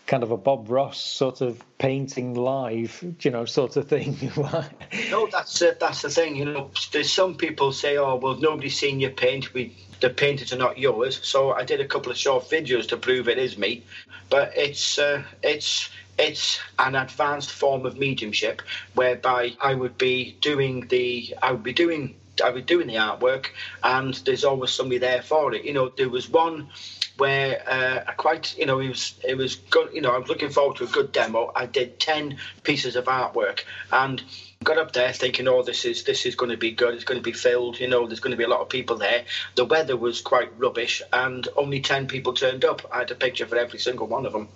kind 0.09 0.22
of 0.22 0.31
a 0.31 0.37
Bob 0.37 0.70
Ross 0.70 0.99
sort 0.99 1.43
of 1.43 1.62
painting 1.76 2.35
live, 2.35 3.05
you 3.20 3.31
know, 3.31 3.45
sort 3.45 3.76
of 3.76 3.89
thing. 3.89 4.16
no, 5.11 5.29
that's 5.31 5.62
it. 5.62 5.79
That's 5.79 6.03
the 6.03 6.09
thing. 6.09 6.35
You 6.35 6.47
know, 6.47 6.70
there's 6.93 7.12
some 7.12 7.37
people 7.37 7.72
say, 7.72 7.99
"Oh, 7.99 8.16
well, 8.16 8.35
nobody's 8.35 8.79
seen 8.79 8.99
your 8.99 9.11
paint. 9.11 9.55
We 9.55 9.76
the 10.01 10.11
paintings 10.11 10.53
are 10.53 10.59
not 10.59 10.79
yours." 10.79 11.20
So 11.22 11.53
I 11.53 11.62
did 11.62 11.81
a 11.81 11.87
couple 11.87 12.11
of 12.11 12.18
short 12.18 12.45
videos 12.49 12.89
to 12.89 12.97
prove 12.97 13.29
it 13.29 13.39
is 13.39 13.57
me. 13.57 13.85
But 14.31 14.53
it's 14.57 14.99
uh, 14.99 15.22
it's 15.43 15.91
it's 16.19 16.61
an 16.79 16.95
advanced 16.95 17.51
form 17.51 17.87
of 17.87 17.97
mediumship 17.97 18.62
whereby 18.95 19.53
I 19.61 19.75
would 19.75 19.97
be 19.97 20.37
doing 20.41 20.87
the 20.89 21.35
I 21.43 21.53
would 21.53 21.62
be 21.62 21.73
doing 21.73 22.16
I 22.43 22.51
was 22.51 22.64
doing 22.64 22.87
the 22.87 22.95
artwork, 22.95 23.47
and 23.83 24.14
there's 24.25 24.45
always 24.45 24.71
somebody 24.71 24.99
there 24.99 25.23
for 25.23 25.55
it. 25.55 25.64
You 25.64 25.73
know, 25.73 25.89
there 25.89 26.09
was 26.09 26.29
one 26.29 26.69
where 27.16 27.62
uh, 27.69 28.05
I 28.07 28.12
quite, 28.12 28.57
you 28.57 28.66
know, 28.66 28.79
it 28.79 28.89
was 28.89 29.14
it 29.27 29.37
was 29.37 29.57
good. 29.57 29.93
You 29.93 30.01
know, 30.01 30.11
I 30.11 30.19
was 30.19 30.29
looking 30.29 30.51
forward 30.51 30.77
to 30.77 30.85
a 30.85 30.89
good 30.89 31.12
demo. 31.12 31.51
I 31.55 31.66
did 31.66 31.99
ten 31.99 32.39
pieces 32.62 32.97
of 32.97 33.07
artwork, 33.07 33.64
and 33.93 34.23
got 34.64 34.79
up 34.79 34.93
there 34.93 35.12
thinking, 35.12 35.49
oh, 35.49 35.62
this 35.62 35.85
is 35.85 36.05
this 36.05 36.27
is 36.27 36.35
going 36.35 36.51
to 36.51 36.57
be 36.57 36.71
good. 36.71 36.95
It's 36.95 37.05
going 37.05 37.19
to 37.19 37.25
be 37.25 37.33
filled. 37.33 37.81
You 37.81 37.89
know, 37.89 38.07
there's 38.07 38.21
going 38.21 38.33
to 38.33 38.37
be 38.37 38.45
a 38.45 38.49
lot 38.49 38.61
of 38.61 38.69
people 38.69 38.97
there. 38.97 39.25
The 39.57 39.64
weather 39.64 39.97
was 39.97 40.21
quite 40.21 40.57
rubbish, 40.59 41.03
and 41.12 41.47
only 41.57 41.81
ten 41.81 42.07
people 42.07 42.35
turned 42.35 42.64
up. 42.64 42.89
I 42.93 42.99
had 43.01 43.11
a 43.11 43.16
picture 43.16 43.47
for 43.47 43.57
every 43.57 43.79
single 43.79 44.07
one 44.07 44.27
of 44.27 44.33
them. 44.33 44.49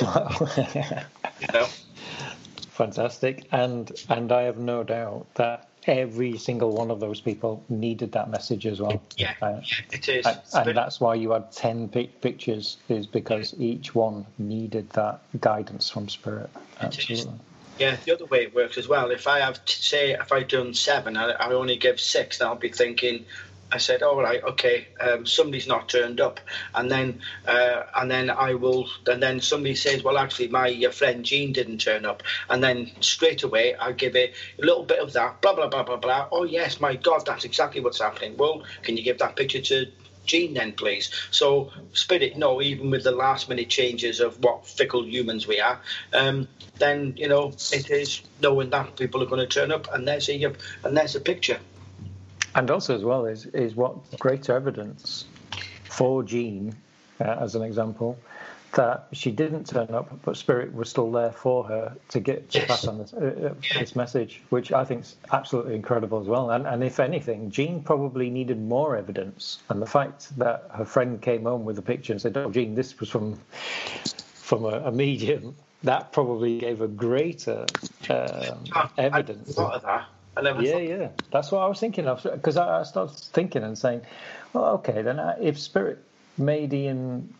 You 0.00 1.46
know. 1.52 1.66
Fantastic, 2.70 3.46
and 3.52 3.92
and 4.08 4.32
I 4.32 4.42
have 4.42 4.58
no 4.58 4.82
doubt 4.82 5.26
that 5.34 5.68
every 5.86 6.36
single 6.38 6.72
one 6.72 6.90
of 6.90 7.00
those 7.00 7.20
people 7.20 7.62
needed 7.68 8.12
that 8.12 8.30
message 8.30 8.66
as 8.66 8.80
well. 8.80 9.02
Yeah, 9.16 9.34
uh, 9.42 9.60
yeah 9.62 9.76
it 9.92 10.08
is. 10.08 10.26
And, 10.26 10.40
and 10.54 10.76
that's 10.76 11.00
why 11.00 11.14
you 11.14 11.32
had 11.32 11.52
10 11.52 11.88
pictures, 11.88 12.78
is 12.88 13.06
because 13.06 13.54
each 13.58 13.94
one 13.94 14.26
needed 14.38 14.90
that 14.90 15.20
guidance 15.40 15.90
from 15.90 16.08
Spirit. 16.08 16.50
Absolutely. 16.80 17.32
Yeah, 17.78 17.96
the 18.04 18.12
other 18.12 18.26
way 18.26 18.44
it 18.44 18.54
works 18.54 18.78
as 18.78 18.86
well. 18.86 19.10
If 19.10 19.26
I 19.26 19.40
have, 19.40 19.60
say, 19.66 20.12
if 20.12 20.32
I've 20.32 20.48
done 20.48 20.74
seven, 20.74 21.16
I, 21.16 21.30
I 21.30 21.52
only 21.52 21.76
give 21.76 22.00
six, 22.00 22.38
then 22.38 22.48
I'll 22.48 22.54
be 22.54 22.68
thinking, 22.68 23.24
I 23.74 23.78
said, 23.78 24.04
"All 24.04 24.22
right, 24.22 24.40
okay, 24.42 24.86
um, 25.00 25.26
somebody's 25.26 25.66
not 25.66 25.88
turned 25.88 26.20
up," 26.20 26.38
and 26.76 26.88
then 26.88 27.20
uh, 27.44 27.82
and 27.96 28.08
then 28.08 28.30
I 28.30 28.54
will, 28.54 28.88
and 29.06 29.20
then 29.20 29.40
somebody 29.40 29.74
says, 29.74 30.04
"Well, 30.04 30.16
actually, 30.16 30.48
my 30.48 30.72
friend 30.92 31.24
Jean 31.24 31.52
didn't 31.52 31.78
turn 31.78 32.06
up," 32.06 32.22
and 32.48 32.62
then 32.62 32.90
straight 33.00 33.42
away 33.42 33.74
I 33.74 33.90
give 33.90 34.14
it 34.14 34.34
a 34.60 34.64
little 34.64 34.84
bit 34.84 35.00
of 35.00 35.12
that, 35.14 35.40
blah 35.40 35.54
blah 35.54 35.66
blah 35.66 35.82
blah 35.82 35.96
blah. 35.96 36.28
Oh 36.30 36.44
yes, 36.44 36.78
my 36.78 36.94
God, 36.94 37.26
that's 37.26 37.44
exactly 37.44 37.80
what's 37.80 38.00
happening. 38.00 38.36
Well, 38.36 38.62
can 38.82 38.96
you 38.96 39.02
give 39.02 39.18
that 39.18 39.34
picture 39.34 39.60
to 39.60 39.86
Jean 40.24 40.54
then, 40.54 40.72
please. 40.72 41.10
So, 41.32 41.70
Spirit, 41.92 42.36
no, 42.36 42.62
even 42.62 42.90
with 42.90 43.02
the 43.02 43.10
last 43.10 43.48
minute 43.48 43.68
changes 43.68 44.20
of 44.20 44.42
what 44.42 44.66
fickle 44.66 45.04
humans 45.04 45.48
we 45.48 45.60
are, 45.60 45.80
um, 46.12 46.48
then 46.78 47.14
you 47.16 47.28
know 47.28 47.52
it 47.72 47.90
is 47.90 48.22
knowing 48.40 48.70
that 48.70 48.96
people 48.96 49.20
are 49.22 49.26
going 49.26 49.40
to 49.40 49.46
turn 49.46 49.72
up, 49.72 49.92
and 49.92 50.06
there's 50.06 50.28
a 50.28 50.44
and 50.84 50.96
there's 50.96 51.16
a 51.16 51.20
picture. 51.20 51.58
And 52.54 52.70
also, 52.70 52.94
as 52.94 53.04
well, 53.04 53.26
is 53.26 53.46
is 53.46 53.74
what 53.74 53.96
greater 54.18 54.54
evidence 54.54 55.26
for 55.84 56.22
Jean, 56.22 56.74
uh, 57.20 57.36
as 57.40 57.54
an 57.54 57.62
example, 57.62 58.18
that 58.74 59.06
she 59.12 59.30
didn't 59.30 59.66
turn 59.66 59.90
up, 59.90 60.10
but 60.24 60.36
Spirit 60.36 60.74
was 60.74 60.88
still 60.88 61.10
there 61.10 61.30
for 61.30 61.64
her 61.64 61.96
to 62.08 62.20
get 62.20 62.50
to 62.50 62.58
yes. 62.58 62.68
pass 62.68 62.86
on 62.86 62.98
this, 62.98 63.12
uh, 63.12 63.52
uh 63.52 63.78
this 63.78 63.96
message, 63.96 64.42
which 64.50 64.72
I 64.72 64.84
think 64.84 65.02
is 65.02 65.16
absolutely 65.32 65.74
incredible 65.74 66.20
as 66.20 66.26
well. 66.26 66.50
And, 66.50 66.66
and 66.66 66.82
if 66.82 67.00
anything, 67.00 67.50
Jean 67.50 67.82
probably 67.82 68.30
needed 68.30 68.60
more 68.60 68.96
evidence, 68.96 69.62
and 69.68 69.80
the 69.80 69.86
fact 69.86 70.36
that 70.38 70.68
her 70.74 70.84
friend 70.84 71.20
came 71.20 71.44
home 71.44 71.64
with 71.64 71.78
a 71.78 71.82
picture 71.82 72.12
and 72.12 72.20
said, 72.20 72.36
"Oh, 72.36 72.50
Jean, 72.50 72.74
this 72.74 72.98
was 73.00 73.08
from 73.08 73.38
from 74.34 74.64
a, 74.64 74.80
a 74.86 74.92
medium," 74.92 75.54
that 75.82 76.12
probably 76.12 76.58
gave 76.58 76.80
a 76.80 76.88
greater 76.88 77.66
uh, 78.10 78.54
evidence. 78.98 79.56
of 79.58 79.82
that. 79.82 80.06
I 80.36 80.40
yeah, 80.60 80.72
thought... 80.72 80.82
yeah. 80.82 81.08
That's 81.30 81.52
what 81.52 81.60
I 81.60 81.66
was 81.66 81.80
thinking 81.80 82.06
of 82.06 82.22
because 82.22 82.56
I, 82.56 82.80
I, 82.80 82.82
started 82.82 83.16
thinking 83.16 83.62
and 83.62 83.76
saying, 83.76 84.02
well, 84.52 84.66
okay, 84.76 85.02
then 85.02 85.18
uh, 85.18 85.36
if 85.40 85.58
Spirit 85.58 85.98
made 86.38 86.72
Ian, 86.72 87.32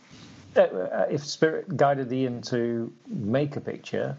uh, 0.57 0.61
uh, 0.61 1.07
if 1.11 1.25
Spirit 1.25 1.77
guided 1.77 2.13
Ian 2.13 2.43
to 2.43 2.93
make 3.09 3.57
a 3.57 3.61
picture, 3.61 4.17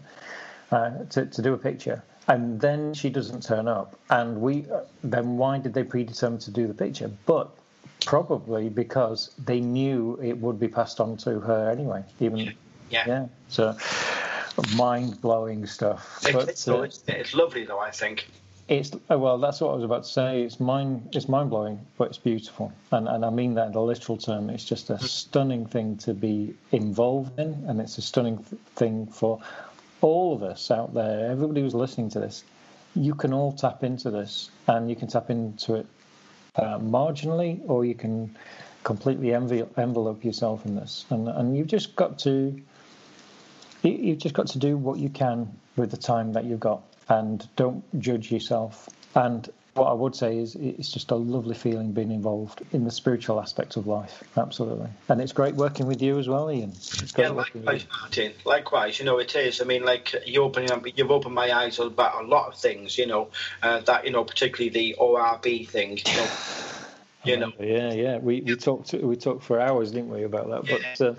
uh, 0.70 1.04
to 1.10 1.26
to 1.26 1.42
do 1.42 1.54
a 1.54 1.58
picture, 1.58 2.02
and 2.28 2.60
then 2.60 2.92
she 2.92 3.08
doesn't 3.08 3.42
turn 3.42 3.68
up, 3.68 3.98
and 4.10 4.40
we, 4.40 4.66
uh, 4.70 4.80
then 5.04 5.36
why 5.36 5.58
did 5.58 5.74
they 5.74 5.84
predetermine 5.84 6.40
to 6.40 6.50
do 6.50 6.66
the 6.66 6.74
picture? 6.74 7.10
But 7.24 7.50
probably 8.04 8.68
because 8.68 9.30
they 9.44 9.60
knew 9.60 10.18
it 10.22 10.36
would 10.38 10.60
be 10.60 10.68
passed 10.68 11.00
on 11.00 11.16
to 11.18 11.40
her 11.40 11.70
anyway. 11.70 12.04
Even 12.20 12.54
yeah, 12.90 13.04
yeah. 13.06 13.26
So 13.48 13.76
mind 14.76 15.20
blowing 15.20 15.66
stuff. 15.66 16.20
but, 16.32 16.84
it's, 16.84 17.04
it's 17.08 17.34
lovely 17.34 17.64
though. 17.64 17.80
I 17.80 17.90
think. 17.90 18.26
It's 18.68 18.90
oh, 19.10 19.18
well, 19.18 19.38
that's 19.38 19.60
what 19.60 19.70
I 19.70 19.74
was 19.74 19.84
about 19.84 20.02
to 20.02 20.10
say. 20.10 20.42
It's 20.42 20.58
mind, 20.58 21.10
it's 21.12 21.28
mind 21.28 21.50
blowing, 21.50 21.80
but 21.96 22.08
it's 22.08 22.18
beautiful, 22.18 22.72
and 22.90 23.06
and 23.06 23.24
I 23.24 23.30
mean 23.30 23.54
that 23.54 23.68
in 23.68 23.72
the 23.72 23.80
literal 23.80 24.18
term. 24.18 24.50
It's 24.50 24.64
just 24.64 24.90
a 24.90 24.94
mm. 24.94 25.02
stunning 25.02 25.66
thing 25.66 25.96
to 25.98 26.12
be 26.12 26.52
involved 26.72 27.38
in, 27.38 27.64
and 27.68 27.80
it's 27.80 27.96
a 27.98 28.02
stunning 28.02 28.38
thing 28.74 29.06
for 29.06 29.40
all 30.00 30.34
of 30.34 30.42
us 30.42 30.72
out 30.72 30.94
there. 30.94 31.30
Everybody 31.30 31.60
who's 31.60 31.76
listening 31.76 32.10
to 32.10 32.18
this, 32.18 32.42
you 32.96 33.14
can 33.14 33.32
all 33.32 33.52
tap 33.52 33.84
into 33.84 34.10
this, 34.10 34.50
and 34.66 34.90
you 34.90 34.96
can 34.96 35.06
tap 35.06 35.30
into 35.30 35.76
it 35.76 35.86
uh, 36.56 36.78
marginally, 36.80 37.60
or 37.68 37.84
you 37.84 37.94
can 37.94 38.34
completely 38.82 39.32
envelope 39.32 40.24
yourself 40.24 40.66
in 40.66 40.74
this, 40.74 41.04
and 41.10 41.28
and 41.28 41.56
you've 41.56 41.68
just 41.68 41.94
got 41.94 42.18
to 42.18 42.60
you've 43.84 44.18
just 44.18 44.34
got 44.34 44.48
to 44.48 44.58
do 44.58 44.76
what 44.76 44.98
you 44.98 45.08
can 45.08 45.48
with 45.76 45.92
the 45.92 45.96
time 45.96 46.32
that 46.32 46.44
you've 46.44 46.58
got 46.58 46.82
and 47.08 47.46
don't 47.56 47.84
judge 48.00 48.30
yourself. 48.30 48.88
And 49.14 49.48
what 49.76 49.88
I 49.88 49.92
would 49.92 50.14
say 50.14 50.38
is 50.38 50.54
it's 50.56 50.90
just 50.90 51.10
a 51.10 51.14
lovely 51.14 51.54
feeling 51.54 51.92
being 51.92 52.10
involved 52.10 52.62
in 52.72 52.84
the 52.84 52.90
spiritual 52.90 53.40
aspect 53.40 53.76
of 53.76 53.86
life. 53.86 54.24
Absolutely. 54.36 54.88
And 55.08 55.20
it's 55.20 55.32
great 55.32 55.54
working 55.54 55.86
with 55.86 56.00
you 56.00 56.18
as 56.18 56.28
well, 56.28 56.50
Ian. 56.50 56.72
yeah, 57.16 57.28
likewise, 57.28 57.86
Martin. 57.90 58.32
Likewise, 58.44 58.98
you 58.98 59.04
know, 59.04 59.18
it 59.18 59.36
is. 59.36 59.60
I 59.60 59.64
mean, 59.64 59.84
like, 59.84 60.14
you 60.24 60.42
open, 60.42 60.66
you've 60.96 61.10
opened 61.10 61.34
my 61.34 61.54
eyes 61.54 61.78
about 61.78 62.24
a 62.24 62.26
lot 62.26 62.48
of 62.48 62.58
things, 62.58 62.96
you 62.96 63.06
know, 63.06 63.28
uh, 63.62 63.80
that, 63.80 64.04
you 64.06 64.10
know, 64.10 64.24
particularly 64.24 64.70
the 64.70 64.96
ORB 64.98 65.68
thing, 65.68 65.98
you 65.98 66.16
know. 66.16 66.28
You 67.26 67.36
know. 67.38 67.52
Yeah, 67.58 67.92
yeah. 67.92 68.18
We 68.18 68.40
we 68.40 68.56
talked 68.56 68.92
we 68.92 69.16
talked 69.16 69.42
for 69.42 69.60
hours, 69.60 69.90
didn't 69.90 70.10
we, 70.10 70.24
about 70.24 70.48
that? 70.48 70.70
Yeah. 70.70 70.94
But 70.98 71.06
uh, 71.06 71.14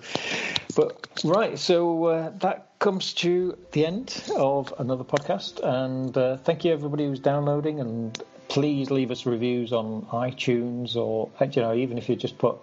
but 0.76 1.22
right, 1.24 1.58
so 1.58 2.06
uh, 2.06 2.30
that 2.40 2.70
comes 2.80 3.14
to 3.14 3.58
the 3.72 3.86
end 3.86 4.24
of 4.36 4.74
another 4.78 5.04
podcast, 5.04 5.60
and 5.64 6.16
uh, 6.18 6.38
thank 6.38 6.66
you 6.66 6.74
everybody 6.74 7.06
who's 7.06 7.20
downloading, 7.20 7.80
and 7.80 8.22
please 8.48 8.92
leave 8.92 9.12
us 9.12 9.26
reviews 9.26 9.74
on 9.74 10.04
iTunes 10.12 10.96
or 10.96 11.30
you 11.52 11.62
know 11.62 11.74
even 11.74 11.98
if 11.98 12.08
you 12.10 12.16
just 12.16 12.38
put 12.38 12.58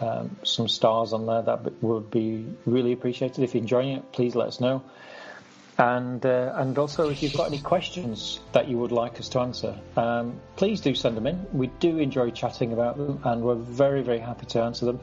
um, 0.00 0.36
some 0.42 0.68
stars 0.68 1.12
on 1.12 1.26
there, 1.26 1.42
that 1.42 1.82
would 1.82 2.10
be 2.10 2.46
really 2.64 2.92
appreciated. 2.92 3.44
If 3.44 3.54
you're 3.54 3.62
enjoying 3.62 3.96
it, 3.96 4.12
please 4.12 4.34
let 4.34 4.48
us 4.48 4.60
know. 4.60 4.82
And 5.80 6.24
uh, 6.26 6.52
and 6.56 6.76
also, 6.76 7.08
if 7.08 7.22
you've 7.22 7.32
got 7.32 7.46
any 7.46 7.60
questions 7.60 8.38
that 8.52 8.68
you 8.68 8.76
would 8.76 8.92
like 8.92 9.18
us 9.18 9.30
to 9.30 9.40
answer, 9.40 9.78
um, 9.96 10.38
please 10.56 10.82
do 10.82 10.94
send 10.94 11.16
them 11.16 11.26
in. 11.26 11.46
We 11.52 11.68
do 11.80 11.98
enjoy 11.98 12.30
chatting 12.32 12.74
about 12.74 12.98
them, 12.98 13.20
and 13.24 13.42
we're 13.42 13.54
very 13.54 14.02
very 14.02 14.18
happy 14.18 14.44
to 14.46 14.62
answer 14.62 14.84
them 14.84 15.00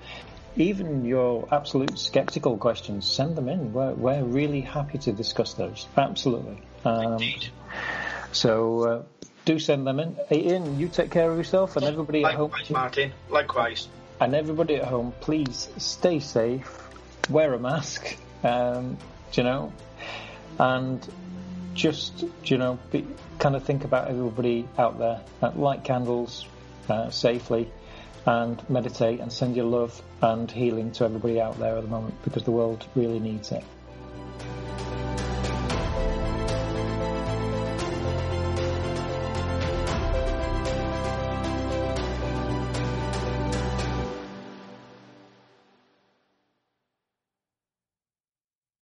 even 0.57 1.05
your 1.05 1.47
absolute 1.51 1.97
skeptical 1.97 2.57
questions, 2.57 3.07
send 3.07 3.35
them 3.35 3.47
in. 3.47 3.73
We're, 3.73 3.93
we're 3.93 4.23
really 4.23 4.61
happy 4.61 4.97
to 4.99 5.11
discuss 5.11 5.53
those. 5.53 5.87
Absolutely. 5.95 6.61
Um, 6.83 7.13
Indeed. 7.13 7.49
So 8.31 8.83
uh, 8.83 9.03
do 9.45 9.59
send 9.59 9.85
them 9.85 9.99
in. 9.99 10.17
Hey, 10.29 10.47
Ian, 10.47 10.79
you 10.79 10.87
take 10.87 11.11
care 11.11 11.29
of 11.29 11.37
yourself 11.37 11.77
and 11.77 11.85
everybody 11.85 12.21
Likewise, 12.21 12.61
at 12.61 12.67
home. 12.67 12.73
Martin. 12.73 13.13
Likewise. 13.29 13.87
And 14.19 14.33
everybody 14.33 14.75
at 14.75 14.85
home, 14.85 15.13
please 15.21 15.69
stay 15.77 16.19
safe, 16.19 16.89
wear 17.29 17.53
a 17.53 17.59
mask, 17.59 18.17
um, 18.43 18.97
you 19.33 19.43
know, 19.43 19.71
and 20.59 21.07
just, 21.73 22.25
you 22.43 22.57
know, 22.57 22.79
be, 22.91 23.05
kind 23.39 23.55
of 23.55 23.63
think 23.63 23.83
about 23.83 24.09
everybody 24.09 24.67
out 24.77 24.97
there. 24.97 25.21
Uh, 25.41 25.51
light 25.55 25.83
candles 25.83 26.45
uh, 26.89 27.09
safely 27.09 27.69
and 28.25 28.69
meditate 28.69 29.19
and 29.19 29.31
send 29.31 29.55
your 29.55 29.65
love 29.65 30.01
and 30.21 30.51
healing 30.51 30.91
to 30.91 31.05
everybody 31.05 31.39
out 31.39 31.57
there 31.59 31.77
at 31.77 31.83
the 31.83 31.89
moment 31.89 32.15
because 32.23 32.43
the 32.43 32.51
world 32.51 32.85
really 32.95 33.19
needs 33.19 33.51
it. 33.51 33.63